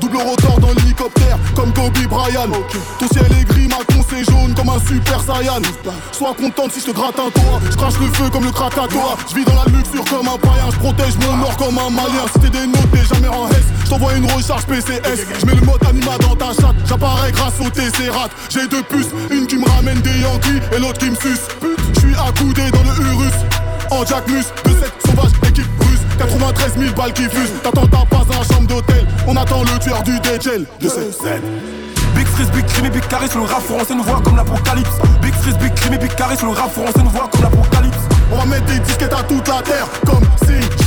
Double 0.00 0.16
rotor 0.16 0.60
dans 0.60 0.72
l'hélicoptère, 0.72 1.38
comme 1.54 1.72
Kobe 1.72 1.96
Bryant. 2.08 2.50
Ton 2.98 3.06
ciel 3.08 3.26
est 3.40 3.44
gris, 3.44 3.68
ma 3.68 3.76
con 3.76 4.04
c'est 4.08 4.24
jaune 4.24 4.54
comme 4.54 4.68
un 4.68 4.80
super 4.80 5.20
saiyan. 5.20 5.62
Sois 6.12 6.34
contente 6.34 6.72
si 6.72 6.80
je 6.80 6.86
te 6.86 6.90
gratte 6.90 7.18
un 7.18 7.30
toit. 7.30 7.60
Je 7.70 7.76
crache 7.76 7.98
le 8.00 8.06
feu 8.06 8.28
comme 8.30 8.44
le 8.44 8.50
Krakatoa. 8.50 9.16
Je 9.28 9.34
vis 9.34 9.44
dans 9.44 9.54
la 9.54 9.64
luxure 9.66 10.04
comme 10.04 10.28
un 10.28 10.38
païen. 10.38 10.70
Je 10.72 10.78
protège 10.78 11.14
mon 11.18 11.42
or 11.42 11.56
comme 11.56 11.78
un 11.78 11.90
malien. 11.90 12.26
Si 12.32 12.40
t'es 12.40 12.50
des 12.50 12.66
notes, 12.66 12.90
t'es 12.92 13.14
jamais 13.14 13.28
en 13.28 13.48
S. 13.50 13.64
Je 13.84 13.90
t'envoie 13.90 14.14
une 14.14 14.30
recharge 14.30 14.66
PCS. 14.66 15.26
Je 15.40 15.46
mets 15.46 15.54
le 15.54 15.62
mode 15.62 15.84
anima 15.88 16.18
dans 16.18 16.34
ta 16.34 16.46
chatte. 16.46 16.76
J'apparais 16.86 17.32
grâce 17.32 17.54
au 17.60 17.70
TC-Rat. 17.70 18.30
J'ai 18.50 18.66
deux 18.68 18.82
puces, 18.82 19.10
une 19.30 19.46
qui 19.46 19.56
me 19.56 19.68
ramène 19.68 20.00
des 20.00 20.20
Yankees 20.20 20.60
et 20.74 20.78
l'autre 20.78 20.98
qui 20.98 21.10
me 21.10 21.16
suce. 21.16 21.48
Je 21.92 22.00
suis 22.00 22.14
accoudé 22.14 22.70
dans 22.70 22.82
le 22.82 23.12
Urus. 23.12 23.34
En 23.90 24.04
Jack 24.04 24.26
Mus, 24.28 24.44
de 24.64 24.70
cette 24.70 24.94
sauvage 25.06 25.32
équipe 25.48 25.66
russe. 25.80 26.00
93 26.18 26.78
000 26.78 26.94
balles 26.94 27.12
qui 27.12 27.24
fusent. 27.24 27.52
T'attends 27.62 27.86
ta 27.86 28.04
passe 28.04 28.26
dans 28.26 28.38
la 28.38 28.54
chambre 28.54 28.68
d'hôtel. 28.68 29.06
On 29.26 29.36
attend 29.36 29.62
le 29.62 29.78
tueur 29.78 30.02
du 30.02 30.16
DJL 30.16 30.66
de 30.80 30.88
cette 30.88 31.14
scène 31.14 31.42
Big 32.14 32.26
freeze, 32.26 32.50
big 32.50 32.64
crime 32.66 32.86
et 32.86 32.90
big 32.90 33.06
carré 33.08 33.28
sur 33.28 33.40
le 33.40 33.46
rap 33.46 33.62
français 33.62 33.94
nous 33.94 34.04
voit 34.04 34.20
comme 34.22 34.36
l'apocalypse. 34.36 34.98
Big 35.20 35.34
freeze, 35.34 35.58
big 35.58 35.74
crime 35.74 35.94
et 35.94 35.98
big 35.98 36.14
carré 36.14 36.36
sur 36.36 36.46
le 36.46 36.52
rap 36.52 36.70
français 36.72 37.02
nous 37.02 37.10
voit 37.10 37.28
comme 37.30 37.42
l'apocalypse. 37.42 37.98
On 38.32 38.36
va 38.36 38.46
mettre 38.46 38.66
des 38.66 38.78
disquettes 38.78 39.12
à 39.12 39.22
toute 39.24 39.48
la 39.48 39.62
terre 39.62 39.88
comme 40.06 40.24
On 40.24 40.83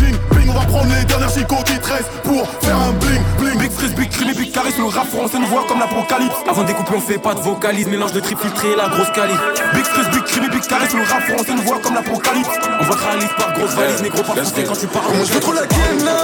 va 0.58 0.66
prendre 0.66 0.94
les 0.94 1.06
dernières 1.06 1.30
chicots 1.30 1.64
qui 1.66 1.78
te 1.78 2.04
pour 2.24 2.48
faire 2.62 2.78
un 2.78 2.92
bling 2.94 3.22
bling. 3.38 3.58
Big 3.60 3.72
freeze, 3.72 3.94
big 3.96 4.10
crime 4.10 4.34
big 4.34 4.52
carré 4.52 4.72
sur 4.72 4.84
le 4.84 4.90
rap 4.90 5.08
français 5.08 5.40
nous 5.40 5.48
voit 5.48 5.66
comme 5.68 5.80
l'apocalypse. 5.80 6.36
Avant 6.50 6.64
de 6.64 6.68
découper 6.68 6.94
on 6.96 7.02
fait 7.02 7.18
pas 7.18 7.34
de 7.34 7.40
vocalise 7.40 7.88
Mélange 7.88 8.14
de 8.14 8.20
trip 8.20 8.40
filtré 8.40 8.72
et 8.72 8.76
la 8.76 8.90
grosse 8.90 9.12
calife 9.12 9.40
Big 9.74 9.86
freeze, 9.86 10.10
big 10.10 10.24
crime 10.24 10.50
big 10.50 10.66
carré 10.68 10.90
sur 10.90 10.98
le 10.98 11.06
rap 11.06 11.22
français 11.24 11.54
nous 11.54 11.64
voit 11.64 11.80
comme 11.80 11.96
l'apocalypse. 11.96 12.50
On 12.80 12.84
va 12.84 12.96
réalise 12.96 13.30
par 13.38 13.54
grosse 13.54 13.74
valise 13.76 14.02
négro 14.02 14.24
par 14.24 14.36
quand 14.36 14.80
tu 14.80 14.88
parles. 14.88 15.16
Moi 15.16 15.26
je 15.26 15.34
veux 15.34 15.40
trop 15.40 15.54
la 15.54 15.68
ken 15.68 16.06
là. 16.06 16.18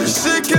Je 0.00 0.06
sais 0.06 0.40
qu'elle 0.42 0.57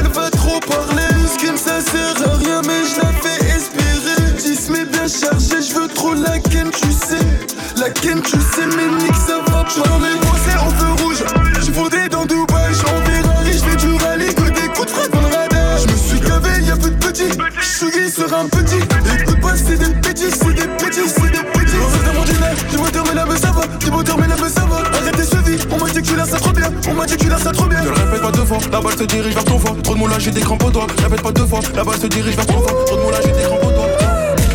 la 28.71 28.81
balle 28.81 28.97
se 28.97 29.03
dirige 29.03 29.33
vers 29.33 29.43
ton 29.43 29.59
foie. 29.59 29.75
Trop 29.83 29.93
de 29.93 29.99
moulage, 29.99 30.23
j'ai 30.23 30.31
des 30.31 30.41
crampes 30.41 30.63
au 30.63 30.69
doigt. 30.69 30.87
Répète 31.03 31.21
pas 31.21 31.31
deux 31.31 31.45
fois, 31.45 31.59
la 31.75 31.83
balle 31.83 31.99
se 31.99 32.07
dirige 32.07 32.35
vers 32.35 32.45
ton 32.45 32.61
foie. 32.61 32.85
Trop 32.85 32.95
de 32.97 33.01
moulage, 33.01 33.23
j'ai 33.25 33.31
des 33.31 33.43
crampes 33.43 33.63
au 33.63 33.71
doigt. 33.71 33.87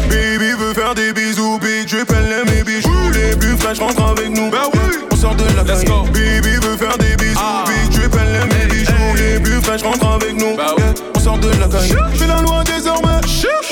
Baby 0.08 0.50
veut 0.58 0.74
faire 0.74 0.94
des 0.94 1.12
bisous, 1.12 1.58
big, 1.58 1.88
je 1.88 2.04
pèle 2.04 2.44
mes 2.46 2.62
bijoux. 2.62 3.10
Les 3.12 3.36
plus 3.36 3.56
fraîches 3.56 3.78
rentrent 3.80 4.10
avec 4.18 4.30
nous. 4.30 4.50
Bah 4.50 4.68
oui, 4.72 4.80
on 5.10 5.16
sort 5.16 5.34
de 5.34 5.44
la 5.56 5.64
caille. 5.64 5.84
Baby 6.12 6.56
veut 6.62 6.76
faire 6.76 6.98
des 6.98 7.16
bisous, 7.16 7.40
big, 7.66 7.92
je 7.92 8.08
pèle 8.08 8.48
mes 8.52 8.66
bijoux. 8.72 9.14
Les 9.16 9.40
plus 9.40 9.60
fraîches 9.62 9.82
rentrent 9.82 10.06
avec 10.06 10.34
nous. 10.34 10.56
Bah 10.56 10.74
oui, 10.76 10.84
on 11.16 11.20
sort 11.20 11.38
de 11.38 11.48
la 11.48 11.66
caille. 11.66 11.94
Fais 12.14 12.26
la 12.26 12.40
loi 12.42 12.62
désormais, 12.64 13.20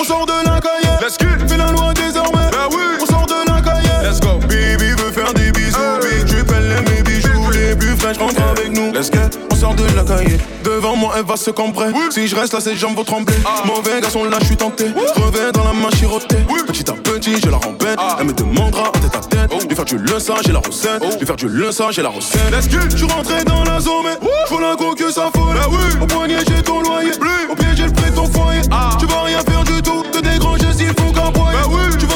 on 0.01 0.05
sort 0.05 0.27
de 0.27 0.33
la 0.49 0.61
caille. 0.61 0.89
Let's 1.01 1.19
go. 1.19 1.27
Fais 1.47 1.57
la 1.57 1.71
loi 1.71 1.93
désormais, 1.95 2.51
bah 2.51 2.69
oui, 2.71 2.83
on 3.01 3.07
sort 3.07 3.27
de 3.27 3.51
la 3.51 3.61
caille. 3.61 3.91
Let's 4.03 4.21
go. 4.21 4.39
Baby 4.49 4.91
veut 4.99 5.13
faire 5.13 5.33
des 5.35 5.53
bisous, 5.53 5.79
big, 6.01 6.27
je 6.27 6.43
pèle 6.43 6.83
mes 6.89 7.03
bijoux. 7.03 7.51
Les 7.53 7.77
plus 7.77 7.97
fraîches 7.97 8.19
rentrent 8.19 8.43
avec 8.43 8.73
nous. 8.73 8.93
Let's 8.93 9.11
go. 9.11 9.19
De 9.63 9.97
la 9.97 10.03
caille. 10.03 10.39
Devant 10.65 10.97
moi, 10.97 11.15
elle 11.17 11.25
va 11.25 11.37
se 11.37 11.51
cambrer. 11.53 11.87
Si 12.11 12.27
je 12.27 12.35
reste 12.35 12.53
là, 12.53 12.61
ses 12.61 12.75
jambes 12.75 12.97
vont 12.97 13.05
trembler. 13.05 13.37
Mauvais 13.65 14.01
garçon, 14.01 14.25
là, 14.25 14.39
je 14.41 14.47
suis 14.47 14.57
tenté. 14.57 14.87
Reviens 15.15 15.53
dans 15.53 15.63
la 15.63 15.73
main 15.73 15.89
chirotée. 15.97 16.39
Petit 16.67 16.91
à 16.91 16.95
petit, 16.95 17.37
je 17.41 17.49
la 17.49 17.59
rembête. 17.59 17.97
Elle 18.19 18.27
me 18.27 18.33
demandera 18.33 18.89
en 18.89 18.91
tête 18.91 19.15
à 19.15 19.21
tête. 19.21 19.69
Lui 19.69 19.77
faire 19.77 19.85
du 19.85 19.99
le 19.99 20.19
ça, 20.19 20.35
j'ai 20.45 20.51
la 20.51 20.59
recette. 20.59 21.03
Lui 21.19 21.25
faire 21.25 21.37
du 21.37 21.49
le 21.49 21.71
ça, 21.71 21.87
j'ai 21.93 22.03
la 22.03 22.09
recette. 22.09 22.51
Let's 22.51 22.69
go. 22.69 22.79
Je 22.91 22.97
suis 22.97 23.07
rentré 23.07 23.45
dans 23.45 23.63
la 23.63 23.79
zone, 23.79 24.05
mais 24.05 24.29
faut 24.49 24.59
la 24.59 24.75
go 24.75 24.95
que 24.97 25.13
ça 25.13 25.31
folle. 25.35 25.57
Au 26.03 26.07
poignet, 26.07 26.39
j'ai 26.49 26.63
ton 26.63 26.83
loyer. 26.83 27.13
Au 27.49 27.55
pied, 27.55 27.69
j'ai 27.77 27.85
le 27.85 27.93
prêt 27.93 28.11
de 28.11 28.17
ton 28.17 28.27
foyer. 28.27 28.63
Tu 28.99 29.07
vas 29.07 29.23
rien 29.23 29.39
faire 29.49 29.63
du 29.63 29.81
tout. 29.81 30.03
Te 30.13 30.19
dégranger 30.19 30.73
s'il 30.77 30.89
faut 30.89 31.13
qu'un 31.13 31.31
boy. 31.31 31.55
Tu 31.99 32.07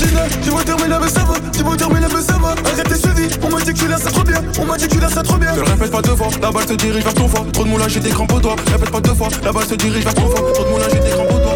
Mon 0.00 0.06
dîner, 0.06 0.20
dis-moi 0.42 0.62
terminer, 0.64 0.96
mais 1.00 1.08
ça 1.08 1.20
va. 1.20 1.34
Dis-moi 1.52 1.76
terminer, 1.76 2.06
mais 2.14 2.22
ça 2.22 2.38
va. 2.38 2.48
Arrête 2.48 2.88
tes 2.88 3.08
chevilles, 3.08 3.28
on 3.42 3.50
m'a 3.50 3.60
dit 3.60 3.72
que 3.72 3.78
tu 3.78 3.88
l'as 3.88 3.98
ça 3.98 4.10
trop 4.10 4.24
bien. 4.24 4.42
On 4.58 4.64
m'a 4.64 4.76
dit 4.76 4.88
que 4.88 4.94
tu 4.94 5.00
l'as 5.00 5.10
ça 5.10 5.22
trop 5.22 5.36
bien. 5.36 5.54
Le 5.54 5.62
répète 5.62 5.90
pas 5.90 6.02
deux 6.02 6.16
fois, 6.16 6.28
la 6.40 6.50
balle 6.50 6.66
se 6.66 6.74
dirige 6.74 7.04
vers 7.04 7.14
ton 7.14 7.28
foie. 7.28 7.44
Trop 7.52 7.64
de 7.64 7.68
moulage, 7.68 7.92
j'ai 7.92 8.00
des 8.00 8.10
crampes 8.10 8.32
au 8.32 8.40
doigt. 8.40 8.56
Répète 8.72 8.90
pas 8.90 9.00
deux 9.00 9.14
fois, 9.14 9.28
la 9.42 9.52
balle 9.52 9.66
se 9.66 9.74
dirige 9.74 10.04
vers 10.04 10.14
ton 10.14 10.28
foie. 10.28 10.52
Trop 10.54 10.64
de 10.64 10.70
moulage, 10.70 10.90
j'ai 10.92 11.00
des 11.00 11.10
crampes 11.10 11.30
au 11.30 11.38
doigt. 11.38 11.54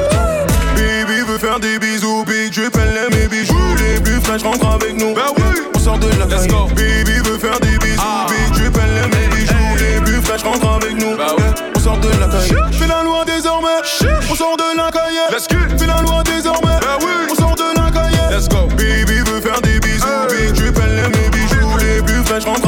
Baby 0.77 1.21
veut 1.27 1.39
faire 1.39 1.59
des 1.61 1.79
bisous, 1.79 2.25
big, 2.27 2.53
je 2.53 2.69
pèle 2.69 3.09
mes 3.13 3.29
bijoux. 3.29 3.55
Les 3.79 4.01
plus 4.01 4.21
fraîches 4.21 4.43
rentrent 4.43 4.69
avec 4.69 4.99
nous. 4.99 5.15
Bah 5.15 5.33
oui, 5.37 5.61
on 5.75 5.79
sort 5.79 5.99
de 5.99 6.09
la 6.19 6.27
caille. 6.27 6.49
Baby 6.49 7.19
veut 7.25 7.39
faire 7.39 7.59
des 7.61 7.79
bisous, 7.79 8.03
big, 8.29 8.63
je 8.63 8.69
pèle 8.69 9.09
mes 9.13 9.37
bijoux. 9.37 9.55
Les 9.79 10.01
plus 10.03 10.21
fraîches 10.23 10.43
rentrent 10.43 10.83
avec 10.83 11.01
nous. 11.01 11.17
Bah 11.17 11.35
oui, 11.39 11.45
on 11.77 11.81
sort 11.81 11.99
de 11.99 12.09
la 12.21 12.29
caille. 12.29 12.55
Fais 12.73 12.87
la 12.87 13.03
loi 13.03 13.25
désormais, 13.25 13.81
on 14.31 14.35
sort 14.35 14.57
de 14.57 14.77
la 14.77 14.91
caille. 14.91 15.21
Let's 15.31 15.49
go. 15.49 15.57
Fais 15.79 15.87
la 15.87 16.03
loi 16.03 16.23
désormais, 16.25 16.64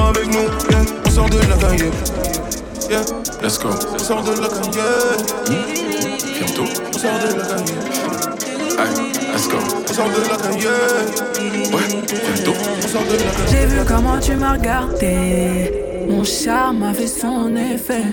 avec 0.01 0.27
nous. 0.27 0.49
Yeah, 0.71 0.85
on 1.05 1.11
sort 1.11 1.31
de 1.31 1.39
la 1.39 1.57
caille. 1.57 1.91
Yeah, 2.91 3.05
let's 3.43 3.59
go. 3.59 3.71
On 3.95 3.99
sort 3.99 4.23
de 4.23 4.33
la 4.41 4.49
caille. 4.49 4.71
Bientôt. 6.39 6.65
On 6.95 6.99
sort 6.99 7.19
de 7.19 7.29
la 7.39 7.45
caille. 7.45 7.75
Let's 9.33 9.49
go. 9.49 9.57
On 9.89 9.93
sort 9.93 10.09
de 10.09 10.21
la 10.29 10.37
caille. 10.37 10.67
Ouais, 11.73 11.89
bientôt. 12.35 12.57
On 12.79 12.89
sort 12.89 13.03
de 13.03 13.13
la 13.13 13.19
caille. 13.19 13.49
J'ai 13.51 13.67
vu 13.67 13.79
comment 13.87 14.19
tu 14.19 14.35
m'as 14.35 14.53
regardé. 14.53 16.07
Mon 16.09 16.25
charme 16.25 16.83
a 16.85 16.93
fait 16.93 17.07
son 17.07 17.55
effet. 17.57 18.05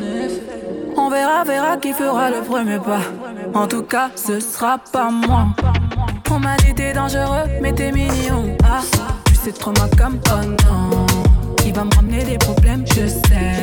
On 0.95 1.09
verra, 1.09 1.43
verra 1.43 1.77
qui 1.77 1.93
fera 1.93 2.29
le 2.29 2.41
premier 2.41 2.79
pas. 2.79 3.01
En 3.53 3.67
tout 3.67 3.83
cas, 3.83 4.09
ce 4.15 4.39
sera 4.39 4.77
pas 4.91 5.09
moi. 5.09 5.47
On 6.31 6.39
m'a 6.39 6.55
dit 6.57 6.73
t'es 6.73 6.93
dangereux, 6.93 7.47
mais 7.61 7.73
t'es 7.73 7.91
mignon. 7.91 8.57
Ah, 8.63 8.81
tu 9.25 9.35
sais 9.35 9.51
trop 9.51 9.71
ma 9.71 9.87
comme 9.95 10.19
oh 10.31 10.45
non. 10.65 11.12
Il 11.65 11.73
va 11.73 11.85
me 11.85 11.95
ramener 11.95 12.23
des 12.23 12.37
problèmes, 12.37 12.83
je 12.87 13.07
sais. 13.07 13.61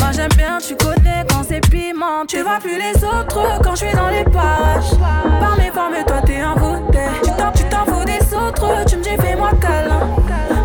Moi 0.00 0.10
j'aime 0.14 0.32
bien, 0.36 0.58
tu 0.58 0.74
connais 0.76 1.24
quand 1.30 1.42
c'est 1.48 1.60
piment. 1.70 2.26
Tu 2.26 2.42
vois 2.42 2.58
plus 2.60 2.76
les 2.78 3.02
autres 3.04 3.60
quand 3.62 3.74
je 3.74 3.86
suis 3.86 3.96
dans 3.96 4.08
les 4.08 4.24
parages. 4.24 4.92
Par 5.40 5.56
mes 5.56 5.70
formes, 5.70 5.94
toi 6.06 6.20
t'es 6.24 6.42
envoûté. 6.42 6.98
Tu 7.22 7.30
t'en, 7.30 7.52
tu 7.52 7.64
t'en 7.64 7.84
fous 7.86 8.04
des 8.04 8.34
autres, 8.34 8.84
tu 8.86 8.96
me 8.96 9.02
dis 9.02 9.16
fais-moi 9.20 9.50
câlin. 9.60 10.00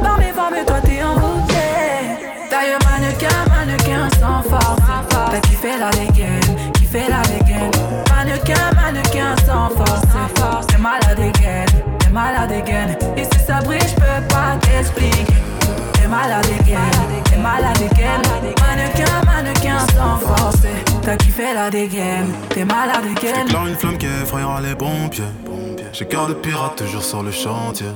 Par 0.04 0.18
mes 0.18 0.32
formes, 0.34 0.66
toi 0.66 0.78
t'es 0.84 1.04
envoûté. 1.04 1.54
Taille 2.50 2.76
mannequin, 2.84 3.28
mannequin 3.50 4.10
sans 4.20 4.44
force. 4.50 4.82
T'as 5.32 5.40
kiffé 5.42 5.78
la 5.80 5.90
dégaine, 5.92 6.72
kiffé 6.74 7.02
la 7.08 7.22
dégaine. 7.22 7.72
Mannequin, 8.10 8.72
mannequin 8.76 9.36
sans 9.46 9.70
force. 9.70 10.68
T'es 10.68 10.78
malade 10.78 11.20
again, 11.20 11.66
t'es 12.00 12.10
malade 12.10 12.52
again. 12.52 12.98
Et 13.16 13.24
si 13.24 13.46
ça 13.46 13.60
brille, 13.62 13.80
je 13.80 13.96
peux 13.96 14.28
pas 14.28 14.58
t'expliquer. 14.62 15.33
T'es 16.14 16.20
malade 16.20 16.46
again, 16.60 17.24
t'es 17.24 17.38
malade 17.38 17.82
again. 17.92 18.22
Mannequin, 18.62 19.26
mannequin 19.26 19.80
sans 19.96 20.20
force. 20.20 20.62
T'as 21.02 21.18
kiffé 21.18 21.56
la 21.56 21.72
dégaine, 21.72 22.32
t'es 22.50 22.64
malade 22.64 23.06
again. 23.18 23.46
J'éclaire 23.48 23.66
une 23.66 23.76
flamme 23.76 23.98
qui 23.98 24.06
effrayera 24.06 24.62
les 24.62 24.76
pompiers. 24.76 25.24
J'ai 25.92 26.06
cœur 26.06 26.28
de 26.28 26.36
pirate 26.36 26.76
toujours 26.76 27.04
sur 27.04 27.24
le 27.24 27.32
chantier. 27.32 27.88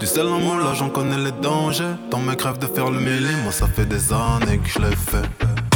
Du 0.00 0.06
sel 0.06 0.28
en 0.28 0.38
moi 0.38 0.56
là 0.56 0.72
j'en 0.72 0.88
connais 0.88 1.18
les 1.18 1.32
dangers. 1.42 1.94
Dans 2.10 2.20
mes 2.20 2.36
crèves 2.36 2.56
de 2.56 2.66
faire 2.66 2.90
le 2.90 3.00
mêlé, 3.00 3.28
moi 3.42 3.52
ça 3.52 3.66
fait 3.66 3.84
des 3.84 4.14
années 4.14 4.56
que 4.56 4.70
je 4.70 4.78
l'ai 4.78 4.96
fait. 4.96 5.28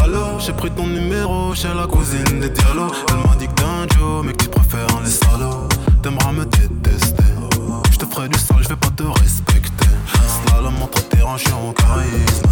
Alors 0.03 0.41
j'ai 0.41 0.55
pris 0.55 0.70
ton 0.70 0.87
numéro 0.87 1.55
chez 1.55 1.74
la 1.77 1.87
cousine 1.87 2.41
des 2.41 2.49
dialogues. 2.49 2.95
Elle 3.11 3.29
m'a 3.29 3.37
dit 3.37 3.49
que 3.49 3.53
t'es 3.53 3.64
un 3.64 3.87
Joe, 3.99 4.24
mais 4.24 4.33
que 4.33 4.45
tu 4.45 4.49
préfères 4.49 5.01
les 5.05 5.11
salauds. 5.11 5.68
T'aimeras 6.03 6.33
me 6.33 6.47
détester. 6.47 7.22
Je 7.93 7.99
te 7.99 8.07
ferai 8.07 8.29
du 8.29 8.39
sale, 8.39 8.62
je 8.62 8.68
vais 8.68 8.77
pas 8.77 8.91
te 8.97 9.03
respecter. 9.03 9.86
Slalom 10.47 10.82
entre 10.82 11.03
terrain, 11.09 11.36
je 11.36 11.51
en 11.53 11.72
charisme. 11.72 12.49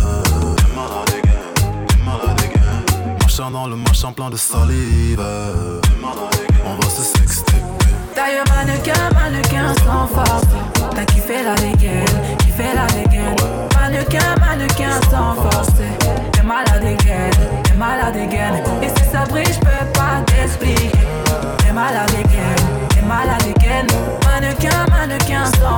T'es 0.57 0.75
malade 0.75 1.15
again, 1.19 1.87
t'es 1.89 2.03
malade 2.05 2.41
again. 2.41 3.17
Marchant 3.21 3.51
dans 3.51 3.67
le 3.67 3.77
marchand 3.77 4.13
plein 4.13 4.31
de 4.31 4.37
salive. 4.37 5.23
T'es 5.83 6.01
malade. 6.01 6.35
On 6.67 6.75
va 6.77 6.89
se 6.89 7.03
sexter. 7.03 7.57
Taille 8.15 8.43
mannequin, 8.49 9.11
mannequin 9.15 9.75
sans 9.85 10.07
force. 10.07 10.45
T'as 10.95 11.05
kiffé 11.07 11.43
la 11.43 11.55
dégaine, 11.55 12.05
kiffé 12.39 12.65
la 12.75 12.87
dégaine. 12.87 13.37
Mannequin, 13.75 14.35
mannequin 14.41 15.01
sans 15.11 15.35
force. 15.35 15.69
T'es 16.33 16.43
malade 16.43 16.85
again, 16.85 17.31
t'es 17.65 17.75
malade 17.75 18.17
again. 18.17 18.55
Et 18.83 18.89
si 18.89 19.11
ça 19.11 19.25
brille, 19.29 19.45
je 19.47 19.61
peux 19.61 19.87
pas 19.93 20.23
t'expliquer. 20.27 20.91
T'es 21.59 21.73
malade 21.73 22.11
again, 22.11 22.57
t'es 22.89 23.03
malade 23.03 23.43
again. 23.57 23.87
Mannequin, 24.25 24.87
mannequin 24.91 25.45
sans 25.61 25.74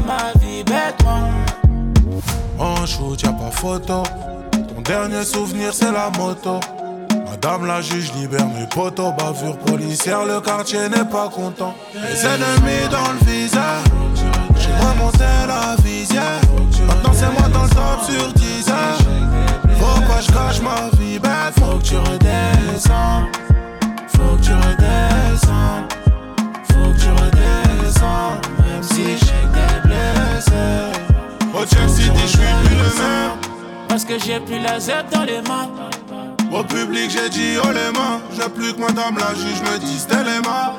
Ma 0.06 0.40
vie 0.40 0.64
bête, 0.64 0.96
moi. 1.04 1.20
En 2.60 2.86
shoot, 2.86 3.22
y'a 3.22 3.32
pas 3.32 3.52
photo. 3.52 4.04
Ton 4.52 4.82
dernier 4.82 5.24
souvenir, 5.24 5.74
c'est 5.74 5.92
la 5.92 6.10
moto. 6.18 6.60
Madame 7.30 7.66
la 7.66 7.82
juge 7.82 8.14
libère 8.14 8.48
mes 8.48 8.68
potos. 8.68 9.14
Bavure 9.18 9.58
policière, 9.58 10.26
le 10.26 10.40
quartier 10.40 10.88
n'est 10.90 11.06
pas 11.06 11.30
content. 11.30 11.74
Les 11.94 12.26
ennemis 12.26 12.88
dans 12.90 13.12
le 13.12 13.32
visage. 13.32 13.84
J'ai 14.58 14.74
remonté 14.86 15.26
la 15.48 15.76
visière. 15.84 16.42
Maintenant, 16.88 17.14
c'est 17.14 17.32
moi 17.40 17.50
dans 17.50 17.64
le 17.64 17.70
top 17.70 18.00
sur 18.10 18.34
10 18.34 18.70
heures. 18.70 18.98
Faut 19.80 20.02
pas 20.02 20.22
je 20.22 20.32
cache 20.32 20.62
ma 20.62 20.90
vie 20.98 21.20
bête? 21.20 21.54
Faut 21.60 21.78
que 21.78 21.84
tu 21.84 21.98
redescends. 21.98 23.28
Faut 24.08 24.36
que 24.38 24.42
tu 24.42 24.54
redescends. 24.54 25.88
Faut 26.70 26.92
que 26.92 27.00
tu 27.00 27.10
redescends. 27.10 28.40
Même 28.60 28.84
si 28.84 29.18
j'ai. 29.18 29.65
Au 31.56 31.60
Jack 31.60 31.90
City, 31.90 32.12
je 32.22 32.28
suis 32.28 32.38
plus 32.38 32.76
le 32.76 33.02
même. 33.02 33.32
Parce 33.88 34.04
que 34.04 34.20
j'ai 34.20 34.42
plus 34.42 34.60
la 34.60 34.78
Z 34.78 34.92
dans 35.10 35.24
les 35.24 35.42
mains. 35.42 35.70
Au 36.52 36.64
public, 36.64 37.10
j'ai 37.10 37.30
dit 37.30 37.58
oh 37.64 37.68
les 37.68 37.98
mains. 37.98 38.20
J'ai 38.36 38.50
plus 38.50 38.74
que 38.74 38.82
madame 38.82 39.16
la 39.18 39.34
juge 39.34 39.62
me 39.62 39.78
les 40.24 40.42
mains. 40.42 40.74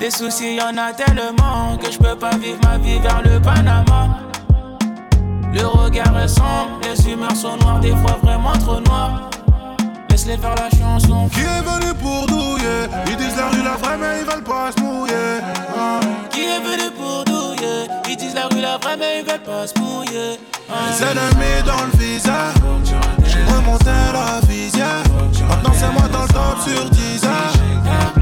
Des 0.00 0.10
soucis, 0.10 0.54
y 0.54 0.60
en 0.62 0.78
a 0.78 0.94
tellement 0.94 1.76
que 1.76 1.92
je 1.92 1.98
peux 1.98 2.16
pas 2.16 2.30
vivre 2.30 2.58
ma 2.64 2.78
vie 2.78 2.98
vers 3.00 3.20
le 3.22 3.38
Panama. 3.40 4.08
Le 5.52 5.66
regard 5.66 6.18
est 6.18 6.28
sombre, 6.28 6.80
les 6.82 7.10
humeurs 7.10 7.36
sont 7.36 7.58
noires, 7.58 7.80
des 7.80 7.94
fois 7.96 8.18
vraiment 8.22 8.52
trop 8.52 8.80
noires. 8.80 9.28
Les 10.08 10.16
laisse-les 10.16 10.38
faire 10.38 10.54
la 10.54 10.70
chanson. 10.70 11.28
Qui 11.28 11.40
est 11.40 11.60
venu 11.60 11.92
pour 12.00 12.26
douiller? 12.26 12.88
Ils 13.06 13.16
disent 13.16 13.36
la 13.36 13.48
rue 13.48 13.62
la 13.62 13.76
vraie, 13.76 13.98
mais 13.98 14.20
ils 14.20 14.30
veulent 14.30 14.44
pas 14.44 14.70
se 14.74 14.82
mouiller. 14.82 15.40
Ah. 15.76 16.00
Qui 16.30 16.40
est 16.40 16.60
venu 16.60 16.90
pour 16.96 17.24
douiller? 17.24 17.39
Ils 18.08 18.16
disent 18.16 18.34
la 18.34 18.46
rue 18.48 18.60
la 18.60 18.78
vraie, 18.78 18.96
mais 18.96 19.20
ils 19.20 19.30
veulent 19.30 19.42
pas 19.42 19.66
se 19.66 19.78
mouiller. 19.78 20.38
Les 20.68 21.02
ennemis 21.04 21.62
dans 21.66 21.84
le 21.84 21.98
visage. 21.98 22.54
J'ai 23.24 23.42
remonté 23.52 23.90
la 24.12 24.40
visière. 24.48 25.02
Maintenant 25.48 25.72
c'est 25.74 25.92
moi 25.92 26.08
dans 26.10 26.22
le 26.22 26.28
top 26.28 26.58
sur 26.64 26.90
10 26.90 27.24
heures. 27.24 27.52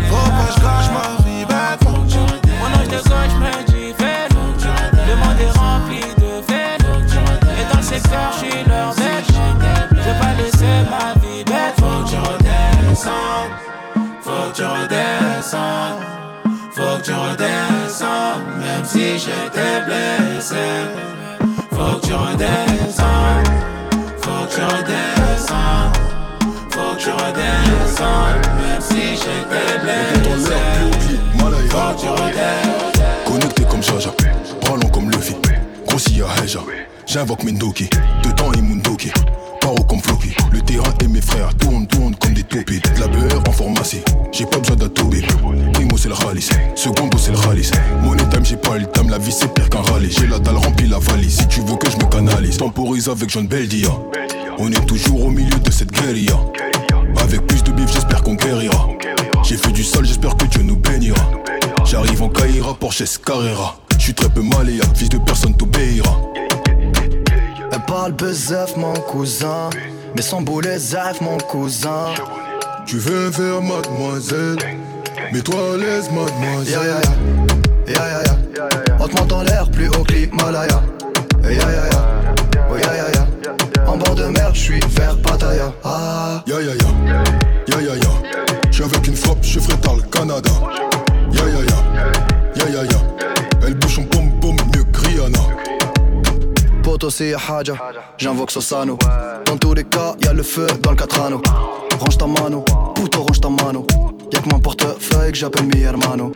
Faut 0.09 0.31
pas 0.31 0.51
je 0.55 0.61
cache 0.61 0.91
ma 0.93 1.23
vie 1.25 1.45
bête. 1.45 1.85
Mon 1.85 2.67
ange 2.67 2.89
de 2.89 2.97
gauche 2.97 3.37
me 3.41 3.65
dit 3.67 3.95
fais 3.97 4.29
Le 5.07 5.17
monde 5.17 5.41
est 5.41 5.59
rempli 5.59 6.01
de 6.01 6.43
fêtes. 6.47 6.83
Et 7.61 7.73
dans 7.73 7.79
le 7.79 7.83
secteur, 7.83 8.33
je 8.33 8.39
suis 8.39 8.65
leur 8.67 8.95
bête. 8.95 9.25
Je 9.93 9.97
vais 9.97 10.19
pas 10.19 10.35
laisser 10.43 10.77
ma 10.91 11.15
vie 11.21 11.45
bête. 11.45 11.75
Faut 11.79 12.03
que 12.05 12.17
redescendes. 12.17 13.38
Si 19.19 19.27
j'étais 19.27 19.85
blessé. 19.85 20.57
Faut 21.71 21.99
que 21.99 22.07
tu 22.07 22.15
redescendes. 22.15 23.49
Faut 24.21 24.47
que 24.47 24.55
tu 24.55 24.61
redescendes. 24.61 25.97
Faut 26.71 26.95
que 26.95 27.01
tu 27.01 27.11
redescendes. 27.11 28.47
Même 28.61 28.81
si 28.81 29.17
j'étais 29.17 29.79
blessé. 29.83 30.55
Faut 31.39 31.47
que 31.47 32.01
tu 32.01 32.09
redescendes. 32.09 33.25
Connecté 33.27 33.63
comme 33.65 33.83
Jaja, 33.83 34.11
parlant 34.65 34.89
comme 34.89 35.11
Luffy, 35.11 35.37
grossi 35.87 36.23
à 36.23 36.43
Heja. 36.43 36.61
J'invoque 37.07 37.43
Mendoki, 37.45 37.89
dedans 38.23 38.53
et 38.53 38.61
Mundoki. 38.61 39.13
Le 40.53 40.61
terrain 40.63 40.95
et 41.03 41.09
mes 41.09 41.21
frères 41.21 41.55
tournent, 41.57 41.87
tournent 41.87 42.15
comme 42.17 42.33
des. 42.33 42.43
De 42.43 43.01
la 43.01 43.07
beurre 43.07 43.43
en 43.47 43.53
pharmacie, 43.53 44.01
j'ai 44.33 44.47
pas 44.47 44.59
besoin 44.59 44.77
d'atobi. 44.77 45.23
Primo 45.75 45.97
c'est 45.99 46.09
le 46.09 46.15
Khalis, 46.15 46.49
secondo 46.75 47.19
c'est 47.19 47.33
le 47.33 47.37
Khalis. 47.37 47.71
Money 48.03 48.23
time, 48.31 48.45
j'ai 48.45 48.57
pas 48.57 48.79
le 48.79 48.87
time, 48.91 49.11
la 49.11 49.19
vie 49.19 49.31
c'est 49.31 49.53
pire 49.53 49.69
qu'un 49.69 49.83
rallye. 49.83 50.11
J'ai 50.11 50.27
la 50.27 50.39
dalle 50.39 50.57
remplie 50.57 50.89
la 50.89 50.99
valise, 50.99 51.39
si 51.39 51.49
tu 51.49 51.61
veux 51.61 51.77
que 51.77 51.91
je 51.91 51.97
me 51.99 52.05
canalise. 52.11 52.57
Temporise 52.57 53.11
avec 53.11 53.29
John 53.29 53.47
Beldia. 53.47 53.91
On 54.59 54.73
est 54.73 54.87
toujours 54.87 55.27
au 55.27 55.31
milieu 55.31 55.59
de 55.59 55.71
cette 55.71 55.93
guérilla. 55.93 56.41
Avec 57.21 57.47
plus 57.47 57.63
de 57.63 57.73
bif, 57.73 57.93
j'espère 57.93 58.23
qu'on 58.23 58.35
guérira. 58.35 58.89
J'ai 59.45 59.57
fait 59.57 59.73
du 59.73 59.85
sale, 59.85 60.07
j'espère 60.07 60.37
que 60.37 60.47
Dieu 60.47 60.63
nous 60.63 60.77
bénira. 60.77 61.21
J'arrive 61.85 62.23
en 62.23 62.31
Caïra, 62.31 62.75
Porsche 62.75 63.05
Carrera. 63.25 63.77
J'suis 63.99 64.15
très 64.15 64.31
peu 64.31 64.41
maléa, 64.41 64.85
fils 64.95 65.11
de 65.11 65.19
personne 65.19 65.55
t'obéira. 65.55 66.19
Elle 67.79 67.85
parle 67.85 68.13
bezef 68.13 68.77
mon 68.77 68.93
cousin. 68.93 69.71
Mais 70.17 70.23
sans 70.23 70.41
boulet 70.43 70.79
zaf 70.79 71.21
mon 71.21 71.39
cousin. 71.39 72.07
Tu 72.87 72.99
veux 72.99 73.31
faire 73.31 73.63
mademoiselle. 73.63 74.57
Mais 75.33 75.41
toi 75.41 75.75
à 75.75 75.77
l'aise 75.77 76.11
mademoiselle. 76.11 76.73
Ya 76.73 76.83
ya 76.83 77.01
ya. 77.01 77.95
Ya 77.95 78.09
ya 78.09 78.23
ya. 78.25 78.97
On 78.99 79.07
te 79.07 79.17
monte 79.17 79.33
en 79.33 79.43
l'air 79.43 79.71
plus 79.71 79.89
haut 79.91 80.03
que 80.03 80.13
l'Himalaya 80.13 80.83
Ya 81.45 81.51
ya 81.51 81.59
ya. 81.61 82.01
Oh 82.69 82.77
ya 82.77 82.97
ya 82.97 83.11
ya. 83.15 83.87
En 83.87 83.97
bord 83.97 84.17
de 84.17 84.25
mer 84.25 84.53
j'suis 84.55 84.81
vers 84.97 85.17
Pattaya. 85.19 85.73
Ah. 85.85 86.43
Ya 86.49 86.61
ya 86.61 86.75
ya. 86.75 87.15
Ya 87.69 87.81
ya 87.81 87.95
ya. 87.95 88.71
J'suis 88.73 88.83
avec 88.83 89.07
une 89.07 89.15
frappe, 89.15 89.39
je 89.43 89.61
ferai 89.61 89.77
le 89.97 90.03
Canada. 90.11 90.51
Ya 91.33 91.43
ya 91.45 91.61
ya. 91.63 92.65
Ya 92.65 92.71
ya 92.71 92.85
ya. 92.85 92.99
Elle 93.65 93.75
bouge 93.75 94.01
en 94.01 94.03
Poto 96.89 97.11
c'est 97.11 97.35
Haja. 97.35 97.75
J'invoque 98.17 98.51
Sosano. 98.51 98.97
Dans 99.45 99.59
tous 99.59 99.75
les 99.75 99.85
cas 99.85 100.15
y'a 100.25 100.33
le 100.33 100.43
feu 100.43 100.67
dans 100.81 100.93
le 100.93 100.97
Catrano. 100.97 101.43
Range 102.01 102.17
ta 102.17 102.27
mano 102.27 102.65
Puto 102.95 103.25
range 103.25 103.41
ta 103.43 103.51
mano. 103.51 103.87
Y'a 104.33 104.41
que 104.41 104.49
mon 104.49 104.59
portefeuille 104.59 105.33
que 105.33 105.37
j'appelle 105.37 105.67
mi 105.67 105.83
hermano. 105.83 106.33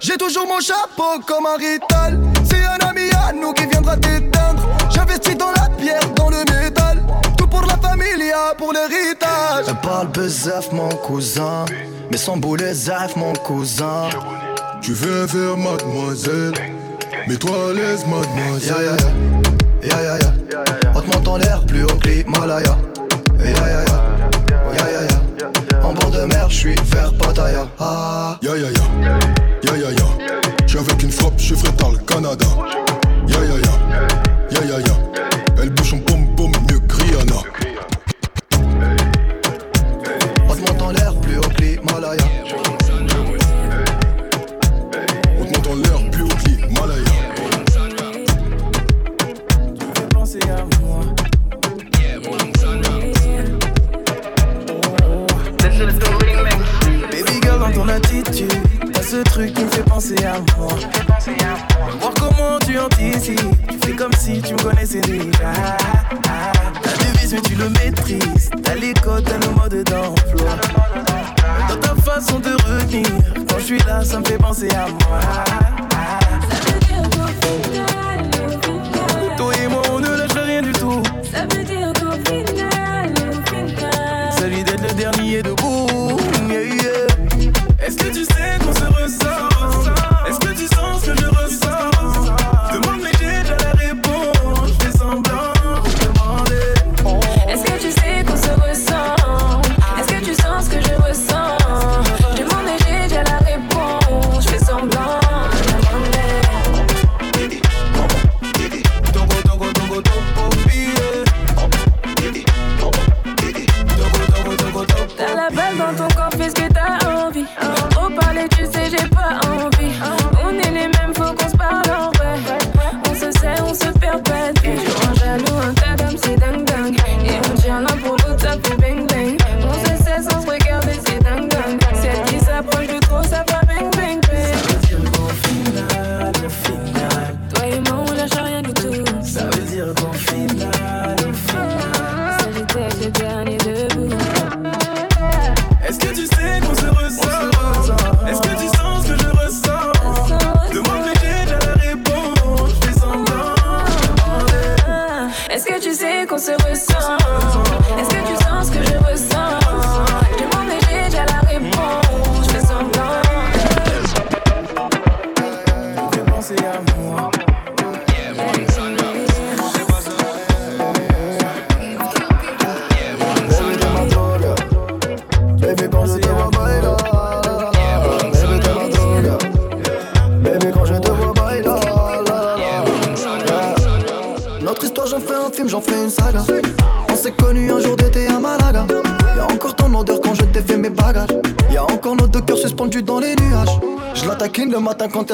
J'ai 0.00 0.16
toujours 0.16 0.46
mon 0.46 0.58
chapeau 0.58 1.20
comme 1.26 1.44
un 1.44 1.58
rital. 1.58 2.18
C'est 2.44 2.64
un 2.64 2.88
ami 2.88 3.10
à 3.10 3.30
nous 3.34 3.52
qui 3.52 3.66
viendra 3.66 3.94
t'éteindre. 3.98 4.66
J'investis 4.88 5.36
dans 5.36 5.50
la 5.50 5.68
pierre, 5.68 6.08
dans 6.16 6.30
le 6.30 6.38
métal. 6.50 7.02
Tout 7.36 7.46
pour 7.46 7.66
la 7.66 7.76
familia, 7.76 8.54
pour 8.56 8.72
l'héritage. 8.72 9.66
Elle 9.68 9.80
parle 9.82 10.08
bezef 10.12 10.72
mon 10.72 10.88
cousin. 10.88 11.66
Mais 12.10 12.16
sans 12.16 12.38
boulet 12.38 12.72
zaf 12.72 13.16
mon 13.16 13.34
cousin. 13.34 14.08
Tu 14.80 14.94
veux 14.94 15.26
faire 15.26 15.58
mademoiselle? 15.58 16.54
Mais 17.28 17.36
toi 17.36 17.68
à 17.68 17.72
l'aise 17.74 18.06
mademoiselle 18.06 18.96
Ya 19.82 19.96
ya 20.02 20.18
ya 20.18 20.32
On 20.94 21.36
l'air 21.38 21.64
plus 21.66 21.84
haut 21.84 21.96
que 22.02 22.08
l'Himalaya. 22.08 22.76
Ya 23.38 23.50
ya 23.50 23.66
ya 23.68 23.96
Ya 24.76 24.84
ya 24.90 25.02
ya 25.10 25.80
En 25.82 25.92
bord 25.94 26.10
de 26.10 26.24
mer 26.26 26.48
j'suis 26.50 26.74
vers 26.92 27.12
Pattaya 27.14 27.66
Ah. 27.78 28.36
Ya 28.42 28.56
ya 28.56 28.68
ya 28.70 28.84
Ya 29.64 29.76
ya 29.76 29.90
ya 29.90 30.06
J'suis 30.66 30.78
avec 30.78 31.02
une 31.02 31.10
frappe, 31.10 31.38
je 31.38 31.54
dans 31.78 31.90
le 31.90 31.98
Canada 31.98 32.44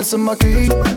some 0.07 0.23
monkey. 0.23 0.96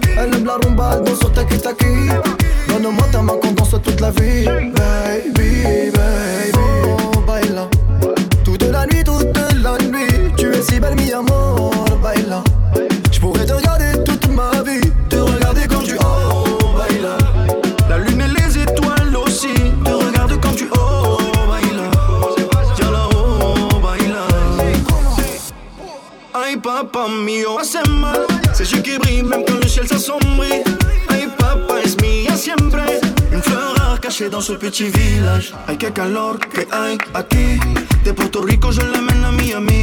Calor 36.00 36.40
que 36.40 36.66
hay 36.72 36.98
aquí. 37.14 37.60
De 38.06 38.14
Puerto 38.14 38.42
Rico, 38.42 38.72
je 38.72 38.82
l'amène 38.82 39.24
à 39.26 39.32
Miami. 39.34 39.82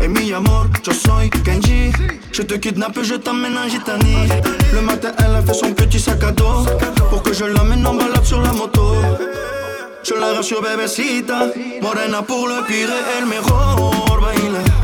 Et 0.00 0.06
mi 0.06 0.32
amor, 0.32 0.66
yo 0.86 0.92
soy 0.92 1.28
Kenji. 1.30 1.90
Je 2.30 2.42
te 2.42 2.54
kidnappe, 2.54 3.02
je 3.02 3.16
t'emmène 3.16 3.58
en 3.58 3.68
Gitanie. 3.68 4.28
Le 4.72 4.82
matin, 4.82 5.10
elle 5.18 5.34
a 5.34 5.42
fait 5.42 5.54
son 5.54 5.72
petit 5.72 5.98
sac 5.98 6.22
à 6.22 6.30
dos. 6.30 6.64
Pour 7.10 7.24
que 7.24 7.32
je 7.32 7.44
l'emmène 7.44 7.84
en 7.84 7.94
balade 7.94 8.24
sur 8.24 8.40
la 8.40 8.52
moto. 8.52 8.94
Je 10.04 10.14
la 10.14 10.28
rassure, 10.34 10.62
bébécita. 10.62 11.38
Morena 11.82 12.22
pour 12.22 12.46
le 12.46 12.64
pire 12.68 12.90
et 12.98 13.18
el 13.18 13.26
mejor. 13.26 14.20
Baila. 14.22 14.77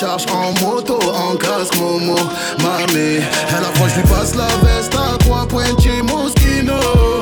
Charge 0.00 0.24
en 0.32 0.52
moto, 0.64 0.98
en 1.12 1.36
casque 1.36 1.76
Momo. 1.76 2.16
Mamé, 2.62 3.20
elle 3.50 3.64
approche, 3.64 3.94
lui 3.96 4.02
passe 4.04 4.34
la 4.34 4.48
veste 4.64 4.94
à 4.94 5.18
trois 5.18 5.46
pointiers 5.46 6.00
Moschino. 6.02 6.72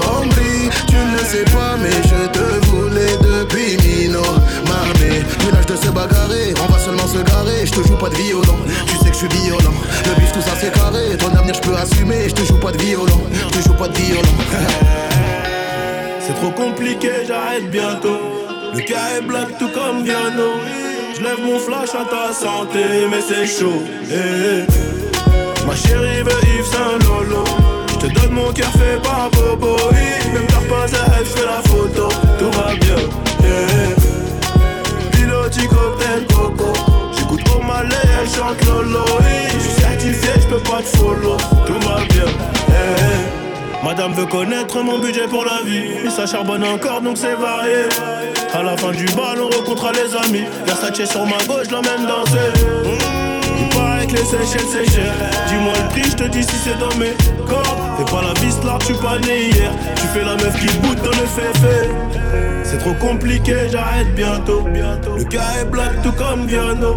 Hombre, 0.06 0.36
tu 0.86 0.94
ne 0.94 1.18
le 1.18 1.24
sais 1.24 1.44
pas, 1.50 1.74
mais 1.82 1.90
je 1.90 2.28
te 2.28 2.66
voulais 2.66 3.16
depuis 3.20 3.76
Mino. 3.82 4.22
Mamé, 4.68 5.24
plus 5.40 5.50
l'âge 5.50 5.66
de 5.66 5.74
se 5.74 5.90
bagarrer, 5.90 6.54
on 6.62 6.72
va 6.72 6.78
seulement 6.78 7.08
se 7.08 7.18
garer. 7.18 7.66
Je 7.66 7.72
te 7.72 7.88
joue 7.88 7.96
pas 7.96 8.10
de 8.10 8.14
violon, 8.14 8.58
tu 8.86 8.96
sais 8.98 9.10
que 9.10 9.14
je 9.14 9.26
suis 9.26 9.42
violent. 9.42 9.74
Le 10.06 10.20
bif, 10.20 10.30
tout 10.32 10.42
ça 10.42 10.52
c'est 10.60 10.72
carré, 10.72 11.16
ton 11.18 11.34
avenir 11.36 11.54
je 11.54 11.60
peux 11.60 11.76
assumer. 11.76 12.28
Je 12.28 12.34
te 12.34 12.44
joue 12.44 12.60
pas 12.60 12.70
de 12.70 12.78
violon, 12.78 13.22
je 13.32 13.58
te 13.58 13.68
joue 13.68 13.74
pas 13.74 13.88
de 13.88 13.96
violon. 13.96 14.22
C'est 16.20 16.34
trop 16.34 16.50
compliqué, 16.50 17.10
j'arrête 17.26 17.70
bientôt. 17.70 18.20
Le 18.74 18.80
cas 18.82 19.16
est 19.16 19.22
black 19.22 19.58
tout 19.58 19.70
comme 19.74 20.04
Viano. 20.04 20.77
Je 21.28 21.34
lève 21.36 21.44
mon 21.44 21.58
flash 21.58 21.90
à 21.94 22.04
ta 22.08 22.32
santé, 22.32 22.80
mais 23.10 23.20
c'est 23.20 23.46
chaud. 23.46 23.82
eh, 24.10 24.64
eh. 24.64 25.66
Ma 25.66 25.74
chérie 25.74 26.22
veut 26.22 26.48
Yves 26.56 26.64
Saint 26.64 26.98
Lolo. 27.06 27.44
Je 27.90 28.06
te 28.06 28.14
donne 28.14 28.32
mon 28.32 28.50
cœur 28.52 28.70
fait 28.72 29.00
par 29.02 29.28
Bobo. 29.32 29.76
Oui, 29.90 30.32
Même 30.32 30.46
t'as 30.46 30.66
pas 30.68 30.84
à 30.84 31.18
je 31.18 31.24
fais 31.24 31.44
la 31.44 31.60
photo. 31.68 32.08
Tout 32.38 32.50
va 32.58 32.74
bien. 32.74 32.94
eh, 33.44 33.46
eh. 33.46 35.16
Piloti 35.16 35.66
cocktail 35.68 36.26
coco. 36.28 36.72
J'écoute 37.18 37.42
au 37.54 37.62
malais, 37.62 37.94
elle 38.22 38.28
chante 38.28 38.64
Lolo. 38.64 39.04
Je 39.54 39.58
suis 39.60 39.80
certifié, 39.82 40.30
je 40.40 40.46
peux 40.46 40.60
pas 40.70 40.78
te 40.80 40.96
follow. 40.96 41.36
Tout 41.66 41.86
va 41.86 41.96
bien. 42.08 42.24
Madame 43.84 44.12
veut 44.12 44.26
connaître 44.26 44.80
mon 44.82 44.98
budget 44.98 45.26
pour 45.28 45.44
la 45.44 45.62
vie. 45.64 46.06
Et 46.06 46.10
ça 46.10 46.26
charbonne 46.26 46.64
encore 46.64 47.00
donc 47.02 47.16
c'est 47.18 47.34
varié. 47.34 47.84
À 48.54 48.62
la 48.62 48.76
fin 48.76 48.90
du 48.92 49.04
bal, 49.06 49.38
on 49.40 49.56
rencontrera 49.56 49.92
les 49.92 50.14
amis. 50.26 50.44
Versace 50.66 51.10
sur 51.10 51.24
ma 51.26 51.36
gauche, 51.46 51.70
l'emmène 51.70 52.06
danser. 52.06 52.50
Mmh, 52.84 53.60
il 53.60 53.68
paraît 53.76 54.06
que 54.06 54.12
les 54.12 54.24
Seychelles 54.24 54.66
c'est 54.72 54.90
cher. 54.90 55.12
Dis-moi 55.48 55.72
le 55.82 55.88
prix, 55.90 56.10
je 56.10 56.16
te 56.16 56.24
dis 56.28 56.42
si 56.42 56.56
c'est 56.64 56.78
dans 56.78 56.94
mes 56.96 57.14
cordes. 57.46 57.78
T'es 57.96 58.04
pas 58.10 58.22
la 58.22 58.40
vis 58.40 58.56
là, 58.64 58.78
tu 58.84 58.94
pas 58.94 59.18
né 59.26 59.48
hier. 59.50 59.70
Tu 59.96 60.06
fais 60.08 60.24
la 60.24 60.34
meuf 60.36 60.58
qui 60.58 60.66
boude 60.78 60.98
dans 61.02 61.10
le 61.10 61.26
féfé. 61.26 61.88
C'est 62.64 62.78
trop 62.78 62.94
compliqué, 62.94 63.54
j'arrête 63.70 64.14
bientôt. 64.14 64.64
Le 64.66 65.24
cas 65.24 65.60
est 65.60 65.64
black 65.66 66.02
tout 66.02 66.12
comme 66.12 66.46
Viano. 66.46 66.96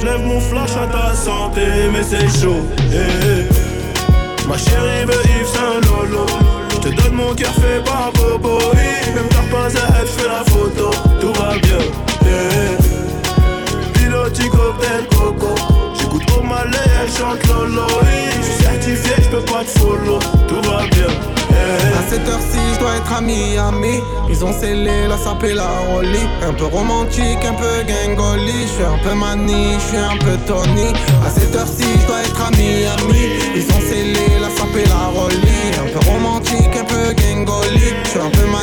Je 0.00 0.06
lève 0.06 0.20
mon 0.24 0.40
flash 0.40 0.70
à 0.82 0.86
ta 0.86 1.14
santé, 1.14 1.62
mais 1.92 2.02
c'est 2.02 2.28
chaud. 2.40 2.64
eh, 2.92 2.96
eh. 2.96 4.48
Ma 4.48 4.56
chérie 4.56 5.04
veut 5.04 5.22
Yves 5.24 5.46
Saint 5.48 5.80
Lolo 5.88 6.26
Je 6.70 6.76
te 6.76 6.88
donne 6.88 7.14
mon 7.14 7.34
cœur 7.34 7.52
fait 7.54 7.82
par 7.84 8.12
oui. 9.06 9.14
Même 9.14 9.28
t'as 9.28 9.56
pas 9.56 9.66
à 9.66 10.00
elle, 10.00 10.06
fais 10.06 10.28
la 10.28 10.44
photo 10.50 10.90
Tout 11.20 11.32
va 11.40 11.54
bien 11.58 11.78
yeah. 12.24 12.76
Piloti 13.94 14.48
cocktail 14.48 15.06
coco 15.10 15.54
J'écoute 15.98 16.24
au 16.38 16.42
malais, 16.42 16.76
elle 17.02 17.10
chante 17.10 17.46
Lolo. 17.46 17.86
Je 18.38 18.42
suis 18.42 18.64
certifié, 18.64 19.14
je 19.22 19.28
peux 19.36 19.44
pas 19.44 19.64
te 19.64 19.78
follow 19.78 20.18
Tout 20.48 20.68
va 20.68 20.86
bien 20.92 21.06
À 21.98 22.02
cette 22.10 22.28
heure-ci, 22.28 22.58
je 22.74 22.78
dois 22.80 22.96
être 22.96 23.12
à 23.12 23.20
Miami. 23.20 24.00
Ils 24.28 24.44
ont 24.44 24.52
scellé 24.52 25.06
la 25.08 25.16
sapé 25.16 25.54
la 25.54 25.68
rollie. 25.90 26.28
Un 26.42 26.52
peu 26.52 26.66
romantique, 26.66 27.44
un 27.44 27.54
peu 27.54 27.82
gangoli. 27.86 28.62
Je 28.62 28.72
suis 28.72 28.84
un 28.84 28.98
peu 29.02 29.14
mani, 29.14 29.74
je 29.74 29.86
suis 29.88 29.96
un 29.96 30.16
peu 30.18 30.36
Tony. 30.46 30.92
À 31.24 31.30
cette 31.30 31.54
heure-ci, 31.54 31.84
je 32.00 32.06
dois 32.06 32.20
être 32.22 32.40
à 32.40 32.50
Miami. 32.50 33.30
Ils 33.54 33.64
ont 33.74 33.80
scellé 33.80 34.38
la 34.40 34.50
sapé 34.50 34.84
la 34.88 35.06
rollie. 35.18 35.70
Un 35.80 35.88
peu 35.92 36.10
romantique, 36.10 36.76
un 36.78 36.84
peu 36.84 37.12
gangoli. 37.14 37.94
Je 38.04 38.08
suis 38.10 38.18
un 38.20 38.30
peu 38.30 38.46
mani, 38.46 38.55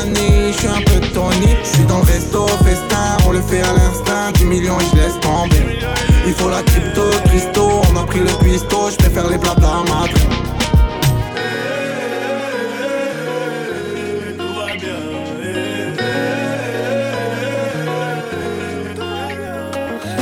je 0.54 0.60
suis 0.60 0.68
un 0.68 0.82
peu 0.82 0.99
Tony. 1.14 1.56
Je 1.64 1.70
suis 1.70 1.86
dans 1.86 1.99
le 1.99 2.04
resto, 2.04 2.45
festin, 2.64 3.18
on 3.28 3.32
le 3.32 3.41
fait 3.41 3.62
à 3.62 3.74
l'instinct. 3.74 4.32
10 4.34 4.45
millions 4.45 4.80
et 4.80 4.86
je 4.91 4.95
laisse 5.01 5.20
tomber. 5.20 5.80
Il 6.26 6.34
faut 6.34 6.49
la 6.49 6.62
crypto, 6.64 7.01
Christo, 7.26 7.82
on 7.91 7.97
a 7.97 8.04
pris 8.06 8.20
le 8.20 8.32
pisto, 8.43 8.89
je 8.91 8.95
préfère 8.97 9.30
les 9.30 9.38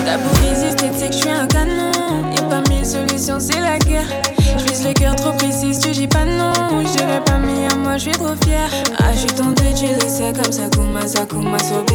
T'as 0.05 0.17
beau 0.17 0.29
résister, 0.41 0.89
tu 0.91 0.99
sais 0.99 1.07
que 1.07 1.13
je 1.13 1.19
suis 1.19 1.29
un 1.29 1.47
canon. 1.47 1.91
Y'a 2.35 2.43
pas 2.43 2.69
mille 2.69 2.85
solutions, 2.85 3.39
c'est 3.39 3.59
la 3.59 3.77
guerre. 3.79 4.30
Je 4.81 4.87
vise 4.87 4.95
le 4.95 4.99
cœur 4.99 5.15
trop 5.15 5.31
précis, 5.33 5.77
tu 5.79 5.91
dis 5.91 6.07
pas 6.07 6.25
non. 6.25 6.53
Je 6.81 7.19
pas 7.19 7.37
mis 7.37 7.67
à 7.71 7.75
moi, 7.75 7.97
je 7.97 8.03
suis 8.03 8.11
trop 8.13 8.33
fier. 8.43 8.67
Ah, 8.97 9.11
je 9.13 9.19
suis 9.19 9.27
tombé, 9.27 9.73
tu 9.75 9.85
le 9.85 10.09
sais, 10.09 10.33
comme 10.33 10.51
ça, 10.51 10.69
Kuma, 10.71 11.07
ça, 11.07 11.25
Kuma, 11.25 11.59
so 11.59 11.85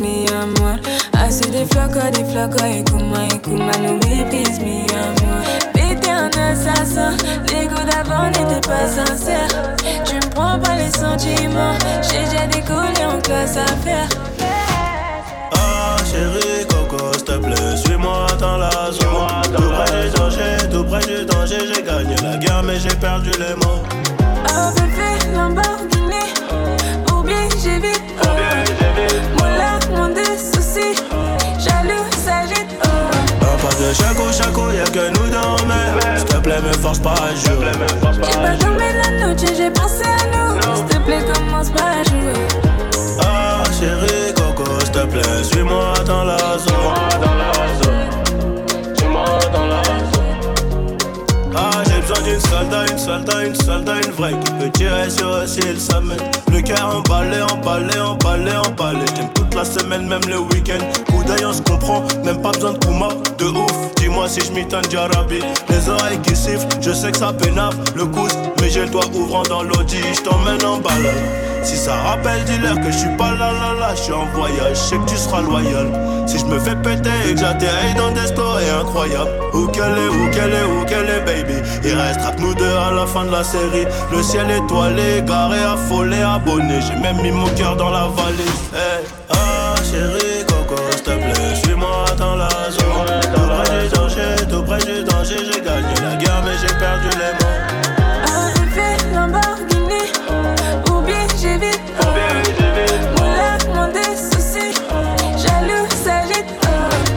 mi 0.00 0.26
amor. 0.30 0.78
Ah, 1.12 1.30
c'est 1.30 1.50
des 1.50 1.64
flocos, 1.66 2.10
des 2.12 2.24
flocos, 2.24 2.64
et 2.64 2.82
Kuma, 2.82 3.26
et 3.32 3.38
Kuma, 3.38 3.70
nous 3.82 3.94
méprise, 4.08 4.58
mi 4.58 4.84
amor. 4.90 5.44
T'es 5.74 6.10
un 6.10 6.28
assassin, 6.50 7.16
les 7.50 7.66
goûts 7.68 7.84
d'avant 7.88 8.26
n'étaient 8.26 8.68
pas 8.68 8.88
sincères. 8.88 9.76
Tu 10.04 10.16
me 10.16 10.30
prends 10.34 10.58
pas 10.58 10.74
les 10.74 10.90
sentiments, 10.90 11.78
j'ai 12.02 12.24
déjà 12.24 12.46
décollé 12.48 13.04
en 13.06 13.20
classe 13.20 13.58
à 13.58 13.66
faire. 13.84 14.08
Ah, 15.52 15.96
chérie, 16.10 16.66
coco, 16.68 17.12
s'il 17.12 17.24
te 17.24 17.36
plaît, 17.36 17.76
suis-moi 17.76 18.26
dans 18.40 18.56
la 18.56 18.90
zone. 18.90 19.54
Tout 19.54 19.70
près 19.70 20.04
du 20.04 20.10
danger, 20.16 20.56
tout 20.72 20.84
près 20.84 21.00
du 21.06 21.24
danger, 21.24 21.33
mais 22.64 22.78
j'ai 22.78 22.94
perdu 22.96 23.30
les 23.38 23.54
mots. 23.56 23.82
Oh 24.48 24.70
bébé, 24.76 25.34
Lamborghini, 25.34 26.24
oublie, 27.12 27.48
j'ai 27.62 27.78
vite. 27.78 28.02
Oh. 28.22 28.26
Mon 29.38 29.48
larme, 29.56 29.80
mon 29.90 30.08
des 30.08 30.36
soucis, 30.36 30.96
jaloux, 31.58 32.04
s'agite. 32.24 32.68
Oh. 32.84 32.86
Un 33.42 33.56
pas 33.62 33.74
de 33.80 33.92
chaco, 33.92 34.32
chaco, 34.32 34.70
y'a 34.70 34.84
que 34.84 35.08
nous 35.10 35.30
dans 35.30 35.56
mais 35.66 36.18
S'il 36.18 36.28
te 36.28 36.36
plaît, 36.36 36.60
me 36.60 36.72
force 36.74 36.98
pas 36.98 37.14
à 37.14 37.34
jouer. 37.34 37.72
J'ai 38.22 38.38
pas 38.38 38.56
dormi 38.56 38.84
la 39.02 39.26
nuit, 39.26 39.54
j'ai 39.56 39.70
pensé 39.70 40.04
à 40.04 40.26
nous. 40.36 40.76
S'il 40.76 40.86
te 40.86 40.98
plaît, 41.04 41.24
commence 41.32 41.70
pas 41.70 42.00
à 42.00 42.02
jouer. 42.04 42.46
Ah, 43.20 43.62
chérie, 43.78 44.34
coco, 44.34 44.80
s'il 44.80 44.90
te 44.90 45.06
plaît, 45.06 45.44
suis-moi 45.44 45.94
dans 46.06 46.24
la 46.24 46.38
zone. 46.58 48.23
Soldat, 52.54 52.86
une 52.88 52.98
soldat, 52.98 53.46
une 53.46 53.54
soldat, 53.54 53.96
une 54.04 54.12
vraie 54.12 54.38
qui 54.44 54.52
peut 54.52 54.70
tirer 54.70 55.10
sur 55.10 55.28
eux 55.28 55.46
s'il 55.46 55.80
s'amène. 55.80 56.18
Le 56.52 56.60
cœur 56.62 56.96
emballé, 56.96 57.42
emballé, 57.42 57.98
emballé, 57.98 58.52
emballé. 58.52 59.04
J'aime 59.16 59.33
la 59.54 59.64
semaine, 59.64 60.06
même 60.06 60.24
le 60.28 60.38
week-end. 60.38 60.78
Coup 61.10 61.22
d'œil, 61.24 61.44
on 61.44 61.52
se 61.52 61.62
comprend, 61.62 62.02
même 62.24 62.40
pas 62.42 62.50
besoin 62.52 62.72
de 62.72 62.78
Kuma, 62.78 63.08
de 63.38 63.44
ouf. 63.46 63.94
Dis-moi 63.96 64.28
si 64.28 64.40
je 64.40 64.52
m'étonne 64.52 64.84
Jarabi. 64.90 65.40
Les 65.68 65.88
oreilles 65.88 66.18
qui 66.20 66.34
sifflent, 66.34 66.66
je 66.80 66.92
sais 66.92 67.12
que 67.12 67.18
ça 67.18 67.32
pénave 67.32 67.76
le 67.94 68.06
coude, 68.06 68.32
mais 68.60 68.68
j'ai 68.70 68.82
le 68.82 68.90
doigt 68.90 69.06
ouvrant 69.14 69.42
dans 69.42 69.62
l'audi. 69.62 70.00
Je 70.14 70.20
t'emmène 70.22 70.64
en 70.64 70.78
balade. 70.78 71.14
Si 71.62 71.76
ça 71.76 71.94
rappelle, 71.94 72.44
dis-leur 72.44 72.74
que 72.74 72.90
je 72.92 72.98
suis 72.98 73.16
pas 73.16 73.30
là 73.30 73.50
là 73.52 73.72
là, 73.80 73.94
je 73.94 74.02
suis 74.02 74.12
en 74.12 74.26
voyage, 74.34 74.74
je 74.74 74.74
sais 74.74 74.96
que 74.98 75.06
tu 75.06 75.16
seras 75.16 75.40
loyal. 75.40 75.88
Si 76.26 76.38
je 76.38 76.44
me 76.44 76.58
fais 76.58 76.76
péter 76.76 77.08
et 77.26 77.34
que 77.34 77.40
j'atterris 77.40 77.94
dans 77.96 78.10
des 78.10 78.26
stories 78.26 78.68
incroyables, 78.68 79.30
où 79.54 79.66
qu'elle 79.68 79.96
est, 79.96 80.08
où 80.08 80.30
qu'elle 80.30 80.52
est, 80.52 80.64
où 80.64 80.84
qu'elle 80.84 81.08
est, 81.08 81.20
baby. 81.24 81.54
Il 81.84 81.94
restera 81.94 82.32
que 82.32 82.40
nous 82.42 82.54
deux 82.54 82.76
à 82.76 82.92
la 82.92 83.06
fin 83.06 83.24
de 83.24 83.32
la 83.32 83.44
série. 83.44 83.86
Le 84.12 84.22
ciel 84.22 84.50
étoilé, 84.50 85.22
garé, 85.26 85.58
affolé, 85.62 86.20
abonné. 86.20 86.80
J'ai 86.82 87.00
même 87.00 87.22
mis 87.22 87.30
mon 87.30 87.48
cœur 87.50 87.76
dans 87.76 87.90
la 87.90 88.08
valise. 88.08 89.23
Chérie, 89.94 90.44
coco, 90.46 90.76
s'il 90.92 91.02
te 91.02 91.10
plaît, 91.10 91.54
suis-moi 91.62 92.04
dans 92.18 92.36
la 92.36 92.48
zone. 92.70 93.20
Tout 93.34 93.46
près 93.48 93.82
du 93.82 93.88
danger, 93.94 94.46
tout 94.50 94.62
près 94.62 94.78
du 94.78 95.04
danger, 95.04 95.36
j'ai 95.46 95.60
gagné 95.60 95.94
la 96.02 96.16
guerre, 96.16 96.42
mais 96.44 96.56
j'ai 96.60 96.74
perdu 96.74 97.10
les 97.20 97.32
mots. 97.38 97.60
Bébé, 98.54 98.90
Lamborghini, 99.14 100.04
oublie, 100.90 101.28
j'ai 101.40 101.56
vite. 101.58 101.86
Mon 103.16 103.74
mon 103.74 103.86
des 103.92 104.16
soucis, 104.16 104.74
jaloux, 105.42 105.86
s'agite. 106.04 106.50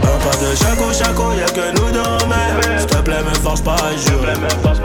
Un 0.03 0.17
pas 0.23 0.35
de 0.43 0.55
chaco, 0.55 0.93
chaco, 0.93 1.33
y'a 1.33 1.47
que 1.47 1.71
nous 1.75 1.89
dans 1.91 2.27
mais 2.27 2.79
S'il 2.79 2.87
te 2.87 2.97
plaît, 2.97 3.23
me 3.23 3.35
force 3.35 3.61
pas 3.61 3.73
à 3.75 3.91
jouer. 3.91 4.33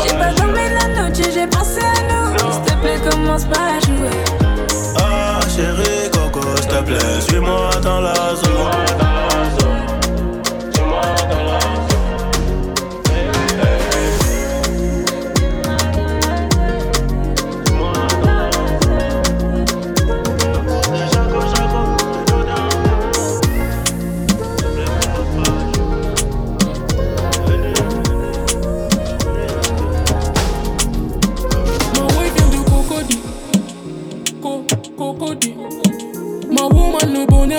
J'ai 0.02 0.14
pas 0.14 0.32
dormi 0.32 0.64
la 0.78 1.08
nuit, 1.08 1.24
j'ai 1.34 1.46
pensé 1.46 1.80
à 1.80 2.02
nous. 2.08 2.52
S'il 2.52 2.62
te 2.62 2.74
plaît, 2.80 3.00
commence 3.10 3.44
pas 3.44 3.76
à 3.76 3.80
jouer. 3.86 4.16
Ah, 4.98 5.40
chérie, 5.54 6.10
coco, 6.12 6.40
s'il 6.56 6.68
te 6.68 6.82
plaît, 6.82 7.20
suis-moi 7.20 7.70
dans 7.82 8.00
la 8.00 8.14
zone. 8.34 9.81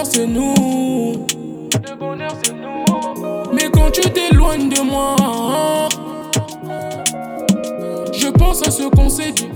Bonheur 0.04 0.06
c'est 0.06 0.28
nous. 0.28 1.26
Le 1.88 1.96
bonheur 1.96 2.32
c'est 2.44 2.54
nous. 2.54 3.54
Mais 3.54 3.70
quand 3.72 3.92
tu 3.92 4.02
t'éloignes 4.02 4.70
de 4.70 4.82
moi, 4.82 5.16
je 8.12 8.28
pense 8.28 8.68
à 8.68 8.72
ce 8.72 8.84
qu'on 8.84 9.10
s'est 9.10 9.32
dit. 9.32 9.50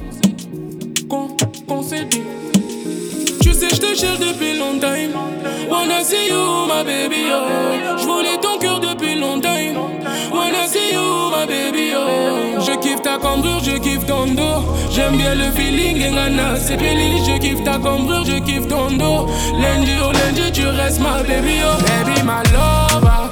Qu'on 1.09 1.27
qu'on 1.67 1.81
s'est 1.81 2.05
dit. 2.05 2.21
Tu 3.41 3.53
sais, 3.53 3.69
je 3.69 3.79
te 3.79 3.95
cherche 3.95 4.19
depuis 4.19 4.57
longtemps. 4.57 4.87
Wanna 5.69 6.03
see 6.03 6.29
you, 6.29 6.65
my 6.67 6.83
baby, 6.83 7.25
oh. 7.29 7.97
Je 7.97 8.05
voulais 8.05 8.37
ton 8.41 8.57
cœur 8.57 8.79
depuis 8.79 9.15
longtemps. 9.15 9.49
Wanna 10.31 10.67
see 10.67 10.93
you, 10.93 11.29
my 11.29 11.45
baby, 11.45 11.91
oh. 11.95 12.59
Je 12.61 12.77
kiffe 12.77 13.01
ta 13.01 13.17
cambrure, 13.17 13.59
je 13.63 13.77
kiffe 13.77 14.05
ton 14.05 14.27
dos. 14.27 14.63
J'aime 14.97 15.15
bien 15.15 15.35
le 15.35 15.51
feeling, 15.51 16.11
Ngana, 16.11 16.55
c'est. 16.55 16.75
Je 16.79 17.37
kiffe 17.37 17.63
ta 17.63 17.77
cambrure, 17.77 18.25
je 18.25 18.39
kiffe 18.39 18.67
ton 18.67 18.89
dos. 18.97 19.27
Lundi 19.61 19.91
au 20.03 20.11
lundi, 20.11 20.51
tu 20.51 20.65
restes 20.65 20.99
ma 20.99 21.21
baby, 21.21 21.59
oh. 21.63 21.77
Baby, 21.83 22.23
my 22.23 22.41
lover. 22.51 23.26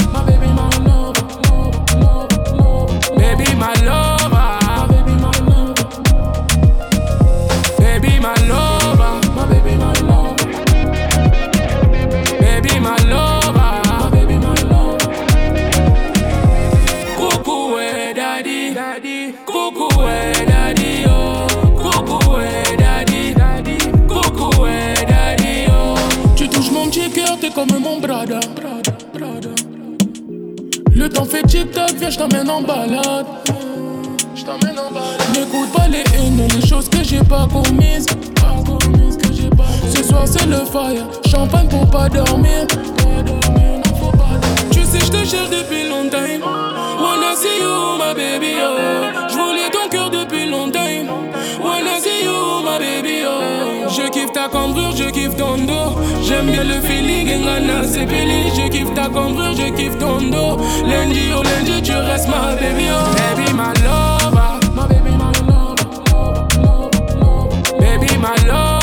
Temps 31.25 31.31
fait 31.31 31.43
tic-tac, 31.43 31.93
viens, 31.95 32.09
je 32.09 32.17
t'emmène 32.17 32.49
en 32.49 32.61
balade. 32.61 33.25
J't'emmène 34.35 34.77
en 34.77 34.91
balade. 34.91 35.21
N'écoute 35.33 35.71
pas 35.71 35.87
les 35.87 36.03
haines, 36.15 36.47
les 36.53 36.67
choses 36.67 36.87
que 36.87 37.03
j'ai 37.03 37.23
pas 37.23 37.47
commises. 37.51 38.05
Pas 38.35 38.55
commises, 38.63 39.17
que 39.17 39.33
j'ai 39.33 39.49
pas. 39.49 39.65
Ce 39.95 40.03
soir 40.03 40.23
c'est 40.25 40.45
le 40.45 40.57
fire, 40.57 41.07
champagne 41.27 41.67
pour 41.67 41.89
pas 41.89 42.09
dormir. 42.09 42.67
Tu 44.71 44.81
sais, 44.81 44.99
je 44.99 45.11
te 45.11 45.25
cherche 45.25 45.49
depuis 45.49 45.89
longtemps. 45.89 46.17
Wanna 46.99 47.35
see 47.35 47.59
you, 47.59 47.97
my 47.97 48.13
baby, 48.13 48.53
oh. 48.61 49.27
Je 49.29 49.74
ta 54.35 54.49
cambrure, 54.49 54.93
je 54.97 55.09
kiffe 55.11 55.37
ton 55.37 55.57
dos. 55.65 55.95
J'aime 56.27 56.51
bien 56.51 56.65
le 56.65 56.81
feeling, 56.81 57.41
Ngana, 57.41 57.83
c'est 57.87 58.05
Billy. 58.05 58.51
Je 58.53 58.67
kiffe 58.67 58.93
ta 58.93 59.07
cambrure, 59.07 59.53
je 59.55 59.69
kiffe 59.73 59.97
ton 59.97 60.17
dos. 60.29 60.57
Lundi 60.85 61.31
au 61.31 61.41
lundi, 61.41 61.81
tu 61.81 61.93
restes 61.93 62.27
ma 62.27 62.53
baby, 62.55 62.87
oh. 62.91 63.15
Baby, 63.15 63.53
my 63.53 63.71
lover. 63.85 64.59
My 64.75 64.87
baby, 64.87 65.11
my 65.11 65.31
lover. 65.47 65.75
Baby, 67.79 68.17
my 68.17 68.35
lover. 68.45 68.74